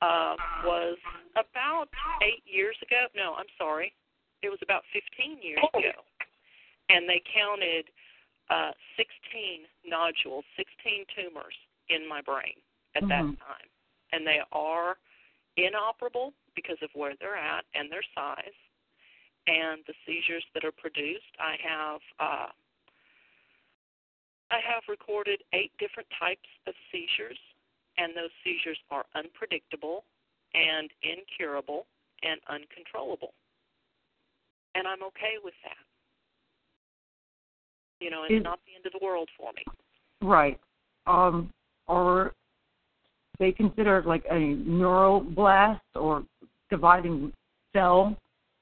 uh, 0.00 0.36
was 0.64 0.96
about 1.36 1.88
eight 2.22 2.42
years 2.46 2.76
ago. 2.82 3.06
No, 3.14 3.34
I'm 3.34 3.50
sorry, 3.58 3.92
it 4.42 4.48
was 4.48 4.58
about 4.62 4.82
15 4.92 5.42
years 5.42 5.62
ago, 5.74 6.02
and 6.88 7.08
they 7.08 7.20
counted 7.34 7.86
uh, 8.50 8.72
16 8.96 9.66
nodules, 9.84 10.44
16 10.56 11.04
tumors 11.14 11.54
in 11.90 12.08
my 12.08 12.20
brain 12.22 12.54
at 12.94 13.06
that 13.08 13.24
Mhm. 13.24 13.38
time, 13.38 13.68
and 14.12 14.26
they 14.26 14.40
are 14.52 14.96
inoperable 15.56 16.32
because 16.54 16.80
of 16.82 16.94
where 16.94 17.14
they're 17.16 17.36
at 17.36 17.64
and 17.74 17.90
their 17.90 18.04
size 18.14 18.54
and 19.46 19.84
the 19.86 19.94
seizures 20.06 20.44
that 20.54 20.64
are 20.64 20.72
produced. 20.72 21.34
I 21.38 21.56
have 21.56 22.00
uh, 22.18 22.48
I 24.50 24.60
have 24.64 24.82
recorded 24.88 25.42
eight 25.52 25.72
different 25.78 26.08
types 26.18 26.48
of 26.66 26.74
seizures, 26.90 27.38
and 27.98 28.16
those 28.16 28.30
seizures 28.42 28.78
are 28.90 29.04
unpredictable 29.14 30.04
and 30.54 30.90
incurable 31.02 31.86
and 32.22 32.40
uncontrollable. 32.48 33.34
And 34.74 34.86
I'm 34.86 35.02
okay 35.02 35.36
with 35.42 35.54
that. 35.64 35.76
You 38.00 38.10
know, 38.10 38.24
it's 38.24 38.34
Is- 38.34 38.44
not 38.44 38.60
the 38.66 38.74
end 38.74 38.86
of 38.86 38.92
the 38.92 39.04
world 39.04 39.28
for 39.36 39.52
me. 39.52 39.64
Right. 40.20 40.58
Um, 41.06 41.52
are 41.86 42.34
they 43.38 43.52
considered 43.52 44.06
like 44.06 44.24
a 44.26 44.34
neuroblast 44.34 45.80
or 45.94 46.24
dividing 46.70 47.32
cell 47.72 48.16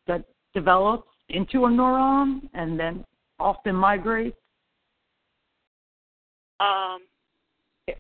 that 0.07 0.25
develops 0.55 1.09
into 1.29 1.65
a 1.65 1.69
neuron 1.69 2.49
and 2.55 2.79
then 2.79 3.05
often 3.39 3.75
migrates? 3.75 4.37
Um, 6.61 7.03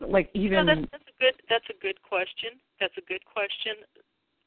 Like 0.00 0.34
No, 0.34 0.40
even 0.42 0.66
that's, 0.66 0.80
that's 0.90 1.04
a 1.06 1.22
good 1.22 1.34
that's 1.48 1.68
a 1.70 1.78
good 1.80 2.02
question. 2.02 2.58
That's 2.80 2.96
a 2.98 3.02
good 3.02 3.24
question. 3.24 3.76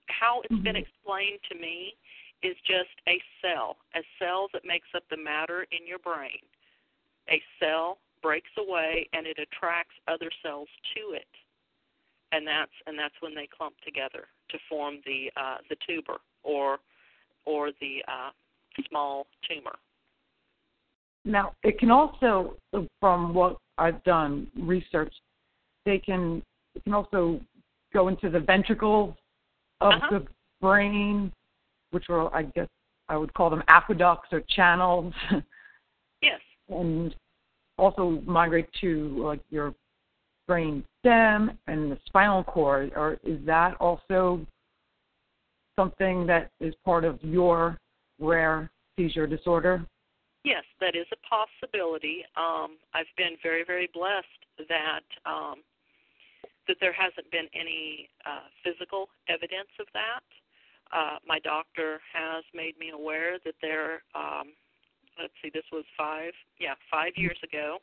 How 0.08 0.41
it's 0.41 0.63
been 0.63 0.76
Mhm. 0.76 0.84
explained 0.84 1.39
to 1.50 1.56
me 1.56 1.95
is 2.43 2.58
just 2.65 2.91
a 3.08 3.22
cell, 3.41 3.78
a 3.95 4.04
cell 4.17 4.50
that 4.54 4.65
makes 4.65 4.88
up 4.95 5.04
the 5.10 5.17
matter 5.17 5.65
in 5.72 5.88
your 5.88 6.00
brain. 6.00 6.39
A 7.30 7.41
cell 7.60 8.00
breaks 8.22 8.52
away 8.58 9.08
and 9.13 9.26
it 9.28 9.39
attracts 9.39 9.95
other 10.08 10.30
cells 10.41 10.67
to 10.95 11.12
it, 11.13 11.28
and 12.34 12.45
that's 12.45 12.74
and 12.86 13.00
that's 13.00 13.15
when 13.22 13.34
they 13.34 13.48
clump 13.48 13.80
together 13.82 14.28
to 14.50 14.60
form 14.67 15.00
the 15.06 15.32
uh, 15.38 15.60
the 15.69 15.78
tuber 15.88 16.19
or 16.43 16.80
or 17.45 17.72
the 17.80 18.04
uh, 18.10 18.32
small 18.89 19.28
tumor. 19.48 19.78
now 21.26 21.54
it 21.63 21.78
can 21.80 21.91
also, 21.91 22.56
from 23.00 23.34
what 23.34 23.58
I've 23.80 24.04
done 24.04 24.48
research, 24.58 25.13
they 25.86 25.98
can 26.00 26.44
it 26.76 26.84
can 26.84 26.94
also 26.94 27.39
go 27.94 28.08
into 28.10 28.30
the 28.30 28.39
ventricles 28.39 29.15
of 29.82 29.94
Uh-huh. 29.94 30.20
the 30.20 30.28
brain, 30.62 31.32
which 31.92 32.10
are 32.10 32.34
I 32.36 32.44
guess 32.44 32.68
I 33.08 33.18
would 33.18 33.34
call 33.34 33.50
them 33.50 33.63
aqueducts 33.68 34.30
or 34.32 34.42
channels. 34.42 35.13
Yes. 36.22 36.42
and 36.68 37.15
also 37.78 38.22
migrate 38.26 38.68
to 38.82 39.24
like 39.24 39.39
your 39.50 39.74
brain 40.50 40.84
stem 41.00 41.58
and 41.68 41.89
the 41.89 41.98
spinal 42.08 42.44
cord 42.44 42.92
or 42.96 43.18
is 43.24 43.39
that 43.46 43.76
also 43.80 44.46
something 45.78 46.26
that 46.28 46.52
is 46.60 46.74
part 46.84 47.06
of 47.06 47.24
your 47.24 47.78
rare 48.20 48.70
seizure 48.98 49.28
disorder 49.28 49.86
Yes, 50.43 50.63
that 50.80 50.95
is 50.95 51.06
a 51.12 51.19
possibility. 51.28 52.23
Um, 52.38 52.78
I've 52.93 53.12
been 53.17 53.36
very, 53.43 53.63
very 53.65 53.89
blessed 53.93 54.41
that 54.69 55.04
um, 55.25 55.63
that 56.67 56.78
there 56.80 56.93
hasn't 56.93 57.30
been 57.32 57.47
any 57.54 58.10
uh, 58.25 58.47
physical 58.63 59.10
evidence 59.28 59.73
of 59.80 59.88
that. 59.93 60.23
Uh, 60.91 61.17
my 61.28 61.39
doctor 61.39 61.99
has 62.13 62.43
made 62.54 62.78
me 62.80 62.91
aware 62.91 63.38
that 63.43 63.56
there. 63.62 64.04
Um, 64.15 64.54
let's 65.19 65.34
see, 65.41 65.49
this 65.54 65.65
was 65.71 65.84
five, 65.97 66.32
yeah, 66.60 66.75
five 66.89 67.13
years 67.15 67.38
ago. 67.43 67.80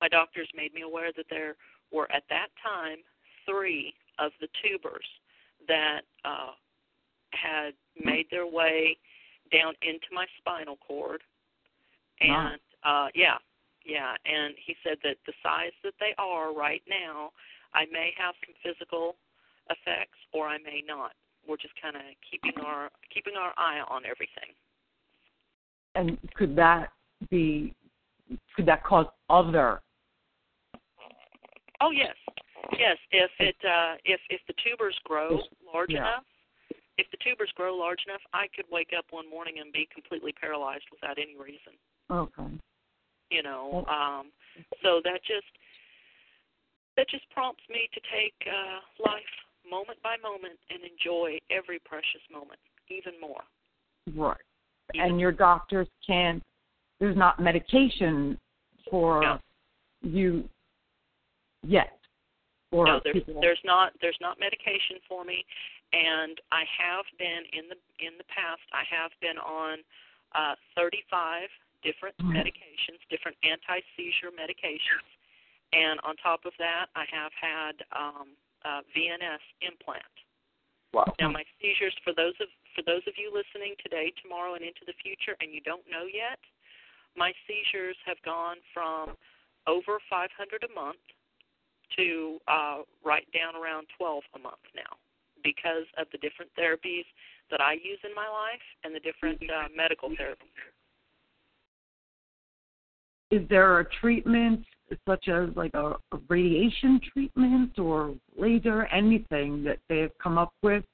My 0.00 0.08
doctors 0.08 0.48
made 0.56 0.72
me 0.72 0.82
aware 0.82 1.12
that 1.16 1.26
there 1.28 1.56
were 1.92 2.10
at 2.10 2.24
that 2.30 2.48
time 2.62 2.98
three 3.46 3.94
of 4.18 4.32
the 4.40 4.48
tubers 4.62 5.04
that 5.68 6.02
uh, 6.24 6.52
had 7.32 7.74
made 8.02 8.26
their 8.30 8.46
way 8.46 8.96
down 9.52 9.74
into 9.82 10.06
my 10.12 10.26
spinal 10.38 10.76
cord. 10.86 11.20
Wow. 12.22 12.50
And 12.52 12.60
uh 12.84 13.08
yeah, 13.14 13.36
yeah, 13.84 14.14
and 14.24 14.54
he 14.64 14.74
said 14.82 14.98
that 15.04 15.16
the 15.26 15.32
size 15.42 15.72
that 15.84 15.94
they 16.00 16.14
are 16.18 16.54
right 16.54 16.82
now, 16.88 17.30
I 17.74 17.84
may 17.92 18.12
have 18.18 18.34
some 18.46 18.54
physical 18.62 19.16
effects 19.70 20.18
or 20.32 20.46
I 20.48 20.58
may 20.58 20.82
not. 20.86 21.12
We're 21.46 21.56
just 21.56 21.74
kind 21.80 21.96
of 21.96 22.02
keeping 22.28 22.62
our 22.64 22.90
keeping 23.12 23.34
our 23.36 23.52
eye 23.56 23.80
on 23.88 24.02
everything. 24.04 24.50
and 25.94 26.16
could 26.34 26.56
that 26.56 26.90
be 27.30 27.74
could 28.56 28.66
that 28.66 28.82
cause 28.84 29.06
other 29.28 29.80
Oh 31.80 31.90
yes. 31.90 32.14
Yes, 32.78 32.96
if 33.10 33.30
it 33.40 33.56
uh 33.64 33.96
if 34.04 34.20
if 34.30 34.40
the 34.46 34.54
tubers 34.64 34.96
grow 35.04 35.40
large 35.72 35.90
Yeah. 35.90 35.98
enough, 35.98 36.24
if 36.98 37.10
the 37.10 37.16
tubers 37.24 37.50
grow 37.54 37.74
large 37.76 38.00
enough, 38.06 38.20
I 38.32 38.46
could 38.54 38.66
wake 38.70 38.90
up 38.96 39.06
one 39.10 39.28
morning 39.28 39.54
and 39.60 39.72
be 39.72 39.88
completely 39.92 40.32
paralyzed 40.32 40.84
without 40.90 41.18
any 41.18 41.36
reason. 41.36 41.72
okay 42.10 42.50
You 43.30 43.42
know, 43.42 43.84
um, 43.88 44.30
so 44.82 45.00
that 45.04 45.20
just 45.26 45.46
that 46.96 47.08
just 47.08 47.24
prompts 47.30 47.62
me 47.70 47.88
to 47.94 48.00
take 48.12 48.34
uh, 48.46 48.80
life 49.02 49.32
moment 49.68 49.98
by 50.02 50.16
moment 50.22 50.58
and 50.70 50.80
enjoy 50.84 51.38
every 51.50 51.78
precious 51.78 52.20
moment 52.30 52.60
even 52.90 53.18
more. 53.20 53.40
Right. 54.14 54.36
Even 54.94 55.12
And 55.12 55.20
your 55.20 55.32
doctors 55.32 55.88
can't. 56.06 56.42
There's 57.00 57.16
not 57.16 57.40
medication 57.40 58.38
for 58.90 59.22
No. 59.22 59.38
you 60.02 60.48
yet. 61.66 61.98
Or 62.72 62.86
no, 62.86 63.00
there's 63.04 63.22
people. 63.24 63.40
there's 63.40 63.60
not 63.64 63.92
there's 64.00 64.16
not 64.20 64.38
medication 64.40 64.96
for 65.08 65.24
me, 65.24 65.44
and 65.92 66.40
I 66.50 66.64
have 66.64 67.04
been 67.18 67.44
in 67.52 67.68
the 67.68 67.76
in 68.00 68.16
the 68.16 68.24
past. 68.24 68.64
I 68.72 68.84
have 68.88 69.12
been 69.20 69.38
on 69.38 69.84
uh, 70.32 70.56
35 70.74 71.48
different 71.82 72.16
Mhm. 72.18 72.32
medications, 72.32 73.00
different 73.10 73.36
anti-seizure 73.42 74.30
medications, 74.32 75.04
and 75.72 76.00
on 76.04 76.16
top 76.16 76.44
of 76.44 76.56
that, 76.56 76.88
I 76.94 77.04
have 77.06 77.32
had 77.34 77.84
um, 77.92 78.36
uh, 78.64 78.82
VNS 78.94 79.40
implant. 79.60 80.04
Wow. 80.92 81.14
Now, 81.18 81.28
my 81.28 81.44
seizures 81.60 81.94
for 82.04 82.12
those 82.12 82.38
of 82.40 82.48
for 82.74 82.82
those 82.82 83.06
of 83.06 83.18
you 83.18 83.30
listening 83.30 83.76
today, 83.82 84.12
tomorrow, 84.22 84.54
and 84.54 84.64
into 84.64 84.84
the 84.86 84.94
future, 84.94 85.36
and 85.40 85.52
you 85.52 85.60
don't 85.60 85.88
know 85.90 86.04
yet, 86.04 86.40
my 87.16 87.34
seizures 87.46 87.96
have 88.06 88.20
gone 88.22 88.56
from 88.72 89.16
over 89.66 90.00
500 90.08 90.64
a 90.64 90.68
month 90.68 91.00
to 91.96 92.40
uh, 92.48 92.82
right 93.04 93.30
down 93.32 93.54
around 93.54 93.86
12 93.98 94.24
a 94.34 94.38
month 94.38 94.64
now 94.74 94.96
because 95.42 95.86
of 95.98 96.06
the 96.12 96.18
different 96.18 96.50
therapies 96.58 97.04
that 97.50 97.60
I 97.60 97.74
use 97.74 97.98
in 98.04 98.14
my 98.14 98.28
life 98.28 98.62
and 98.84 98.94
the 98.94 99.00
different 99.00 99.40
uh, 99.42 99.68
medical 99.76 100.10
therapies. 100.10 100.52
is 103.30 103.48
there 103.48 103.80
a 103.80 103.84
treatment 104.00 104.64
such 105.08 105.28
as 105.28 105.48
like 105.56 105.72
a, 105.74 105.92
a 106.12 106.18
radiation 106.28 107.00
treatment 107.12 107.78
or 107.78 108.14
laser, 108.36 108.84
anything 108.86 109.64
that 109.64 109.78
they 109.88 109.98
have 110.00 110.10
come 110.22 110.36
up 110.36 110.52
with 110.62 110.84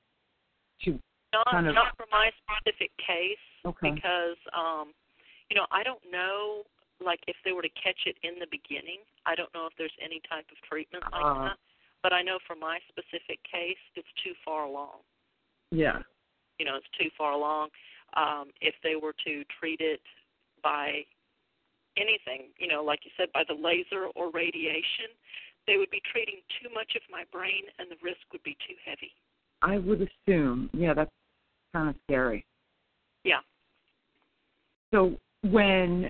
to 0.84 0.98
Not 1.32 1.46
Kind 1.50 1.66
of- 1.66 1.74
not 1.74 1.96
for 1.96 2.06
my 2.12 2.30
specific 2.38 2.90
case 2.98 3.42
okay. 3.66 3.90
because 3.90 4.38
um, 4.56 4.92
you 5.50 5.56
know 5.56 5.66
I 5.72 5.82
don't 5.82 6.00
know 6.12 6.62
like 7.04 7.20
if 7.26 7.36
they 7.44 7.52
were 7.52 7.62
to 7.62 7.68
catch 7.70 8.06
it 8.06 8.16
in 8.22 8.38
the 8.38 8.46
beginning. 8.50 8.98
I 9.26 9.34
don't 9.34 9.52
know 9.54 9.66
if 9.66 9.72
there's 9.78 9.94
any 10.04 10.20
type 10.30 10.46
of 10.50 10.58
treatment 10.68 11.04
like 11.12 11.24
Uh. 11.24 11.44
that. 11.44 11.56
But 12.02 12.12
I 12.12 12.22
know 12.22 12.38
for 12.46 12.54
my 12.54 12.78
specific 12.88 13.40
case, 13.50 13.80
it's 13.96 14.08
too 14.24 14.32
far 14.44 14.64
along. 14.64 15.02
Yeah. 15.70 15.98
you 16.58 16.64
know 16.64 16.76
it's 16.76 16.86
too 16.98 17.10
far 17.16 17.32
along. 17.32 17.68
Um, 18.16 18.48
if 18.60 18.74
they 18.82 18.96
were 18.96 19.14
to 19.26 19.44
treat 19.60 19.80
it 19.80 20.00
by 20.62 21.04
anything, 21.98 22.48
you 22.58 22.68
know, 22.68 22.82
like 22.82 23.00
you 23.04 23.10
said, 23.16 23.28
by 23.34 23.42
the 23.46 23.54
laser 23.54 24.06
or 24.14 24.30
radiation, 24.30 25.12
they 25.66 25.76
would 25.76 25.90
be 25.90 26.00
treating 26.10 26.36
too 26.62 26.72
much 26.72 26.92
of 26.96 27.02
my 27.10 27.24
brain, 27.30 27.62
and 27.78 27.90
the 27.90 27.96
risk 28.02 28.20
would 28.32 28.42
be 28.42 28.56
too 28.66 28.74
heavy. 28.84 29.12
I 29.60 29.78
would 29.78 30.08
assume. 30.08 30.70
Yeah, 30.72 30.94
that's 30.94 31.10
kind 31.74 31.90
of 31.90 31.96
scary. 32.08 32.46
Yeah. 33.24 33.40
So 34.92 35.16
when 35.42 36.08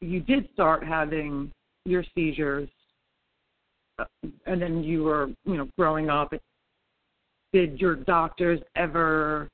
you 0.00 0.20
did 0.20 0.48
start 0.54 0.84
having 0.84 1.50
your 1.84 2.04
seizures, 2.14 2.68
and 4.46 4.60
then 4.60 4.82
you 4.82 5.04
were, 5.04 5.28
you 5.44 5.56
know, 5.56 5.68
growing 5.78 6.10
up, 6.10 6.32
did 7.52 7.80
your 7.80 7.96
doctors 7.96 8.60
ever 8.76 9.48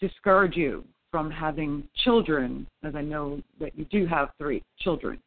discourage 0.00 0.56
you 0.56 0.84
from 1.10 1.30
having 1.30 1.84
children? 2.04 2.66
As 2.82 2.94
I 2.94 3.02
know 3.02 3.40
that 3.60 3.76
you 3.76 3.84
do 3.86 4.06
have 4.06 4.30
three 4.38 4.62
children. 4.78 5.18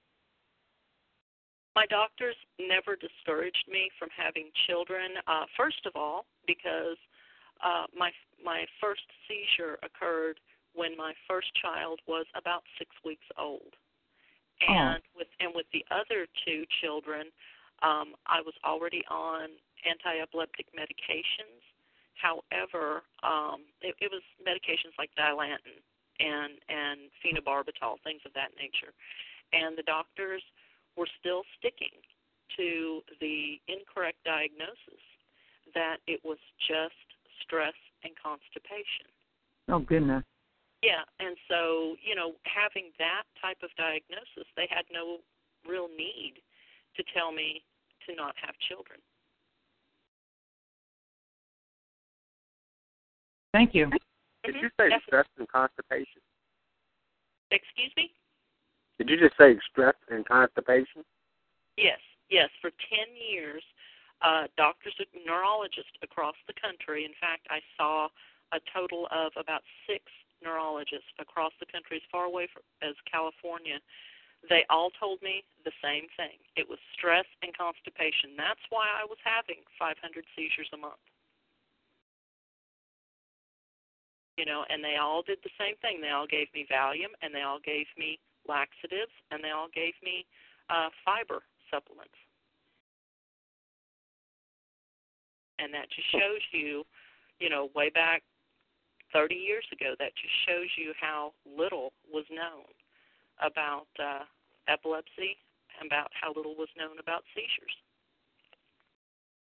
My 1.76 1.86
doctors 1.88 2.36
never 2.60 2.96
discouraged 2.96 3.66
me 3.68 3.90
from 3.98 4.10
having 4.16 4.50
children. 4.68 5.12
Uh, 5.26 5.46
first 5.58 5.86
of 5.86 5.94
all, 5.96 6.26
because 6.46 6.98
uh, 7.64 7.86
my 7.98 8.12
my 8.44 8.66
first 8.80 9.02
seizure 9.28 9.80
occurred 9.82 10.40
when 10.76 10.96
my 10.98 11.14
first 11.28 11.48
child 11.62 12.00
was 12.08 12.26
about 12.36 12.64
six 12.78 12.92
weeks 13.06 13.26
old, 13.40 13.74
and 14.68 15.02
with 15.16 15.28
and 15.40 15.52
with 15.56 15.66
the 15.74 15.84
other 15.90 16.28
two 16.46 16.64
children, 16.82 17.28
um, 17.84 18.16
I 18.26 18.42
was 18.42 18.56
already 18.64 19.04
on 19.12 19.52
anti-epileptic 19.84 20.68
medications. 20.72 21.62
However, 22.16 23.04
um, 23.22 23.68
it, 23.82 23.96
it 24.00 24.10
was 24.10 24.24
medications 24.40 24.96
like 24.98 25.12
Dilantin 25.20 25.84
and 26.20 26.56
and 26.70 27.12
phenobarbital, 27.20 28.00
things 28.04 28.22
of 28.26 28.34
that 28.34 28.56
nature, 28.56 28.94
and 29.52 29.78
the 29.78 29.84
doctors 29.84 30.42
were 30.96 31.10
still 31.20 31.44
sticking 31.60 32.00
to 32.56 33.02
the 33.20 33.60
incorrect 33.68 34.22
diagnosis 34.24 35.04
that 35.74 35.98
it 36.08 36.22
was 36.24 36.38
just 36.70 36.96
stress 37.42 37.76
and 38.04 38.14
constipation. 38.16 39.10
Oh 39.68 39.80
goodness. 39.80 40.24
Yeah, 40.84 41.08
and 41.20 41.36
so, 41.48 41.96
you 42.04 42.14
know, 42.14 42.36
having 42.44 42.92
that 43.00 43.24
type 43.40 43.64
of 43.64 43.72
diagnosis, 43.80 44.46
they 44.56 44.68
had 44.70 44.84
no 44.92 45.24
real 45.64 45.88
need 45.88 46.44
to 47.00 47.04
tell 47.16 47.32
me 47.32 47.64
to 48.08 48.16
not 48.16 48.36
have 48.42 48.56
children. 48.68 49.00
Thank 53.54 53.76
you. 53.76 53.90
Did 54.44 54.56
you 54.56 54.70
say 54.80 54.90
definitely. 54.90 55.08
stress 55.08 55.28
and 55.38 55.48
constipation? 55.48 56.22
Excuse 57.52 57.94
me? 57.96 58.12
Did 58.98 59.10
you 59.10 59.18
just 59.18 59.38
say 59.38 59.56
stress 59.70 59.96
and 60.10 60.26
constipation? 60.26 61.06
Yes, 61.78 62.02
yes. 62.30 62.50
For 62.62 62.70
10 62.70 63.14
years, 63.14 63.64
uh, 64.22 64.48
doctors, 64.58 64.94
neurologists 65.26 65.94
across 66.02 66.36
the 66.48 66.54
country, 66.58 67.06
in 67.06 67.14
fact, 67.22 67.46
I 67.50 67.60
saw 67.78 68.10
a 68.54 68.60
total 68.74 69.08
of 69.12 69.32
about 69.38 69.62
six 69.88 70.04
neurologists 70.44 71.10
across 71.20 71.54
the 71.60 71.66
country, 71.72 71.98
as 71.98 72.06
far 72.12 72.26
away 72.26 72.48
from, 72.52 72.64
as 72.82 72.96
California. 73.10 73.80
They 74.50 74.66
all 74.70 74.92
told 75.00 75.22
me 75.22 75.44
the 75.64 75.72
same 75.80 76.12
thing. 76.20 76.36
It 76.56 76.68
was 76.68 76.80
stress 76.92 77.26
and 77.42 77.56
constipation. 77.56 78.36
That's 78.36 78.64
why 78.70 78.92
I 78.92 79.08
was 79.08 79.18
having 79.24 79.64
500 79.80 79.96
seizures 80.36 80.68
a 80.74 80.78
month. 80.78 81.00
You 84.36 84.46
know, 84.46 84.66
and 84.68 84.84
they 84.84 84.98
all 85.00 85.22
did 85.22 85.40
the 85.44 85.54
same 85.60 85.76
thing. 85.80 86.02
They 86.02 86.10
all 86.10 86.28
gave 86.28 86.48
me 86.54 86.68
Valium, 86.68 87.16
and 87.22 87.34
they 87.34 87.44
all 87.44 87.60
gave 87.64 87.86
me 87.98 88.20
laxatives, 88.48 89.14
and 89.32 89.44
they 89.44 89.52
all 89.52 89.70
gave 89.72 89.94
me 90.04 90.26
uh, 90.70 90.90
fiber 91.06 91.44
supplements. 91.72 92.18
And 95.60 95.72
that 95.74 95.88
just 95.88 96.12
shows 96.12 96.44
you, 96.52 96.84
you 97.40 97.48
know, 97.48 97.70
way 97.76 97.90
back 97.90 98.24
30 99.14 99.36
years 99.36 99.64
ago, 99.72 99.94
that 100.00 100.12
just 100.18 100.34
shows 100.50 100.68
you 100.76 100.92
how 101.00 101.32
little 101.46 101.94
was 102.12 102.26
known 102.34 102.68
about 103.42 103.88
uh, 104.00 104.24
epilepsy, 104.68 105.38
and 105.80 105.88
about 105.88 106.10
how 106.20 106.34
little 106.34 106.56
was 106.56 106.70
known 106.78 107.00
about 107.00 107.24
seizures. 107.34 107.74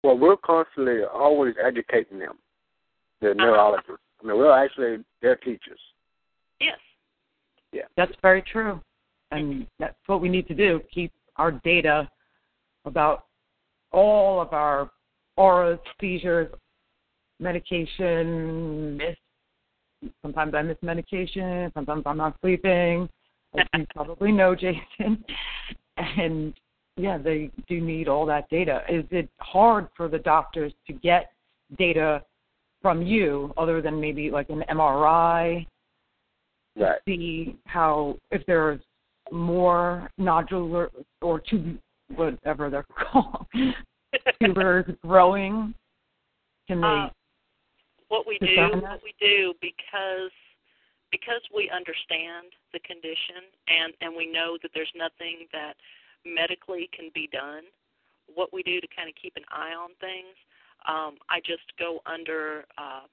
Well, 0.02 0.18
we're 0.18 0.36
constantly 0.36 1.02
always 1.04 1.54
educating 1.64 2.18
them, 2.18 2.38
the 3.20 3.34
neurologists. 3.34 3.90
I 4.22 4.26
mean, 4.26 4.36
we're 4.36 4.52
actually 4.52 5.04
their 5.20 5.36
teachers. 5.36 5.80
Yes. 6.60 6.78
Yeah. 7.72 7.82
That's 7.96 8.12
very 8.22 8.42
true. 8.42 8.80
And 9.32 9.66
that's 9.78 9.96
what 10.06 10.20
we 10.20 10.28
need 10.28 10.46
to 10.48 10.54
do 10.54 10.80
keep 10.92 11.12
our 11.36 11.50
data 11.50 12.08
about 12.84 13.24
all 13.92 14.40
of 14.40 14.52
our 14.52 14.90
auras, 15.36 15.78
seizures, 16.00 16.52
medication, 17.40 18.96
miss. 18.96 19.16
Sometimes 20.22 20.54
I 20.54 20.62
miss 20.62 20.76
medication. 20.82 21.70
Sometimes 21.74 22.02
I'm 22.06 22.16
not 22.16 22.36
sleeping. 22.40 23.08
As 23.58 23.66
you 23.74 23.86
probably 23.94 24.32
know, 24.32 24.54
Jason. 24.54 25.24
And 25.96 26.52
yeah, 26.96 27.18
they 27.18 27.50
do 27.68 27.80
need 27.80 28.08
all 28.08 28.26
that 28.26 28.48
data. 28.50 28.82
Is 28.88 29.04
it 29.10 29.28
hard 29.38 29.88
for 29.96 30.08
the 30.08 30.18
doctors 30.18 30.72
to 30.86 30.92
get 30.92 31.32
data 31.78 32.22
from 32.82 33.02
you 33.02 33.52
other 33.56 33.80
than 33.80 34.00
maybe 34.00 34.30
like 34.30 34.50
an 34.50 34.62
MRI? 34.70 35.66
Right. 36.78 36.98
see 37.08 37.56
how 37.64 38.18
if 38.30 38.44
there's 38.46 38.80
more 39.32 40.10
nodular 40.20 40.88
or 41.22 41.40
tube 41.40 41.78
whatever 42.14 42.68
they're 42.68 42.84
called 43.12 43.46
tubers 44.42 44.84
growing 45.02 45.74
can 46.68 46.80
they 46.80 46.86
Uh, 46.86 47.08
what 48.08 48.26
we 48.26 48.38
do, 48.38 48.54
that 48.54 48.82
what 48.82 49.00
we 49.02 49.14
do, 49.18 49.52
because 49.60 50.30
because 51.16 51.40
we 51.54 51.70
understand 51.72 52.52
the 52.72 52.80
condition 52.80 53.48
and 53.68 53.92
and 54.04 54.12
we 54.12 54.28
know 54.30 54.58
that 54.60 54.70
there's 54.74 54.92
nothing 54.94 55.48
that 55.52 55.74
medically 56.24 56.90
can 56.92 57.10
be 57.14 57.28
done. 57.32 57.64
What 58.28 58.52
we 58.52 58.62
do 58.62 58.80
to 58.80 58.88
kind 58.94 59.08
of 59.08 59.14
keep 59.20 59.34
an 59.36 59.46
eye 59.50 59.72
on 59.72 59.90
things, 60.00 60.34
um, 60.84 61.16
I 61.30 61.40
just 61.40 61.64
go 61.78 62.00
under 62.04 62.66
uh, 62.76 63.06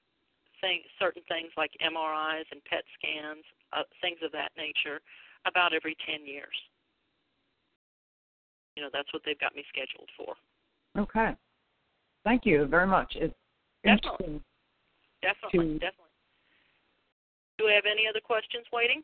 thing, 0.60 0.82
certain 0.98 1.22
things 1.28 1.50
like 1.56 1.70
MRIs 1.80 2.44
and 2.50 2.60
PET 2.64 2.84
scans, 2.98 3.44
uh, 3.72 3.86
things 4.02 4.18
of 4.24 4.32
that 4.32 4.50
nature, 4.58 5.00
about 5.46 5.72
every 5.72 5.96
ten 6.04 6.26
years. 6.26 6.54
you 8.76 8.82
know 8.82 8.90
that's 8.92 9.12
what 9.12 9.22
they've 9.24 9.38
got 9.38 9.54
me 9.54 9.64
scheduled 9.68 10.10
for. 10.16 10.34
Okay. 10.98 11.36
Thank 12.24 12.44
you 12.46 12.66
very 12.66 12.86
much. 12.86 13.12
It's 13.16 13.34
Definitely. 13.84 14.40
interesting. 14.40 14.44
Definitely, 15.22 15.72
To- 15.74 15.78
definitely. 15.78 16.03
Do 17.58 17.66
we 17.66 17.72
have 17.72 17.84
any 17.90 18.06
other 18.08 18.20
questions 18.20 18.64
waiting? 18.72 19.02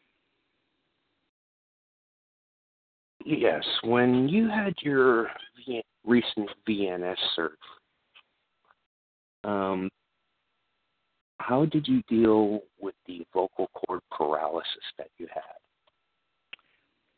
Yes, 3.25 3.65
when 3.85 4.29
you 4.29 4.49
had 4.49 4.75
your 4.81 5.29
V- 5.67 5.85
recent 6.05 6.51
VNS 6.69 7.17
surgery, 7.37 7.57
um, 9.45 9.91
how 11.39 11.65
did 11.67 11.87
you 11.87 12.03
deal 12.09 12.61
with 12.81 12.95
the 13.07 13.27
vocal 13.33 13.69
cord 13.75 14.01
paralysis 14.11 14.85
that 14.99 15.09
you 15.19 15.27
had? 15.33 15.59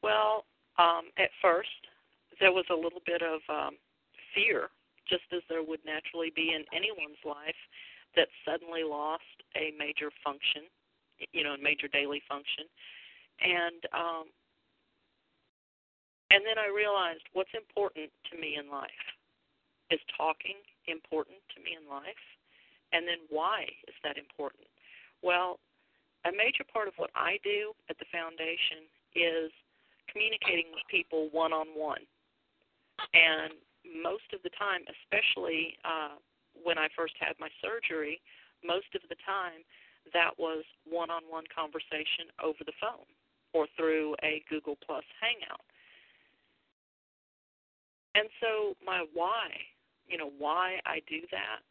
Well, 0.02 0.44
um, 0.78 1.10
at 1.18 1.30
first, 1.40 1.68
there 2.40 2.52
was 2.52 2.64
a 2.70 2.74
little 2.74 3.02
bit 3.06 3.22
of 3.22 3.40
um, 3.48 3.76
fear, 4.34 4.68
just 5.08 5.24
as 5.32 5.42
there 5.48 5.62
would 5.62 5.80
naturally 5.84 6.32
be 6.34 6.52
in 6.54 6.64
anyone's 6.74 7.22
life, 7.24 7.58
that 8.16 8.28
suddenly 8.44 8.82
lost 8.82 9.22
a 9.56 9.72
major 9.78 10.10
function, 10.24 10.62
you 11.32 11.44
know, 11.44 11.56
major 11.60 11.88
daily 11.88 12.22
function, 12.28 12.64
and 13.40 13.80
um, 13.92 14.26
and 16.30 16.40
then 16.46 16.56
I 16.56 16.72
realized 16.72 17.28
what's 17.32 17.52
important 17.52 18.08
to 18.32 18.34
me 18.40 18.56
in 18.56 18.70
life 18.70 19.04
is 19.92 20.00
talking 20.16 20.56
important 20.88 21.36
to 21.52 21.60
me 21.60 21.76
in 21.76 21.84
life, 21.84 22.24
and 22.92 23.04
then 23.06 23.20
why 23.28 23.68
is 23.86 23.94
that 24.02 24.16
important? 24.16 24.64
Well, 25.20 25.60
a 26.24 26.32
major 26.32 26.64
part 26.64 26.88
of 26.88 26.94
what 26.96 27.10
I 27.14 27.36
do 27.44 27.76
at 27.90 27.98
the 27.98 28.08
foundation 28.08 28.88
is 29.14 29.52
communicating 30.08 30.72
with 30.72 30.82
people 30.88 31.28
one 31.32 31.52
on 31.52 31.76
one. 31.76 32.02
And 33.12 33.58
most 33.84 34.30
of 34.32 34.40
the 34.40 34.54
time, 34.54 34.86
especially 34.88 35.76
uh, 35.84 36.16
when 36.62 36.78
I 36.78 36.88
first 36.94 37.14
had 37.18 37.34
my 37.40 37.50
surgery, 37.60 38.20
most 38.64 38.88
of 38.94 39.02
the 39.08 39.18
time 39.26 39.66
that 40.12 40.32
was 40.38 40.64
one 40.88 41.10
on 41.10 41.22
one 41.28 41.44
conversation 41.54 42.28
over 42.42 42.64
the 42.64 42.76
phone 42.80 43.06
or 43.52 43.66
through 43.76 44.16
a 44.22 44.42
Google 44.48 44.76
Plus 44.84 45.04
Hangout. 45.20 45.62
And 48.14 48.28
so 48.40 48.76
my 48.84 49.04
why, 49.14 49.48
you 50.06 50.18
know, 50.18 50.30
why 50.36 50.80
I 50.84 51.00
do 51.08 51.20
that 51.30 51.64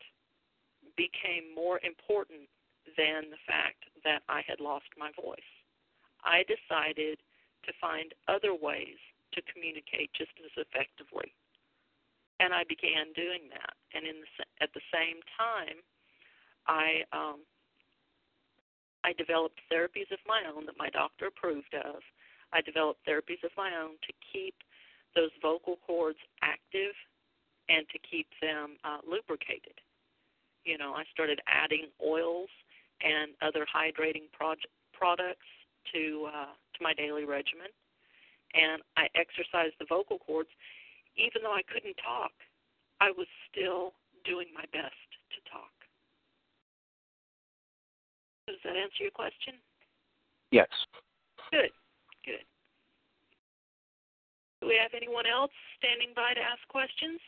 became 0.97 1.53
more 1.53 1.79
important 1.83 2.49
than 2.97 3.29
the 3.29 3.41
fact 3.45 3.85
that 4.03 4.23
I 4.27 4.41
had 4.47 4.59
lost 4.59 4.89
my 4.97 5.11
voice. 5.13 5.51
I 6.23 6.43
decided 6.49 7.19
to 7.65 7.71
find 7.79 8.13
other 8.27 8.53
ways 8.53 8.97
to 9.33 9.41
communicate 9.53 10.09
just 10.17 10.33
as 10.41 10.51
effectively. 10.57 11.33
And 12.39 12.53
I 12.53 12.65
began 12.65 13.13
doing 13.13 13.53
that. 13.53 13.77
And 13.93 14.05
in 14.05 14.25
the, 14.25 14.29
at 14.61 14.73
the 14.73 14.81
same 14.89 15.21
time, 15.37 15.77
I 16.65 17.05
um, 17.13 17.45
I 19.03 19.13
developed 19.13 19.59
therapies 19.71 20.11
of 20.11 20.19
my 20.27 20.43
own 20.45 20.65
that 20.65 20.77
my 20.77 20.89
doctor 20.89 21.27
approved 21.27 21.73
of. 21.73 22.01
I 22.53 22.61
developed 22.61 23.07
therapies 23.07 23.43
of 23.43 23.51
my 23.57 23.71
own 23.75 23.97
to 24.05 24.13
keep 24.33 24.55
those 25.15 25.31
vocal 25.41 25.77
cords 25.85 26.19
active 26.41 26.93
and 27.69 27.87
to 27.89 27.99
keep 27.99 28.27
them 28.41 28.77
uh, 28.83 28.99
lubricated. 29.07 29.79
You 30.65 30.77
know, 30.77 30.93
I 30.93 31.03
started 31.11 31.39
adding 31.47 31.87
oils 32.03 32.49
and 33.01 33.31
other 33.41 33.65
hydrating 33.65 34.29
proj- 34.31 34.69
products 34.93 35.47
to 35.93 36.29
uh, 36.29 36.53
to 36.53 36.79
my 36.83 36.93
daily 36.93 37.25
regimen, 37.25 37.73
and 38.53 38.81
I 38.97 39.07
exercised 39.15 39.75
the 39.79 39.85
vocal 39.89 40.19
cords. 40.19 40.49
Even 41.17 41.41
though 41.43 41.53
I 41.53 41.63
couldn't 41.63 41.97
talk, 41.97 42.31
I 43.01 43.11
was 43.11 43.27
still 43.49 43.93
doing 44.23 44.47
my 44.53 44.63
best 44.71 45.09
to 45.33 45.51
talk. 45.51 45.73
Does 48.51 48.59
that 48.65 48.75
answer 48.75 48.99
your 49.03 49.11
question? 49.11 49.53
Yes. 50.51 50.67
Good, 51.51 51.71
good. 52.25 52.43
Do 54.59 54.67
we 54.67 54.77
have 54.81 54.91
anyone 54.93 55.23
else 55.25 55.51
standing 55.79 56.09
by 56.13 56.33
to 56.33 56.41
ask 56.41 56.59
questions? 56.67 57.19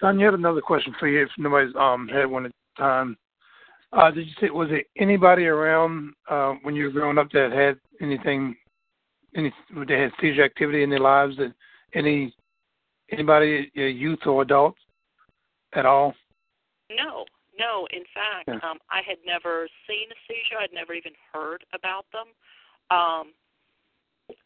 Don, 0.00 0.18
you 0.18 0.24
have 0.24 0.34
another 0.34 0.62
question 0.62 0.94
for 0.98 1.08
you 1.08 1.24
if 1.24 1.28
nobody's 1.36 1.74
um 1.78 2.08
had 2.08 2.24
one 2.24 2.46
at 2.46 2.52
the 2.52 2.82
time. 2.82 3.18
Uh, 3.92 4.10
did 4.10 4.26
you 4.26 4.32
say 4.40 4.48
was 4.48 4.68
it 4.70 4.86
anybody 4.96 5.44
around 5.44 6.14
uh, 6.30 6.54
when 6.62 6.74
you 6.74 6.84
were 6.84 6.90
growing 6.90 7.18
up 7.18 7.30
that 7.32 7.52
had 7.52 7.78
anything, 8.00 8.56
any 9.36 9.52
that 9.74 9.90
had 9.90 10.10
seizure 10.22 10.42
activity 10.42 10.82
in 10.82 10.88
their 10.88 11.00
lives? 11.00 11.36
That 11.36 11.52
any 11.94 12.34
anybody, 13.12 13.70
uh, 13.76 13.82
youth 13.82 14.20
or 14.24 14.40
adults, 14.40 14.80
at 15.74 15.84
all? 15.84 16.14
No, 16.90 17.26
no. 17.58 17.86
In 17.92 18.04
fact, 18.14 18.48
Yeah. 18.48 18.60
um, 18.62 18.80
I 18.90 19.02
had 19.02 19.18
never 19.24 19.68
seen 19.86 20.10
a 20.10 20.14
seizure. 20.26 20.58
I'd 20.58 20.72
never 20.72 20.94
even 20.94 21.14
heard 21.32 21.64
about 21.72 22.06
them. 22.12 22.28
Um, 22.90 23.34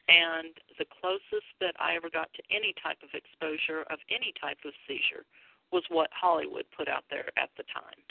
and 0.09 0.59
the 0.79 0.85
closest 1.01 1.47
that 1.61 1.75
I 1.79 1.95
ever 1.95 2.11
got 2.11 2.33
to 2.35 2.43
any 2.51 2.75
type 2.83 3.03
of 3.03 3.15
exposure 3.15 3.83
of 3.91 3.99
any 4.11 4.33
type 4.41 4.59
of 4.65 4.75
seizure 4.87 5.25
was 5.73 5.85
what 5.89 6.11
Hollywood 6.13 6.67
put 6.77 6.89
out 6.89 7.05
there 7.11 7.31
at 7.37 7.51
the 7.57 7.63
time. 7.65 8.03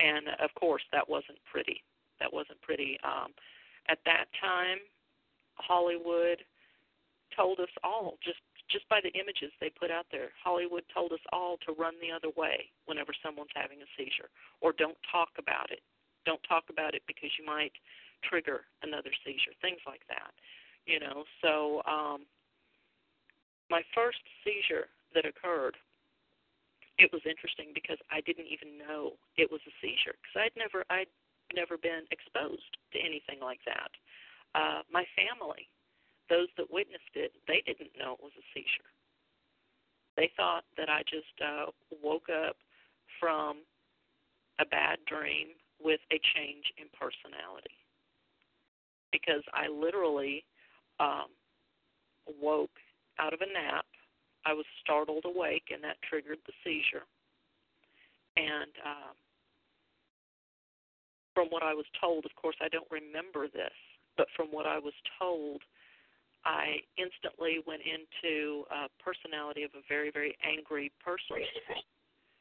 And 0.00 0.28
of 0.40 0.54
course, 0.54 0.82
that 0.92 1.08
wasn't 1.08 1.38
pretty. 1.50 1.82
That 2.20 2.32
wasn't 2.32 2.60
pretty. 2.62 2.98
Um, 3.02 3.32
at 3.88 3.98
that 4.04 4.26
time, 4.40 4.78
Hollywood 5.56 6.44
told 7.34 7.60
us 7.60 7.70
all 7.82 8.18
just 8.22 8.38
just 8.70 8.88
by 8.88 9.00
the 9.02 9.12
images 9.18 9.52
they 9.60 9.70
put 9.70 9.90
out 9.90 10.06
there. 10.10 10.30
Hollywood 10.40 10.84
told 10.92 11.12
us 11.12 11.22
all 11.32 11.56
to 11.66 11.76
run 11.76 11.94
the 12.00 12.14
other 12.14 12.32
way 12.36 12.70
whenever 12.86 13.12
someone's 13.22 13.52
having 13.54 13.82
a 13.82 13.88
seizure, 13.96 14.30
or 14.60 14.72
don't 14.72 14.96
talk 15.10 15.30
about 15.38 15.70
it. 15.70 15.80
Don't 16.24 16.42
talk 16.48 16.64
about 16.70 16.94
it 16.94 17.02
because 17.06 17.30
you 17.38 17.44
might 17.44 17.72
trigger 18.24 18.64
another 18.82 19.12
seizure. 19.24 19.52
Things 19.60 19.80
like 19.86 20.00
that, 20.08 20.32
you 20.86 20.98
know. 20.98 21.24
So 21.44 21.84
um, 21.84 22.24
my 23.68 23.82
first 23.94 24.24
seizure 24.40 24.88
that 25.12 25.28
occurred, 25.28 25.76
it 26.96 27.12
was 27.12 27.20
interesting 27.28 27.74
because 27.74 27.98
I 28.08 28.22
didn't 28.22 28.48
even 28.48 28.78
know 28.80 29.20
it 29.36 29.50
was 29.50 29.60
a 29.68 29.74
seizure 29.82 30.16
because 30.16 30.48
I'd 30.48 30.56
never 30.56 30.86
I'd 30.88 31.10
never 31.52 31.76
been 31.76 32.08
exposed 32.10 32.80
to 32.94 32.98
anything 32.98 33.42
like 33.42 33.60
that. 33.66 33.92
Uh, 34.54 34.80
my 34.88 35.04
family 35.18 35.68
those 36.30 36.48
that 36.56 36.70
witnessed 36.70 37.14
it, 37.14 37.32
they 37.46 37.62
didn't 37.66 37.90
know 37.98 38.14
it 38.14 38.22
was 38.22 38.32
a 38.38 38.46
seizure. 38.54 38.90
They 40.16 40.30
thought 40.36 40.64
that 40.76 40.88
I 40.88 41.02
just 41.02 41.34
uh, 41.42 41.70
woke 42.02 42.28
up 42.30 42.56
from 43.20 43.58
a 44.60 44.64
bad 44.64 44.98
dream 45.06 45.48
with 45.82 46.00
a 46.12 46.18
change 46.34 46.64
in 46.78 46.86
personality. 46.94 47.74
Because 49.12 49.42
I 49.52 49.68
literally 49.68 50.44
um, 51.00 51.30
woke 52.40 52.78
out 53.18 53.34
of 53.34 53.40
a 53.40 53.52
nap. 53.52 53.86
I 54.46 54.52
was 54.52 54.66
startled 54.82 55.24
awake, 55.24 55.70
and 55.72 55.82
that 55.84 55.96
triggered 56.08 56.38
the 56.46 56.52
seizure. 56.62 57.06
And 58.36 58.72
um, 58.84 59.14
from 61.34 61.48
what 61.48 61.62
I 61.62 61.74
was 61.74 61.86
told, 62.00 62.24
of 62.24 62.34
course, 62.36 62.56
I 62.60 62.68
don't 62.68 62.90
remember 62.90 63.46
this, 63.48 63.74
but 64.16 64.26
from 64.36 64.48
what 64.48 64.66
I 64.66 64.78
was 64.78 64.94
told, 65.18 65.62
I 66.44 66.84
instantly 66.98 67.60
went 67.66 67.82
into 67.82 68.64
a 68.68 68.88
personality 69.02 69.62
of 69.62 69.70
a 69.74 69.82
very, 69.88 70.10
very 70.10 70.36
angry 70.44 70.92
person. 71.02 71.40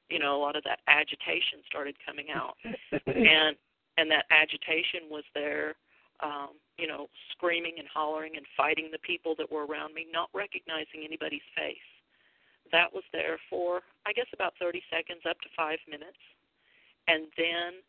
You 0.09 0.19
know, 0.19 0.35
a 0.35 0.41
lot 0.41 0.55
of 0.55 0.63
that 0.65 0.79
agitation 0.87 1.63
started 1.67 1.95
coming 2.05 2.27
out, 2.29 2.55
and 3.07 3.55
and 3.97 4.11
that 4.11 4.25
agitation 4.29 5.07
was 5.09 5.23
there. 5.33 5.75
Um, 6.19 6.59
you 6.77 6.87
know, 6.87 7.07
screaming 7.31 7.75
and 7.79 7.87
hollering 7.87 8.37
and 8.37 8.45
fighting 8.55 8.89
the 8.91 8.99
people 8.99 9.35
that 9.37 9.51
were 9.51 9.65
around 9.65 9.93
me, 9.93 10.05
not 10.11 10.29
recognizing 10.33 11.03
anybody's 11.03 11.45
face. 11.55 11.89
That 12.71 12.93
was 12.93 13.03
there 13.11 13.37
for, 13.49 13.81
I 14.05 14.13
guess, 14.13 14.27
about 14.33 14.53
30 14.59 14.81
seconds, 14.89 15.21
up 15.29 15.39
to 15.41 15.49
five 15.57 15.79
minutes, 15.89 16.17
and 17.07 17.27
then 17.35 17.83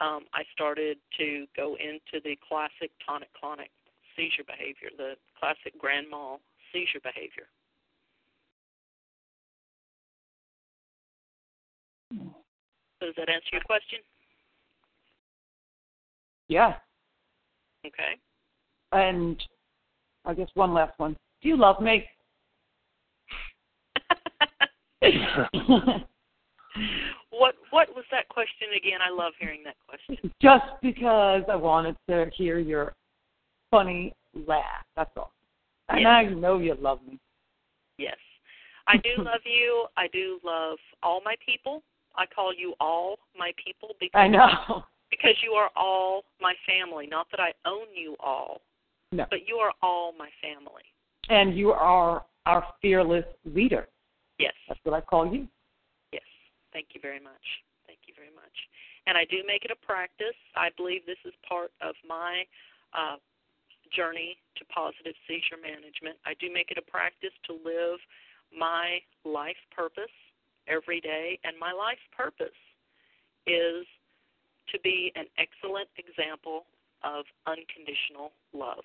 um, 0.00 0.24
I 0.32 0.42
started 0.52 0.98
to 1.18 1.46
go 1.56 1.76
into 1.76 2.22
the 2.22 2.36
classic 2.46 2.90
tonic-clonic 3.04 3.70
seizure 4.16 4.44
behavior, 4.46 4.90
the 4.96 5.14
classic 5.42 5.76
grand 5.78 6.08
mal 6.08 6.40
seizure 6.72 7.00
behavior. 7.02 7.48
So 13.00 13.06
does 13.06 13.14
that 13.16 13.28
answer 13.28 13.48
your 13.52 13.62
question? 13.62 13.98
Yeah. 16.48 16.74
Okay. 17.84 18.20
And 18.92 19.42
I 20.24 20.34
guess 20.34 20.48
one 20.54 20.72
last 20.72 20.96
one. 20.98 21.16
Do 21.42 21.48
you 21.48 21.56
love 21.56 21.80
me? 21.80 22.04
what 27.30 27.56
what 27.70 27.88
was 27.96 28.04
that 28.12 28.28
question 28.28 28.68
again? 28.76 29.00
I 29.04 29.10
love 29.12 29.32
hearing 29.40 29.64
that 29.64 29.74
question. 29.88 30.30
Just 30.40 30.66
because 30.80 31.42
I 31.50 31.56
wanted 31.56 31.96
to 32.08 32.30
hear 32.36 32.60
your 32.60 32.92
funny 33.72 34.14
laugh. 34.34 34.84
That's 34.96 35.10
all. 35.16 35.32
And 35.88 36.00
Yes. 36.00 36.08
I 36.08 36.24
know 36.24 36.58
you 36.58 36.74
love 36.80 37.00
me. 37.06 37.18
Yes. 37.98 38.16
I 38.86 38.96
do 38.96 39.10
love 39.22 39.40
you. 39.44 39.86
I 39.96 40.08
do 40.08 40.38
love 40.44 40.78
all 41.02 41.20
my 41.24 41.36
people. 41.44 41.82
I 42.16 42.26
call 42.26 42.52
you 42.54 42.74
all 42.80 43.18
my 43.38 43.52
people 43.64 43.90
because 44.00 44.18
I 44.18 44.28
know. 44.28 44.84
because 45.10 45.34
you 45.42 45.52
are 45.52 45.70
all 45.76 46.24
my 46.40 46.54
family. 46.66 47.06
Not 47.06 47.26
that 47.30 47.40
I 47.40 47.52
own 47.66 47.86
you 47.94 48.16
all, 48.20 48.60
No. 49.12 49.26
but 49.30 49.46
you 49.48 49.56
are 49.56 49.72
all 49.82 50.12
my 50.18 50.28
family. 50.40 50.82
And 51.28 51.56
you 51.56 51.70
are 51.72 52.24
our 52.46 52.66
fearless 52.82 53.24
leader. 53.44 53.88
Yes. 54.38 54.54
That's 54.68 54.80
what 54.82 54.94
I 54.94 55.00
call 55.00 55.32
you. 55.32 55.46
Yes. 56.12 56.22
Thank 56.72 56.88
you 56.94 57.00
very 57.00 57.20
much. 57.20 57.44
Thank 57.86 58.00
you 58.06 58.14
very 58.16 58.34
much. 58.34 58.52
And 59.06 59.16
I 59.16 59.24
do 59.26 59.38
make 59.46 59.64
it 59.64 59.70
a 59.70 59.86
practice. 59.86 60.36
I 60.56 60.68
believe 60.76 61.06
this 61.06 61.20
is 61.24 61.32
part 61.48 61.70
of 61.80 61.94
my 62.08 62.42
uh, 62.92 63.16
journey 63.94 64.36
to 64.56 64.64
positive 64.66 65.14
seizure 65.28 65.60
management. 65.60 66.16
I 66.26 66.34
do 66.40 66.52
make 66.52 66.70
it 66.70 66.78
a 66.78 66.86
practice 66.90 67.34
to 67.46 67.52
live 67.52 68.00
my 68.52 69.00
life 69.24 69.60
purpose 69.74 70.12
every 70.68 71.00
day, 71.00 71.38
and 71.44 71.58
my 71.58 71.72
life 71.72 72.00
purpose 72.16 72.56
is 73.46 73.86
to 74.70 74.78
be 74.80 75.12
an 75.16 75.26
excellent 75.38 75.88
example 75.98 76.66
of 77.02 77.24
unconditional 77.46 78.32
love. 78.54 78.84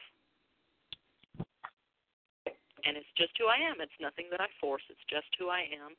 And 2.85 2.95
it's 2.95 3.11
just 3.17 3.35
who 3.37 3.47
I 3.47 3.59
am. 3.59 3.81
It's 3.81 3.99
nothing 3.99 4.25
that 4.31 4.41
I 4.41 4.47
force, 4.59 4.83
it's 4.89 5.03
just 5.09 5.27
who 5.37 5.49
I 5.49 5.67
am. 5.69 5.93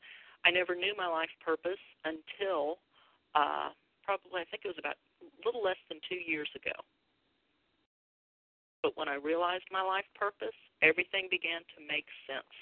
I 0.44 0.50
never 0.50 0.74
knew 0.74 0.94
my 0.96 1.06
life 1.06 1.30
purpose 1.44 1.82
until 2.04 2.78
uh, 3.34 3.70
probably, 4.02 4.40
I 4.40 4.46
think 4.48 4.64
it 4.64 4.72
was 4.72 4.80
about 4.80 4.96
a 5.20 5.28
little 5.44 5.62
less 5.62 5.78
than 5.88 6.00
two 6.09 6.18
years 6.18 6.48
ago. 6.56 6.72
But 8.83 8.97
when 8.97 9.09
I 9.09 9.18
realized 9.18 9.66
my 9.70 9.83
life 9.83 10.07
purpose, 10.14 10.57
everything 10.83 11.26
began 11.31 11.66
to 11.74 11.83
make 11.83 12.07
sense. 12.31 12.55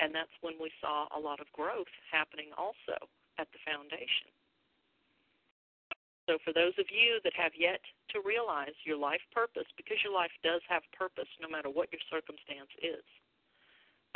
And 0.00 0.12
that's 0.12 0.32
when 0.44 0.60
we 0.60 0.70
saw 0.80 1.08
a 1.08 1.20
lot 1.20 1.40
of 1.40 1.48
growth 1.56 1.90
happening 2.12 2.52
also 2.56 3.00
at 3.40 3.48
the 3.52 3.60
foundation. 3.64 4.28
So, 6.28 6.42
for 6.42 6.50
those 6.52 6.74
of 6.76 6.90
you 6.90 7.22
that 7.22 7.38
have 7.38 7.54
yet 7.54 7.78
to 8.10 8.18
realize 8.18 8.74
your 8.82 8.98
life 8.98 9.22
purpose, 9.30 9.70
because 9.78 10.02
your 10.02 10.12
life 10.12 10.34
does 10.42 10.60
have 10.68 10.82
purpose 10.90 11.30
no 11.38 11.46
matter 11.46 11.70
what 11.70 11.88
your 11.94 12.02
circumstance 12.10 12.74
is, 12.82 13.06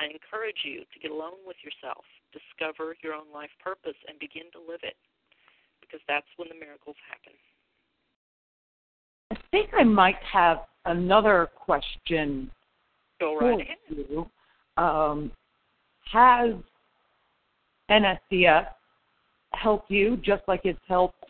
I 0.02 0.10
encourage 0.10 0.66
you 0.66 0.82
to 0.90 0.98
get 0.98 1.14
alone 1.14 1.38
with 1.46 1.62
yourself, 1.62 2.02
discover 2.34 2.98
your 2.98 3.14
own 3.14 3.30
life 3.30 3.54
purpose, 3.62 3.96
and 4.10 4.18
begin 4.18 4.50
to 4.58 4.60
live 4.60 4.82
it, 4.82 4.98
because 5.78 6.02
that's 6.10 6.26
when 6.34 6.50
the 6.50 6.58
miracles 6.58 6.98
happen. 7.06 7.38
I 9.52 9.56
think 9.56 9.70
I 9.76 9.84
might 9.84 10.16
have 10.32 10.58
another 10.84 11.48
question 11.56 12.50
Go 13.20 13.36
right 13.36 13.60
ahead. 13.60 14.26
Um, 14.76 15.30
has 16.12 16.54
NSCS 17.90 18.66
helped 19.52 19.90
you 19.90 20.16
just 20.18 20.42
like 20.48 20.60
it's 20.64 20.78
helped 20.86 21.24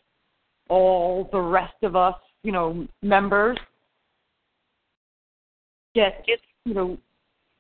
all 0.68 1.29
the 1.33 1.41
rest 1.41 1.75
of 1.83 1.97
us, 1.97 2.14
you 2.43 2.53
know, 2.53 2.87
members 3.03 3.59
get, 5.95 6.25
It's 6.27 6.43
you 6.64 6.75
know, 6.75 6.99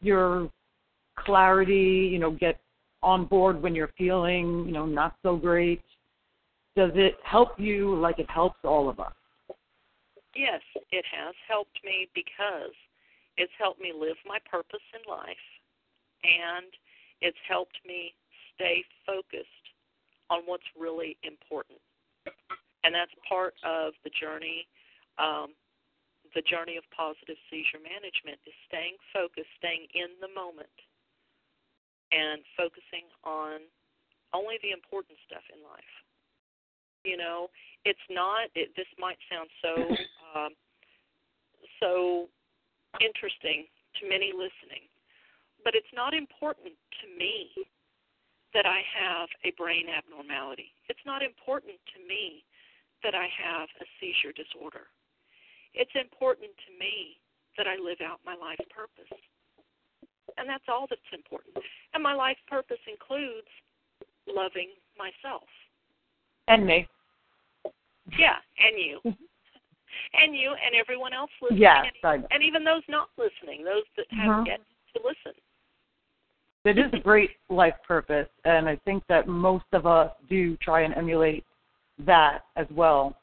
your 0.02 0.50
clarity, 1.18 2.08
you 2.12 2.18
know, 2.18 2.30
get 2.30 2.60
on 3.02 3.24
board 3.24 3.62
when 3.62 3.74
you're 3.74 3.92
feeling, 3.98 4.64
you 4.66 4.72
know, 4.72 4.86
not 4.86 5.16
so 5.22 5.36
great? 5.36 5.82
Does 6.76 6.92
it 6.94 7.16
help 7.24 7.58
you 7.58 7.96
like 7.96 8.18
it 8.18 8.30
helps 8.30 8.58
all 8.64 8.88
of 8.88 9.00
us? 9.00 9.12
Yes, 10.34 10.62
it 10.90 11.04
has 11.10 11.34
helped 11.48 11.78
me 11.84 12.08
because 12.14 12.74
it's 13.36 13.52
helped 13.58 13.80
me 13.80 13.92
live 13.96 14.16
my 14.26 14.38
purpose 14.50 14.84
in 14.94 15.02
life 15.10 15.46
and 16.22 16.70
it's 17.20 17.38
helped 17.48 17.78
me 17.86 18.14
stay 18.54 18.84
focused 19.06 19.66
on 20.28 20.42
what's 20.46 20.66
really 20.78 21.16
important. 21.22 21.80
And 22.84 22.94
that's 22.94 23.12
part 23.28 23.54
of 23.64 23.92
the 24.04 24.10
journey 24.10 24.66
um, 25.18 25.52
the 26.34 26.42
journey 26.46 26.78
of 26.78 26.86
positive 26.94 27.36
seizure 27.50 27.82
management 27.82 28.38
is 28.46 28.54
staying 28.70 28.94
focused, 29.10 29.50
staying 29.58 29.90
in 29.98 30.14
the 30.22 30.30
moment 30.30 30.72
and 32.14 32.42
focusing 32.54 33.06
on 33.26 33.66
only 34.34 34.58
the 34.62 34.70
important 34.70 35.18
stuff 35.26 35.42
in 35.50 35.58
life. 35.62 35.94
You 37.02 37.16
know, 37.16 37.50
it's 37.84 38.02
not 38.10 38.52
it, 38.54 38.76
this 38.76 38.90
might 38.98 39.18
sound 39.26 39.50
so 39.62 39.74
um, 40.34 40.52
so 41.80 42.28
interesting 43.00 43.66
to 44.00 44.08
many 44.08 44.32
listening, 44.34 44.86
but 45.64 45.74
it's 45.74 45.90
not 45.94 46.14
important 46.14 46.74
to 47.02 47.06
me 47.18 47.50
that 48.54 48.66
I 48.66 48.82
have 48.82 49.28
a 49.44 49.54
brain 49.56 49.86
abnormality. 49.86 50.74
It's 50.88 51.04
not 51.06 51.22
important 51.22 51.78
to 51.94 51.98
me 52.02 52.42
that 53.02 53.14
I 53.14 53.28
have 53.30 53.68
a 53.80 53.86
seizure 53.98 54.34
disorder. 54.34 54.90
It's 55.72 55.94
important 55.94 56.50
to 56.66 56.70
me 56.78 57.16
that 57.56 57.66
I 57.66 57.78
live 57.78 58.02
out 58.02 58.18
my 58.26 58.34
life 58.34 58.60
purpose. 58.74 59.10
And 60.36 60.48
that's 60.48 60.66
all 60.68 60.86
that's 60.88 61.12
important. 61.14 61.54
And 61.94 62.02
my 62.02 62.14
life 62.14 62.38
purpose 62.48 62.82
includes 62.90 63.50
loving 64.26 64.70
myself. 64.98 65.46
And 66.48 66.66
me. 66.66 66.86
Yeah, 68.18 68.38
and 68.58 68.74
you. 68.78 69.00
and 70.14 70.34
you 70.34 70.50
and 70.50 70.74
everyone 70.74 71.12
else 71.12 71.30
listening. 71.40 71.62
Yes, 71.62 71.86
and, 72.02 72.26
and 72.30 72.42
even 72.42 72.64
those 72.64 72.82
not 72.88 73.08
listening, 73.18 73.64
those 73.64 73.84
that 73.96 74.06
haven't 74.10 74.44
Mhm. 74.44 74.46
yet 74.46 74.60
to 74.94 75.02
listen. 75.04 75.32
it 76.64 76.76
is 76.78 76.92
a 76.92 76.98
great 76.98 77.30
life 77.48 77.76
purpose, 77.86 78.28
and 78.44 78.68
I 78.68 78.76
think 78.84 79.02
that 79.08 79.26
most 79.26 79.64
of 79.72 79.86
us 79.86 80.12
do 80.28 80.56
try 80.58 80.82
and 80.82 80.94
emulate 80.94 81.44
that 82.00 82.44
as 82.56 82.66
well, 82.70 83.16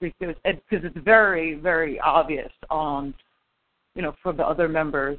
because 0.00 0.36
it, 0.44 0.62
because 0.68 0.84
it's 0.84 0.96
very 1.04 1.54
very 1.54 1.98
obvious 2.00 2.52
on, 2.70 3.14
you 3.94 4.02
know, 4.02 4.14
for 4.22 4.32
the 4.32 4.46
other 4.46 4.68
members 4.68 5.18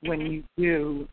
when 0.00 0.20
you 0.20 0.42
do, 0.58 1.06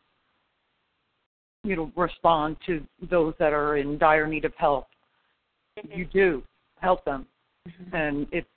you 1.64 1.76
know, 1.76 1.92
respond 1.96 2.58
to 2.66 2.86
those 3.10 3.36
that 3.38 3.54
are 3.54 3.78
in 3.78 3.98
dire 4.00 4.26
need 4.28 4.46
of 4.46 4.54
help. 4.56 4.88
You 5.90 6.06
do 6.06 6.44
help 6.80 7.06
them, 7.06 7.28
and 7.94 8.28
it's 8.32 8.48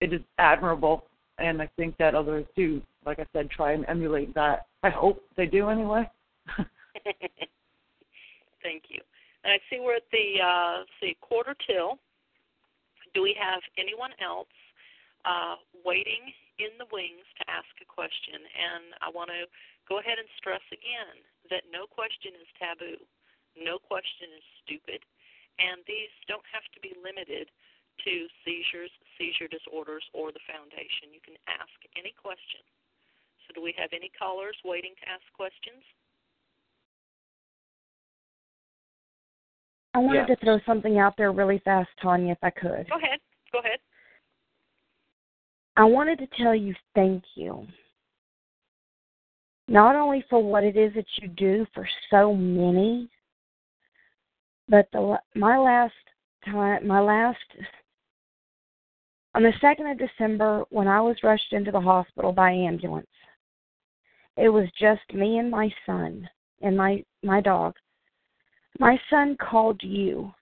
it 0.00 0.12
is 0.12 0.20
admirable, 0.38 1.04
and 1.38 1.60
I 1.62 1.68
think 1.76 1.96
that 1.98 2.14
others 2.14 2.44
do, 2.56 2.82
like 3.04 3.18
I 3.18 3.26
said, 3.32 3.50
try 3.50 3.72
and 3.72 3.84
emulate 3.88 4.34
that. 4.34 4.66
I 4.82 4.90
hope 4.90 5.22
they 5.36 5.46
do 5.46 5.68
anyway. 5.68 6.10
Thank 8.62 8.84
you. 8.88 9.00
And 9.44 9.52
I 9.52 9.58
see 9.70 9.78
we're 9.80 9.96
at 9.96 10.10
the 10.10 10.42
uh, 10.42 10.84
see 11.00 11.16
quarter 11.20 11.54
till. 11.66 11.98
Do 13.14 13.22
we 13.22 13.34
have 13.40 13.62
anyone 13.78 14.12
else 14.20 14.52
uh, 15.24 15.56
waiting 15.86 16.34
in 16.58 16.76
the 16.76 16.84
wings 16.92 17.24
to 17.40 17.48
ask 17.48 17.70
a 17.80 17.88
question? 17.88 18.36
And 18.42 18.92
I 19.00 19.08
want 19.08 19.32
to 19.32 19.48
go 19.88 20.02
ahead 20.02 20.18
and 20.20 20.28
stress 20.36 20.60
again 20.68 21.24
that 21.48 21.64
no 21.70 21.86
question 21.86 22.34
is 22.36 22.48
taboo, 22.58 22.98
no 23.56 23.78
question 23.78 24.34
is 24.34 24.44
stupid, 24.66 25.00
and 25.62 25.80
these 25.86 26.12
don't 26.28 26.44
have 26.52 26.66
to 26.74 26.80
be 26.82 26.92
limited 26.98 27.48
to 28.04 28.14
seizures, 28.44 28.90
seizure 29.18 29.48
disorders, 29.48 30.04
or 30.12 30.32
the 30.32 30.42
foundation. 30.44 31.12
You 31.12 31.20
can 31.24 31.36
ask 31.48 31.72
any 31.96 32.12
question. 32.16 32.60
So, 33.46 33.54
do 33.54 33.62
we 33.62 33.74
have 33.78 33.90
any 33.92 34.10
callers 34.18 34.56
waiting 34.64 34.92
to 35.00 35.08
ask 35.08 35.22
questions? 35.32 35.82
I 39.94 39.98
wanted 39.98 40.28
Yeah. 40.28 40.34
to 40.34 40.36
throw 40.36 40.58
something 40.60 40.98
out 40.98 41.16
there 41.16 41.32
really 41.32 41.58
fast, 41.60 41.88
Tonya, 42.02 42.32
if 42.32 42.38
I 42.42 42.50
could. 42.50 42.88
Go 42.88 42.96
ahead. 42.96 43.20
Go 43.50 43.60
ahead. 43.60 43.80
I 45.76 45.84
wanted 45.84 46.18
to 46.18 46.26
tell 46.26 46.54
you 46.54 46.74
thank 46.94 47.24
you. 47.34 47.66
Not 49.68 49.96
only 49.96 50.22
for 50.22 50.42
what 50.42 50.64
it 50.64 50.76
is 50.76 50.92
that 50.94 51.06
you 51.18 51.28
do 51.28 51.66
for 51.74 51.88
so 52.10 52.34
many, 52.34 53.10
but 54.68 54.90
the 54.92 55.20
my 55.34 55.58
last 55.58 55.94
time, 56.44 56.86
my 56.86 57.00
last 57.00 57.38
on 59.36 59.42
the 59.42 59.52
second 59.60 59.86
of 59.86 59.98
December 59.98 60.64
when 60.70 60.88
I 60.88 61.00
was 61.00 61.16
rushed 61.22 61.52
into 61.52 61.70
the 61.70 61.80
hospital 61.80 62.32
by 62.32 62.50
ambulance, 62.50 63.06
it 64.36 64.48
was 64.48 64.66
just 64.80 65.02
me 65.14 65.38
and 65.38 65.50
my 65.50 65.72
son 65.84 66.28
and 66.62 66.76
my 66.76 67.04
my 67.22 67.40
dog. 67.40 67.74
My 68.80 68.98
son 69.08 69.36
called 69.40 69.80
you. 69.82 70.32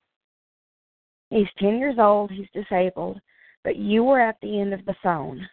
He's 1.28 1.46
ten 1.58 1.78
years 1.78 1.96
old. 1.98 2.30
He's 2.30 2.48
disabled 2.54 3.20
but 3.64 3.76
you 3.76 4.04
were 4.04 4.20
at 4.20 4.36
the 4.42 4.60
end 4.60 4.72
of 4.72 4.84
the 4.84 4.94
phone. 5.02 5.48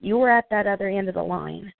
You 0.00 0.18
were 0.18 0.30
at 0.30 0.46
that 0.50 0.66
other 0.66 0.88
end 0.88 1.08
of 1.08 1.14
the 1.14 1.22
line. 1.22 1.72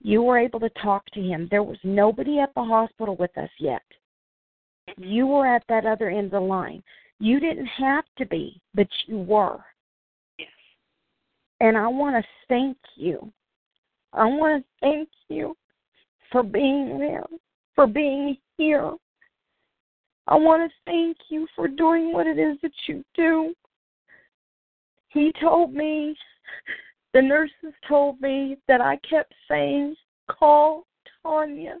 You 0.00 0.22
were 0.22 0.38
able 0.38 0.60
to 0.60 0.70
talk 0.70 1.04
to 1.12 1.20
him. 1.20 1.48
There 1.50 1.62
was 1.62 1.78
nobody 1.82 2.38
at 2.38 2.54
the 2.54 2.62
hospital 2.62 3.16
with 3.16 3.36
us 3.36 3.50
yet. 3.58 3.82
You 4.96 5.26
were 5.26 5.46
at 5.46 5.64
that 5.68 5.84
other 5.84 6.08
end 6.08 6.26
of 6.26 6.30
the 6.32 6.40
line. 6.40 6.82
You 7.18 7.40
didn't 7.40 7.66
have 7.66 8.04
to 8.18 8.26
be, 8.26 8.60
but 8.74 8.86
you 9.06 9.18
were. 9.18 9.58
And 11.60 11.76
I 11.76 11.88
want 11.88 12.16
to 12.16 12.28
thank 12.48 12.76
you. 12.96 13.32
I 14.12 14.24
want 14.26 14.62
to 14.62 14.68
thank 14.80 15.08
you 15.28 15.56
for 16.30 16.42
being 16.42 16.98
there, 16.98 17.24
for 17.74 17.86
being 17.86 18.36
here. 18.56 18.92
I 20.26 20.36
want 20.36 20.70
to 20.70 20.76
thank 20.90 21.16
you 21.28 21.46
for 21.54 21.68
doing 21.68 22.12
what 22.12 22.26
it 22.26 22.38
is 22.38 22.56
that 22.62 22.72
you 22.86 23.04
do. 23.14 23.54
He 25.08 25.32
told 25.40 25.72
me, 25.72 26.16
the 27.12 27.22
nurses 27.22 27.72
told 27.86 28.20
me 28.20 28.56
that 28.66 28.80
I 28.80 28.96
kept 29.08 29.32
saying, 29.48 29.94
call 30.28 30.86
Tonya. 31.24 31.74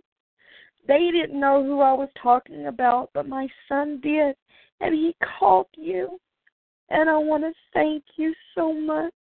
They 0.86 1.10
didn't 1.10 1.40
know 1.40 1.64
who 1.64 1.80
I 1.80 1.92
was 1.92 2.10
talking 2.22 2.66
about, 2.66 3.10
but 3.14 3.26
my 3.26 3.48
son 3.68 4.00
did, 4.02 4.36
and 4.80 4.94
he 4.94 5.16
called 5.38 5.66
you. 5.76 6.20
And 6.90 7.08
I 7.08 7.16
want 7.16 7.42
to 7.44 7.52
thank 7.72 8.04
you 8.16 8.34
so 8.54 8.72
much. 8.72 9.12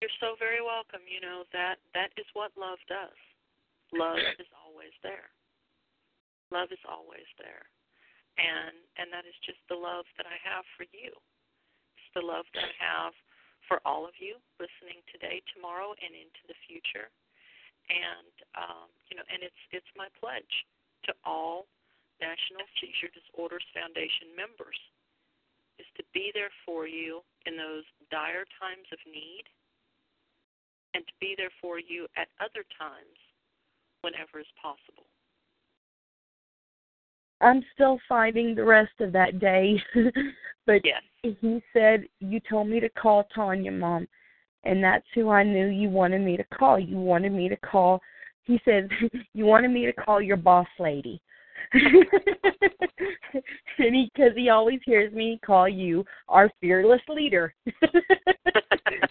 You're 0.00 0.18
so 0.20 0.36
very 0.36 0.60
welcome. 0.60 1.00
You 1.08 1.24
know 1.24 1.48
that 1.56 1.80
that 1.96 2.12
is 2.20 2.28
what 2.36 2.52
love 2.52 2.80
does. 2.84 3.16
Love 3.96 4.20
is 4.36 4.50
always 4.52 4.92
there. 5.00 5.32
Love 6.52 6.68
is 6.68 6.82
always 6.84 7.26
there. 7.40 7.64
And 8.36 8.76
and 9.00 9.08
that 9.08 9.24
is 9.24 9.36
just 9.40 9.60
the 9.72 9.78
love 9.78 10.04
that 10.20 10.28
I 10.28 10.36
have 10.44 10.68
for 10.76 10.84
you. 10.92 11.16
It's 11.96 12.12
the 12.12 12.24
love 12.24 12.44
that 12.52 12.68
I 12.68 12.76
have 12.76 13.16
for 13.64 13.80
all 13.88 14.04
of 14.04 14.14
you 14.20 14.36
listening 14.60 15.00
today, 15.08 15.40
tomorrow, 15.56 15.96
and 15.96 16.12
into 16.12 16.44
the 16.44 16.58
future. 16.68 17.08
And 17.88 18.34
um, 18.52 18.88
you 19.08 19.16
know, 19.16 19.24
and 19.32 19.40
it's 19.40 19.62
it's 19.72 19.88
my 19.96 20.12
pledge 20.20 20.68
to 21.08 21.16
all 21.24 21.64
National 22.20 22.68
Seizure 22.76 23.12
Disorders 23.16 23.64
Foundation 23.72 24.36
members 24.36 24.76
is 25.80 25.88
to 25.96 26.04
be 26.12 26.32
there 26.32 26.52
for 26.64 26.88
you 26.88 27.20
in 27.44 27.56
those 27.56 27.84
dire 28.12 28.48
times 28.60 28.88
of 28.92 29.00
need 29.08 29.44
and 30.96 31.06
to 31.06 31.12
be 31.20 31.34
there 31.36 31.50
for 31.60 31.78
you 31.78 32.06
at 32.16 32.28
other 32.40 32.64
times 32.78 33.18
whenever 34.00 34.40
is 34.40 34.46
possible. 34.60 35.04
I'm 37.42 37.62
still 37.74 37.98
finding 38.08 38.54
the 38.54 38.64
rest 38.64 38.98
of 39.00 39.12
that 39.12 39.38
day. 39.38 39.80
but 40.66 40.80
yes. 40.84 41.02
he 41.22 41.62
said, 41.74 42.04
You 42.20 42.40
told 42.48 42.68
me 42.68 42.80
to 42.80 42.88
call 42.88 43.28
Tonya, 43.36 43.78
Mom. 43.78 44.08
And 44.64 44.82
that's 44.82 45.04
who 45.14 45.28
I 45.28 45.42
knew 45.42 45.66
you 45.66 45.90
wanted 45.90 46.22
me 46.22 46.38
to 46.38 46.44
call. 46.44 46.80
You 46.80 46.96
wanted 46.96 47.32
me 47.32 47.48
to 47.50 47.56
call, 47.56 48.00
he 48.44 48.58
said, 48.64 48.88
You 49.34 49.44
wanted 49.44 49.70
me 49.70 49.84
to 49.84 49.92
call 49.92 50.22
your 50.22 50.38
boss 50.38 50.66
lady. 50.78 51.20
and 53.78 53.94
he, 53.94 54.10
because 54.14 54.32
he 54.36 54.48
always 54.48 54.80
hears 54.84 55.12
me 55.12 55.40
call 55.44 55.68
you 55.68 56.04
our 56.28 56.50
fearless 56.60 57.02
leader. 57.08 57.54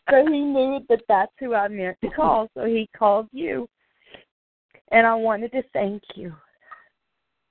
so 0.09 0.25
he 0.25 0.41
knew 0.41 0.79
that 0.89 1.01
that's 1.07 1.31
who 1.39 1.53
I 1.53 1.67
meant 1.67 1.97
to 2.01 2.09
call. 2.09 2.49
So 2.53 2.65
he 2.65 2.89
called 2.97 3.27
you. 3.31 3.67
And 4.91 5.05
I 5.05 5.15
wanted 5.15 5.51
to 5.53 5.63
thank 5.73 6.01
you. 6.15 6.33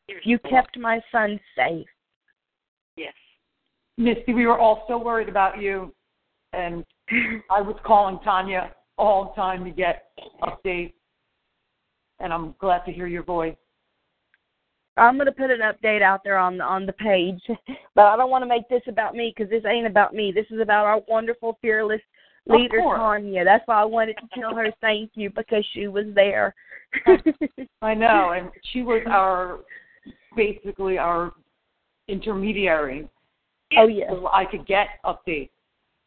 You're 0.09 0.21
You 0.25 0.39
so 0.43 0.51
kept 0.51 0.79
my 0.79 1.01
son 1.11 1.41
safe. 1.57 1.87
Yes. 2.97 3.15
Misty, 3.97 4.33
we 4.35 4.47
were 4.47 4.59
all 4.59 4.85
so 4.89 4.99
worried 4.99 5.29
about 5.29 5.61
you, 5.61 5.93
and 6.53 6.85
I 7.51 7.61
was 7.61 7.77
calling 7.85 8.19
Tonya 8.27 8.71
all 8.99 9.27
the 9.27 9.41
time 9.41 9.65
to 9.65 9.71
get 9.71 10.11
updates, 10.43 10.95
and 12.21 12.33
I'm 12.33 12.55
glad 12.59 12.85
to 12.87 12.93
hear 12.93 13.07
your 13.07 13.23
voice. 13.23 13.57
I'm 14.97 15.19
gonna 15.19 15.33
put 15.33 15.51
an 15.51 15.61
update 15.61 16.03
out 16.03 16.23
there 16.23 16.39
on 16.39 16.59
the 16.59 16.65
on 16.65 16.87
the 16.87 16.93
page, 16.93 17.43
but 17.95 18.07
I 18.07 18.17
don't 18.17 18.31
want 18.31 18.43
to 18.43 18.49
make 18.49 18.69
this 18.69 18.83
about 18.87 19.15
me 19.15 19.33
because 19.37 19.51
this 19.51 19.65
ain't 19.67 19.87
about 19.87 20.15
me. 20.15 20.33
This 20.33 20.47
is 20.51 20.61
about 20.61 20.87
our 20.87 21.01
wonderful, 21.09 21.59
fearless 21.61 22.01
leader. 22.47 22.79
Tonya. 22.79 23.45
That's 23.45 23.67
why 23.67 23.81
I 23.81 23.85
wanted 23.85 24.17
to 24.19 24.41
tell 24.41 24.55
her 24.55 24.69
thank 24.81 25.13
you 25.15 25.31
because 25.31 25.65
she 25.73 25.89
was 25.89 26.07
there. 26.15 26.55
I 27.83 27.95
know, 27.95 28.33
and 28.37 28.51
she 28.73 28.83
was 28.83 29.03
our 29.09 29.61
basically 30.37 30.99
our 30.99 31.33
intermediary, 32.09 33.09
oh 33.77 33.87
yes. 33.87 34.11
so 34.11 34.29
I 34.33 34.45
could 34.45 34.67
get 34.67 34.89
updates. 35.05 35.51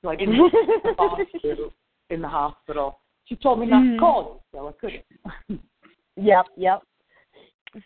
So 0.01 0.09
I 0.09 0.15
didn't 0.15 0.35
to 0.35 1.71
in 2.09 2.21
the 2.21 2.27
hospital. 2.27 2.99
She 3.25 3.35
told 3.35 3.59
me 3.59 3.65
not 3.65 3.83
Mhm. 3.83 3.95
to 3.95 3.99
call 3.99 4.23
you, 4.53 4.57
so 4.57 4.67
I 4.69 4.71
couldn't. 4.73 5.05
Yep, 6.19 6.47
yep. 6.57 6.81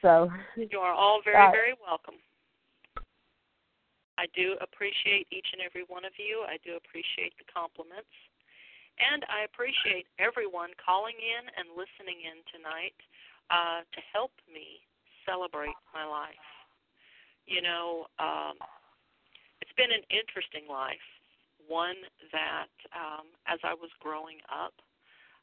So 0.02 0.32
You 0.56 0.80
are 0.80 0.94
all 0.94 1.22
very, 1.24 1.38
Uh, 1.38 1.52
very 1.52 1.74
welcome. 1.82 2.16
I 4.18 4.28
do 4.36 4.56
appreciate 4.62 5.28
each 5.32 5.48
and 5.54 5.62
every 5.62 5.84
one 5.84 6.06
of 6.06 6.14
you. 6.18 6.46
I 6.48 6.58
do 6.64 6.76
appreciate 6.76 7.34
the 7.38 7.46
compliments. 7.52 8.12
And 9.00 9.26
I 9.30 9.44
appreciate 9.50 10.06
everyone 10.20 10.70
calling 10.78 11.16
in 11.18 11.44
and 11.58 11.74
listening 11.74 12.22
in 12.22 12.44
tonight 12.54 12.94
uh, 13.50 13.82
to 13.82 14.00
help 14.14 14.32
me 14.46 14.86
celebrate 15.26 15.76
my 15.94 16.06
life. 16.06 16.46
You 17.48 17.62
know, 17.62 18.06
um, 18.20 18.62
it's 19.62 19.74
been 19.74 19.92
an 19.92 20.06
interesting 20.14 20.70
life, 20.70 21.02
one 21.68 21.98
that 22.32 22.70
um, 22.94 23.26
as 23.48 23.58
I 23.64 23.74
was 23.74 23.90
growing 24.00 24.38
up, 24.52 24.74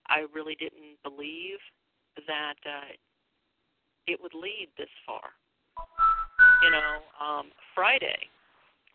I 0.07 0.27
really 0.31 0.55
didn't 0.55 1.03
believe 1.03 1.59
that 2.27 2.59
uh, 2.65 2.95
it 4.09 4.21
would 4.21 4.35
lead 4.35 4.69
this 4.77 4.93
far. 5.07 5.33
You 6.63 6.71
know, 6.71 6.93
um, 7.21 7.53
Friday, 7.75 8.19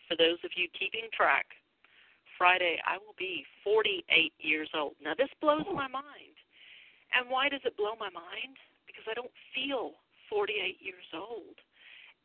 for 0.08 0.18
those 0.18 0.38
of 0.44 0.52
you 0.56 0.68
keeping 0.78 1.08
track, 1.16 1.46
Friday 2.38 2.82
I 2.86 2.98
will 2.98 3.16
be 3.18 3.46
48 3.64 4.34
years 4.40 4.70
old. 4.76 4.94
Now 5.04 5.14
this 5.18 5.30
blows 5.40 5.66
my 5.72 5.88
mind. 5.88 6.38
And 7.14 7.30
why 7.30 7.48
does 7.48 7.62
it 7.64 7.78
blow 7.78 7.94
my 8.00 8.10
mind? 8.10 8.58
Because 8.90 9.06
I 9.10 9.14
don't 9.14 9.32
feel 9.54 9.94
48 10.30 10.82
years 10.82 11.08
old. 11.14 11.56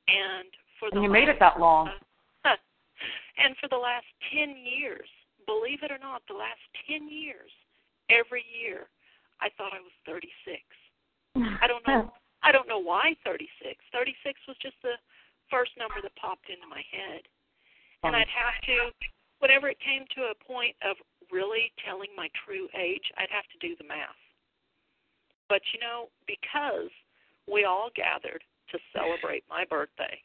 And 0.09 0.49
for 0.81 0.89
the 0.91 0.97
And 0.97 1.05
you 1.05 1.11
made 1.11 1.29
it 1.29 1.39
that 1.39 1.61
long. 1.61 1.93
and 2.45 3.55
for 3.61 3.69
the 3.69 3.77
last 3.77 4.09
10 4.33 4.57
years, 4.65 5.09
believe 5.47 5.83
it 5.83 5.93
or 5.93 5.99
not, 6.01 6.23
the 6.27 6.35
last 6.35 6.65
10 6.89 7.09
years, 7.09 7.53
every 8.09 8.45
year, 8.49 8.89
I 9.41 9.49
thought 9.57 9.77
I 9.77 9.81
was 9.85 9.93
36. 10.07 10.59
I 11.37 11.67
don't 11.69 11.87
know. 11.87 12.11
I 12.43 12.53
don't 12.53 12.69
know 12.69 12.79
why 12.79 13.17
36. 13.25 13.51
36 13.93 14.41
was 14.47 14.57
just 14.63 14.79
the 14.83 14.97
first 15.51 15.73
number 15.79 15.99
that 16.03 16.15
popped 16.17 16.49
into 16.49 16.67
my 16.69 16.83
head. 16.91 17.23
And 18.05 18.15
oh. 18.15 18.19
I'd 18.19 18.31
have 18.31 18.59
to, 18.71 18.95
whenever 19.41 19.69
it 19.69 19.81
came 19.83 20.07
to 20.15 20.31
a 20.31 20.41
point 20.45 20.77
of 20.87 20.97
really 21.33 21.73
telling 21.85 22.11
my 22.17 22.29
true 22.47 22.69
age, 22.79 23.05
I'd 23.19 23.33
have 23.33 23.49
to 23.53 23.59
do 23.61 23.75
the 23.77 23.89
math. 23.89 24.17
But 25.49 25.63
you 25.73 25.81
know, 25.81 26.13
because 26.29 26.93
we 27.49 27.65
all 27.65 27.89
gathered 27.97 28.45
to 28.71 28.79
celebrate 28.93 29.45
my 29.49 29.65
birthday, 29.65 30.21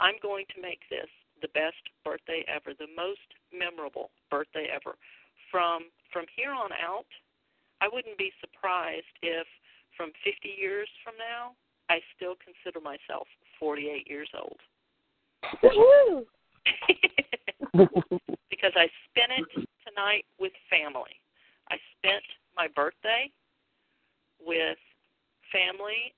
I'm 0.00 0.16
going 0.22 0.48
to 0.56 0.62
make 0.64 0.80
this 0.88 1.08
the 1.44 1.52
best 1.52 1.80
birthday 2.04 2.44
ever, 2.48 2.72
the 2.72 2.88
most 2.96 3.24
memorable 3.52 4.10
birthday 4.30 4.68
ever. 4.72 4.96
From 5.52 5.92
from 6.12 6.24
here 6.34 6.52
on 6.52 6.72
out, 6.72 7.08
I 7.80 7.88
wouldn't 7.92 8.16
be 8.16 8.32
surprised 8.40 9.12
if 9.22 9.46
from 10.00 10.16
50 10.24 10.48
years 10.56 10.88
from 11.04 11.12
now, 11.20 11.52
I 11.90 12.00
still 12.16 12.32
consider 12.40 12.80
myself 12.80 13.28
48 13.60 14.08
years 14.08 14.30
old. 14.32 14.56
Woo! 15.62 16.24
because 18.48 18.72
I 18.80 18.88
spent 19.12 19.36
it 19.36 19.44
tonight 19.84 20.24
with 20.38 20.52
family. 20.70 21.20
I 21.68 21.76
spent 21.98 22.24
my 22.56 22.68
birthday 22.74 23.30
with 24.40 24.80
family, 25.52 26.16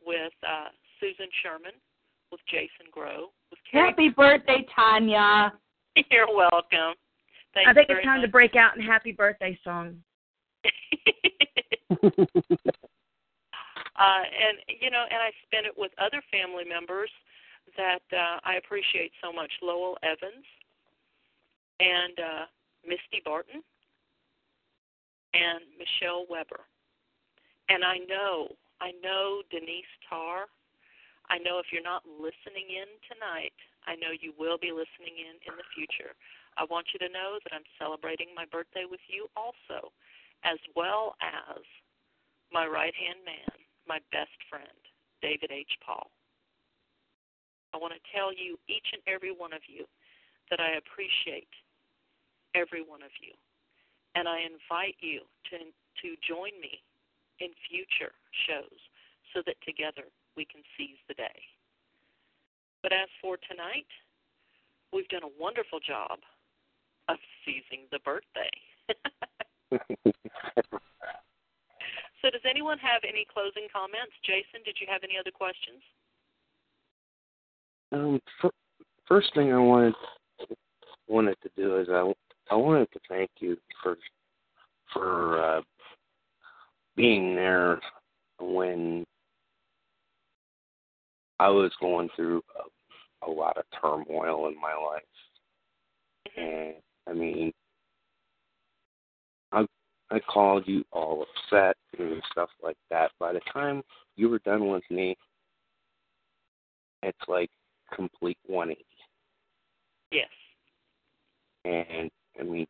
with 0.00 0.32
uh, 0.42 0.72
Susan 0.98 1.28
Sherman, 1.42 1.76
with 2.32 2.40
Jason 2.48 2.88
Grow, 2.90 3.28
with 3.50 3.60
Carrie. 3.70 3.90
Happy 3.90 4.08
birthday, 4.08 4.64
Tonya. 4.72 5.52
You're 6.10 6.34
welcome. 6.34 6.96
Thank 7.52 7.68
I 7.68 7.74
think 7.74 7.90
you 7.90 7.96
it's 7.96 8.00
very 8.00 8.04
time 8.04 8.22
to 8.22 8.28
break 8.28 8.56
out 8.56 8.78
in 8.78 8.82
happy 8.82 9.12
birthday 9.12 9.58
song. 9.62 10.02
uh, 14.00 14.24
and 14.24 14.56
you 14.80 14.88
know, 14.88 15.04
and 15.04 15.20
I 15.20 15.28
spent 15.44 15.68
it 15.68 15.76
with 15.76 15.92
other 16.00 16.24
family 16.32 16.64
members 16.64 17.12
that 17.76 18.02
uh, 18.10 18.40
I 18.42 18.56
appreciate 18.56 19.12
so 19.20 19.28
much. 19.32 19.52
Lowell 19.60 20.00
Evans 20.02 20.48
and 21.78 22.16
uh, 22.16 22.44
Misty 22.88 23.20
Barton 23.24 23.60
and 25.36 25.60
Michelle 25.76 26.24
Weber. 26.32 26.64
And 27.68 27.84
I 27.84 28.02
know, 28.08 28.56
I 28.80 28.90
know 29.04 29.44
Denise 29.52 29.94
Tarr. 30.08 30.48
I 31.30 31.38
know 31.38 31.62
if 31.62 31.70
you're 31.70 31.86
not 31.86 32.02
listening 32.08 32.72
in 32.74 32.90
tonight, 33.06 33.54
I 33.86 33.94
know 33.94 34.10
you 34.10 34.34
will 34.34 34.58
be 34.58 34.74
listening 34.74 35.20
in 35.22 35.38
in 35.46 35.54
the 35.54 35.68
future. 35.76 36.16
I 36.58 36.66
want 36.66 36.90
you 36.90 36.98
to 37.06 37.12
know 37.12 37.38
that 37.38 37.54
I'm 37.54 37.68
celebrating 37.78 38.34
my 38.34 38.48
birthday 38.50 38.88
with 38.90 39.00
you 39.06 39.30
also, 39.38 39.94
as 40.42 40.58
well 40.74 41.14
as 41.22 41.62
my 42.50 42.66
right 42.66 42.92
hand 42.96 43.22
man, 43.22 43.54
my 43.90 43.98
best 44.14 44.38
friend, 44.46 44.78
David 45.18 45.50
H. 45.50 45.74
Paul. 45.82 46.14
I 47.74 47.82
want 47.82 47.90
to 47.90 48.02
tell 48.14 48.30
you, 48.30 48.54
each 48.70 48.94
and 48.94 49.02
every 49.10 49.34
one 49.34 49.50
of 49.50 49.66
you, 49.66 49.82
that 50.46 50.62
I 50.62 50.78
appreciate 50.78 51.50
every 52.54 52.86
one 52.86 53.02
of 53.02 53.10
you. 53.18 53.34
And 54.14 54.30
I 54.30 54.46
invite 54.46 54.94
you 55.02 55.26
to, 55.50 55.58
to 55.74 56.08
join 56.22 56.54
me 56.62 56.78
in 57.42 57.50
future 57.66 58.14
shows 58.46 58.78
so 59.34 59.42
that 59.46 59.58
together 59.66 60.06
we 60.38 60.46
can 60.46 60.62
seize 60.78 60.98
the 61.10 61.14
day. 61.14 61.42
But 62.82 62.94
as 62.94 63.10
for 63.18 63.38
tonight, 63.50 63.90
we've 64.94 65.10
done 65.10 65.26
a 65.26 65.34
wonderful 65.34 65.82
job 65.82 66.22
of 67.10 67.18
seizing 67.42 67.90
the 67.90 67.98
birthday. 68.06 68.54
so, 72.22 72.30
does 72.30 72.40
anyone 72.48 72.78
have 72.78 73.02
any 73.06 73.26
closing 73.32 73.66
comments? 73.72 74.12
Jason, 74.24 74.62
did 74.64 74.76
you 74.80 74.86
have 74.90 75.02
any 75.04 75.14
other 75.18 75.30
questions? 75.30 75.82
Um, 77.92 78.20
first 79.08 79.34
thing 79.34 79.52
I 79.52 79.58
wanted 79.58 79.94
wanted 81.08 81.36
to 81.42 81.50
do 81.56 81.78
is 81.78 81.88
I 81.90 82.12
I 82.52 82.56
wanted 82.56 82.90
to 82.92 83.00
thank 83.08 83.30
you 83.40 83.56
for 83.82 83.96
for 84.92 85.42
uh, 85.42 85.62
being 86.96 87.34
there 87.34 87.80
when 88.38 89.04
I 91.38 91.48
was 91.48 91.72
going 91.80 92.08
through 92.14 92.42
a, 93.24 93.28
a 93.28 93.30
lot 93.30 93.56
of 93.56 93.64
turmoil 93.80 94.48
in 94.48 94.60
my 94.60 94.74
life, 94.74 95.02
Mm-hmm. 96.38 96.40
and 96.40 96.74
I 97.08 97.12
mean, 97.12 97.52
I 100.10 100.18
called 100.18 100.64
you 100.66 100.84
all 100.92 101.24
upset 101.24 101.76
and 101.98 102.22
stuff 102.32 102.50
like 102.62 102.76
that. 102.90 103.12
By 103.18 103.32
the 103.32 103.40
time 103.52 103.82
you 104.16 104.28
were 104.28 104.40
done 104.40 104.68
with 104.68 104.82
me, 104.90 105.16
it's 107.02 107.18
like 107.28 107.50
complete 107.94 108.38
180. 108.46 108.84
Yes. 110.10 110.28
And 111.64 112.10
I 112.38 112.42
mean, 112.42 112.66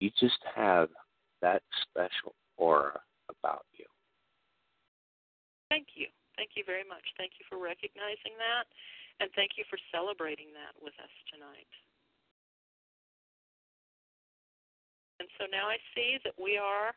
you 0.00 0.10
just 0.18 0.38
have 0.54 0.88
that 1.40 1.62
special 1.82 2.34
aura 2.56 3.00
about 3.28 3.64
you. 3.78 3.84
Thank 5.70 5.88
you. 5.94 6.06
Thank 6.36 6.50
you 6.56 6.64
very 6.66 6.84
much. 6.88 7.04
Thank 7.18 7.32
you 7.38 7.44
for 7.48 7.62
recognizing 7.62 8.34
that, 8.40 8.66
and 9.20 9.30
thank 9.36 9.52
you 9.56 9.64
for 9.70 9.78
celebrating 9.92 10.48
that 10.56 10.74
with 10.82 10.94
us 10.98 11.12
tonight. 11.30 11.70
And 15.22 15.30
so 15.38 15.46
now 15.54 15.70
I 15.70 15.78
see 15.94 16.18
that 16.26 16.34
we 16.34 16.58
are 16.58 16.90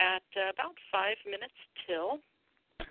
at 0.00 0.24
uh, 0.32 0.48
about 0.48 0.72
five 0.88 1.20
minutes 1.28 1.60
till. 1.84 2.24
I 2.80 2.88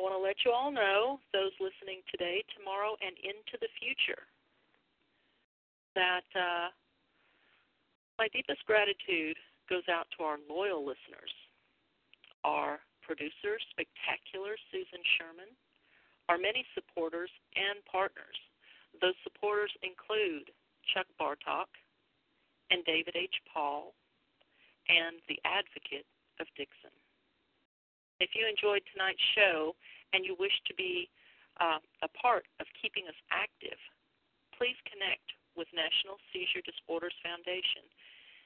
want 0.00 0.16
to 0.16 0.24
let 0.24 0.40
you 0.40 0.56
all 0.56 0.72
know, 0.72 1.20
those 1.36 1.52
listening 1.60 2.00
today, 2.08 2.40
tomorrow, 2.56 2.96
and 3.04 3.12
into 3.20 3.60
the 3.60 3.68
future, 3.76 4.24
that 6.00 6.24
uh, 6.32 6.72
my 8.16 8.32
deepest 8.32 8.64
gratitude 8.64 9.36
goes 9.68 9.84
out 9.92 10.08
to 10.16 10.24
our 10.24 10.40
loyal 10.48 10.80
listeners, 10.80 11.34
our 12.40 12.80
producer, 13.04 13.60
spectacular 13.68 14.56
Susan 14.72 15.04
Sherman, 15.20 15.52
our 16.32 16.40
many 16.40 16.64
supporters 16.72 17.28
and 17.52 17.84
partners. 17.84 18.40
Those 19.04 19.18
supporters 19.28 19.76
include 19.84 20.48
Chuck 20.88 21.04
Bartok 21.20 21.68
and 22.70 22.84
David 22.84 23.16
H. 23.16 23.40
Paul 23.48 23.94
and 24.88 25.20
the 25.28 25.40
Advocate 25.44 26.08
of 26.40 26.46
Dixon. 26.56 26.92
If 28.20 28.34
you 28.34 28.48
enjoyed 28.48 28.82
tonight's 28.90 29.22
show 29.36 29.76
and 30.12 30.24
you 30.24 30.34
wish 30.38 30.54
to 30.66 30.74
be 30.74 31.08
uh, 31.60 31.78
a 32.02 32.10
part 32.18 32.46
of 32.58 32.66
keeping 32.80 33.06
us 33.06 33.18
active, 33.30 33.78
please 34.56 34.78
connect 34.90 35.34
with 35.54 35.70
National 35.74 36.18
Seizure 36.30 36.64
Disorders 36.66 37.14
Foundation 37.22 37.86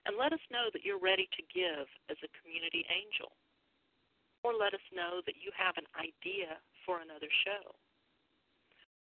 and 0.05 0.18
let 0.18 0.35
us 0.35 0.43
know 0.51 0.68
that 0.75 0.83
you're 0.83 1.01
ready 1.01 1.31
to 1.39 1.43
give 1.53 1.87
as 2.11 2.18
a 2.20 2.35
community 2.43 2.85
angel. 2.91 3.33
Or 4.43 4.51
let 4.51 4.75
us 4.75 4.83
know 4.91 5.23
that 5.23 5.39
you 5.39 5.55
have 5.55 5.79
an 5.79 5.87
idea 5.95 6.59
for 6.83 6.99
another 6.99 7.31
show. 7.47 7.79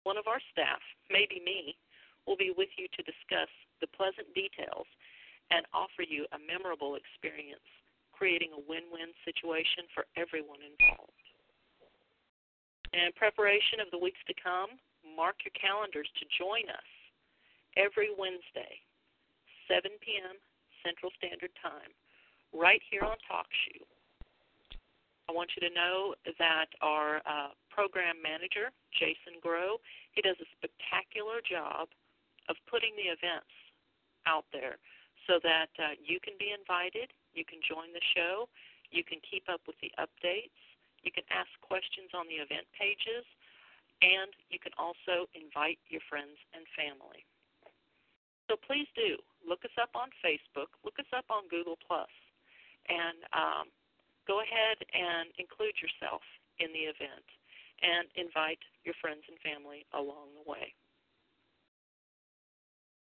One 0.05 0.21
of 0.21 0.29
our 0.29 0.41
staff, 0.53 0.85
maybe 1.09 1.41
me, 1.41 1.81
will 2.29 2.37
be 2.37 2.53
with 2.53 2.69
you 2.77 2.85
to 2.93 3.09
discuss 3.09 3.49
the 3.81 3.89
pleasant 3.89 4.29
details 4.37 4.85
and 5.51 5.67
offer 5.75 6.07
you 6.07 6.27
a 6.31 6.39
memorable 6.39 6.95
experience, 6.95 7.67
creating 8.15 8.55
a 8.55 8.63
win 8.71 8.87
win 8.91 9.11
situation 9.27 9.87
for 9.95 10.07
everyone 10.15 10.63
involved. 10.63 11.27
In 12.95 13.11
preparation 13.15 13.79
of 13.79 13.91
the 13.95 14.03
weeks 14.03 14.19
to 14.27 14.35
come, 14.35 14.79
mark 15.03 15.43
your 15.47 15.55
calendars 15.55 16.11
to 16.19 16.25
join 16.35 16.67
us 16.71 16.91
every 17.79 18.11
Wednesday, 18.11 18.83
7 19.71 19.91
p.m. 20.03 20.35
Central 20.83 21.15
Standard 21.19 21.55
Time, 21.63 21.95
right 22.51 22.83
here 22.91 23.07
on 23.07 23.15
TalkShoe. 23.31 23.87
I 25.31 25.33
want 25.33 25.55
you 25.55 25.63
to 25.63 25.73
know 25.73 26.19
that 26.43 26.75
our 26.83 27.23
uh, 27.23 27.55
program 27.71 28.19
manager, 28.19 28.75
Jason 28.99 29.39
Grow, 29.39 29.79
he 30.11 30.19
does 30.27 30.35
a 30.43 30.49
spectacular 30.59 31.39
job 31.47 31.87
of 32.51 32.59
putting 32.67 32.91
the 32.99 33.15
events 33.15 33.55
out 34.27 34.51
there 34.51 34.83
so 35.31 35.39
that 35.47 35.71
uh, 35.79 35.95
you 36.03 36.19
can 36.19 36.35
be 36.43 36.51
invited, 36.51 37.15
you 37.39 37.47
can 37.47 37.63
join 37.63 37.95
the 37.95 38.03
show, 38.19 38.51
you 38.91 39.07
can 39.07 39.23
keep 39.23 39.47
up 39.47 39.63
with 39.71 39.79
the 39.79 39.95
updates, 39.95 40.59
you 41.07 41.15
can 41.15 41.23
ask 41.31 41.47
questions 41.63 42.11
on 42.11 42.27
the 42.27 42.43
event 42.43 42.67
pages, 42.75 43.23
and 44.03 44.35
you 44.51 44.59
can 44.59 44.75
also 44.75 45.31
invite 45.39 45.79
your 45.87 46.03
friends 46.11 46.35
and 46.51 46.67
family. 46.75 47.23
So 48.51 48.59
please 48.59 48.91
do 48.99 49.23
look 49.47 49.63
us 49.63 49.77
up 49.79 49.95
on 49.95 50.11
Facebook, 50.19 50.75
look 50.83 50.99
us 50.99 51.07
up 51.15 51.31
on 51.31 51.47
Google 51.47 51.79
Plus, 51.79 52.11
and 52.91 53.23
um, 53.31 53.71
go 54.27 54.43
ahead 54.43 54.83
and 54.91 55.31
include 55.39 55.79
yourself 55.79 56.27
in 56.59 56.75
the 56.75 56.91
event 56.91 57.27
and 57.87 58.11
invite 58.19 58.61
your 58.83 58.99
friends 58.99 59.23
and 59.31 59.39
family 59.47 59.87
along 59.95 60.35
the 60.35 60.43
way. 60.43 60.75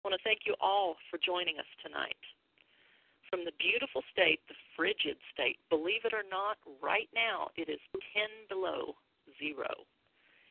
I 0.04 0.08
want 0.08 0.20
to 0.20 0.24
thank 0.24 0.41
you 0.45 0.56
all 0.60 0.95
for 1.12 1.20
joining 1.24 1.60
us 1.60 1.70
tonight. 1.86 2.18
From 3.30 3.45
the 3.45 3.52
beautiful 3.60 4.02
state, 4.12 4.39
the 4.49 4.56
frigid 4.76 5.16
state, 5.32 5.58
believe 5.70 6.02
it 6.06 6.14
or 6.14 6.24
not, 6.30 6.58
right 6.82 7.08
now 7.14 7.49
it 7.56 7.70
is 7.70 7.80
10 7.93 8.49
below 8.49 8.95
zero. 9.38 9.70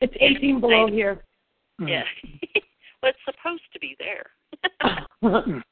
It's 0.01 0.15
18 0.21 0.61
below 0.61 0.87
here. 0.87 1.25
Yeah. 1.81 2.05
well, 3.03 3.11
it's 3.11 3.19
supposed 3.27 3.65
to 3.73 3.81
be 3.81 3.97
there. 3.99 4.31
Tonya, 5.23 5.63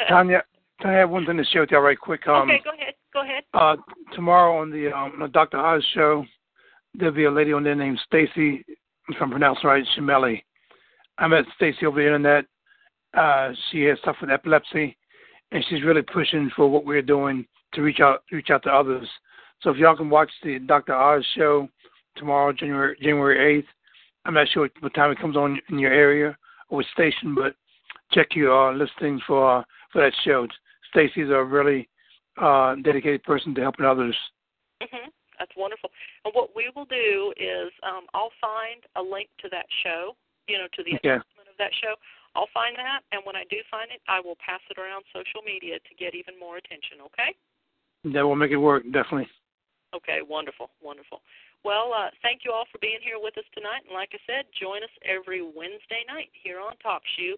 Tonya, 0.00 0.42
I 0.84 0.92
have 0.92 1.10
one 1.10 1.26
thing 1.26 1.38
to 1.38 1.44
share 1.46 1.62
with 1.62 1.72
you 1.72 1.78
right 1.78 1.98
quick. 1.98 2.26
Um, 2.28 2.50
okay, 2.50 2.60
go 2.64 2.70
ahead. 2.70 2.94
Go 3.12 3.22
ahead. 3.22 3.42
Uh, 3.52 3.76
tomorrow 4.14 4.58
on 4.58 4.70
the 4.70 4.90
um, 4.96 5.14
the 5.20 5.28
Dr. 5.28 5.58
Oz 5.58 5.84
show, 5.92 6.24
there'll 6.94 7.14
be 7.14 7.24
a 7.24 7.30
lady 7.30 7.52
on 7.52 7.64
there 7.64 7.74
named 7.74 8.00
Stacy, 8.06 8.64
if 9.08 9.16
I'm 9.20 9.30
pronouncing 9.30 9.68
right, 9.68 9.84
Shimelli. 9.96 10.42
I 11.18 11.28
met 11.28 11.44
Stacy 11.56 11.84
over 11.84 12.00
the 12.00 12.06
internet. 12.06 12.46
Uh, 13.14 13.50
she 13.70 13.82
has 13.82 13.98
suffered 14.04 14.30
epilepsy, 14.30 14.96
and 15.50 15.64
she's 15.68 15.84
really 15.84 16.02
pushing 16.02 16.50
for 16.56 16.68
what 16.68 16.84
we're 16.84 17.02
doing 17.02 17.46
to 17.74 17.82
reach 17.82 18.00
out 18.00 18.22
reach 18.32 18.50
out 18.50 18.62
to 18.62 18.70
others. 18.70 19.08
So 19.62 19.70
if 19.70 19.76
y'all 19.76 19.96
can 19.96 20.10
watch 20.10 20.30
the 20.42 20.58
Dr. 20.58 20.94
Oz 20.94 21.24
show 21.36 21.68
tomorrow, 22.16 22.52
January 22.52 22.96
January 23.00 23.58
eighth. 23.58 23.68
I'm 24.24 24.34
not 24.34 24.48
sure 24.48 24.68
what 24.80 24.94
time 24.94 25.10
it 25.10 25.18
comes 25.18 25.36
on 25.36 25.60
in 25.68 25.78
your 25.78 25.92
area 25.92 26.36
or 26.68 26.78
what 26.78 26.86
station, 26.92 27.34
but 27.34 27.54
check 28.12 28.28
your 28.34 28.70
uh, 28.70 28.74
listings 28.74 29.20
for 29.26 29.58
uh, 29.58 29.64
for 29.92 30.00
that 30.00 30.12
show. 30.24 30.46
Stacy's 30.90 31.30
a 31.30 31.42
really 31.42 31.88
uh, 32.40 32.76
dedicated 32.82 33.22
person 33.24 33.54
to 33.54 33.60
helping 33.60 33.86
others. 33.86 34.16
hmm 34.80 35.08
That's 35.38 35.52
wonderful. 35.56 35.90
And 36.24 36.32
what 36.34 36.50
we 36.54 36.70
will 36.74 36.84
do 36.86 37.32
is 37.36 37.72
um, 37.82 38.06
I'll 38.14 38.32
find 38.40 38.82
a 38.96 39.02
link 39.02 39.28
to 39.42 39.48
that 39.50 39.66
show, 39.82 40.14
you 40.48 40.58
know, 40.58 40.66
to 40.76 40.82
the 40.82 40.94
Okay. 40.96 41.08
announcement 41.08 41.48
of 41.50 41.58
that 41.58 41.72
show. 41.82 41.94
I'll 42.34 42.50
find 42.54 42.76
that, 42.76 43.04
and 43.12 43.20
when 43.24 43.36
I 43.36 43.44
do 43.50 43.58
find 43.70 43.90
it, 43.92 44.00
I 44.08 44.20
will 44.20 44.36
pass 44.40 44.60
it 44.70 44.80
around 44.80 45.04
social 45.12 45.44
media 45.44 45.76
to 45.76 45.92
get 46.00 46.14
even 46.14 46.38
more 46.40 46.56
attention. 46.56 47.04
Okay? 47.12 47.36
That 48.14 48.24
will 48.24 48.36
make 48.36 48.50
it 48.50 48.56
work, 48.56 48.84
definitely. 48.84 49.28
Okay, 49.94 50.20
wonderful, 50.26 50.70
wonderful. 50.82 51.20
Well, 51.64 51.92
uh, 51.92 52.08
thank 52.22 52.40
you 52.44 52.52
all 52.52 52.64
for 52.72 52.78
being 52.78 52.98
here 53.04 53.20
with 53.20 53.36
us 53.36 53.44
tonight. 53.54 53.84
And 53.86 53.94
like 53.94 54.10
I 54.12 54.18
said, 54.26 54.46
join 54.58 54.82
us 54.82 54.90
every 55.04 55.42
Wednesday 55.42 56.02
night 56.08 56.30
here 56.32 56.58
on 56.58 56.72
TalkShoe, 56.84 57.36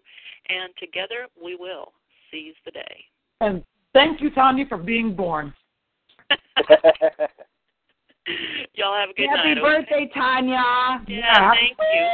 and 0.48 0.72
together 0.78 1.26
we 1.42 1.56
will 1.56 1.92
seize 2.30 2.54
the 2.64 2.70
day. 2.70 3.04
And 3.40 3.64
thank 3.92 4.20
you, 4.20 4.30
Tonya, 4.30 4.68
for 4.68 4.78
being 4.78 5.14
born. 5.14 5.52
Y'all 8.74 8.96
have 8.96 9.10
a 9.10 9.14
good 9.14 9.28
Happy 9.28 9.54
night. 9.54 9.58
okay? 9.58 9.84
birthday, 9.84 10.04
Tonya. 10.16 11.00
Yeah, 11.08 11.52
thank 11.52 11.76
you. 11.76 12.04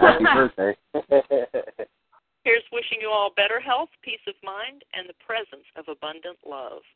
Happy 0.00 0.24
birthday. 0.34 0.72
Here's 2.44 2.62
wishing 2.70 3.02
you 3.02 3.10
all 3.10 3.32
better 3.34 3.58
health, 3.58 3.90
peace 4.02 4.22
of 4.28 4.34
mind, 4.44 4.86
and 4.94 5.08
the 5.08 5.18
presence 5.18 5.66
of 5.74 5.90
abundant 5.90 6.38
love. 6.46 6.86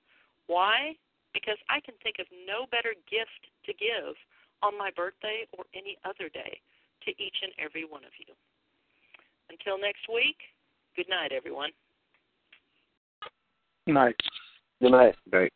Why? 0.46 0.94
Because 1.34 1.58
I 1.68 1.80
can 1.82 1.94
think 2.02 2.16
of 2.22 2.26
no 2.46 2.70
better 2.70 2.94
gift 3.10 3.50
to 3.66 3.74
give 3.74 4.14
on 4.62 4.78
my 4.78 4.90
birthday 4.94 5.46
or 5.58 5.64
any 5.74 5.98
other 6.06 6.30
day 6.30 6.62
to 7.06 7.10
each 7.18 7.42
and 7.42 7.50
every 7.58 7.82
one 7.82 8.04
of 8.06 8.14
you. 8.22 8.30
Until 9.50 9.74
next 9.78 10.06
week, 10.06 10.38
Good 10.96 11.08
night, 11.08 11.32
everyone. 11.32 11.70
Night. 13.86 14.16
Good 14.82 14.90
night. 14.90 15.14
Right. 15.32 15.52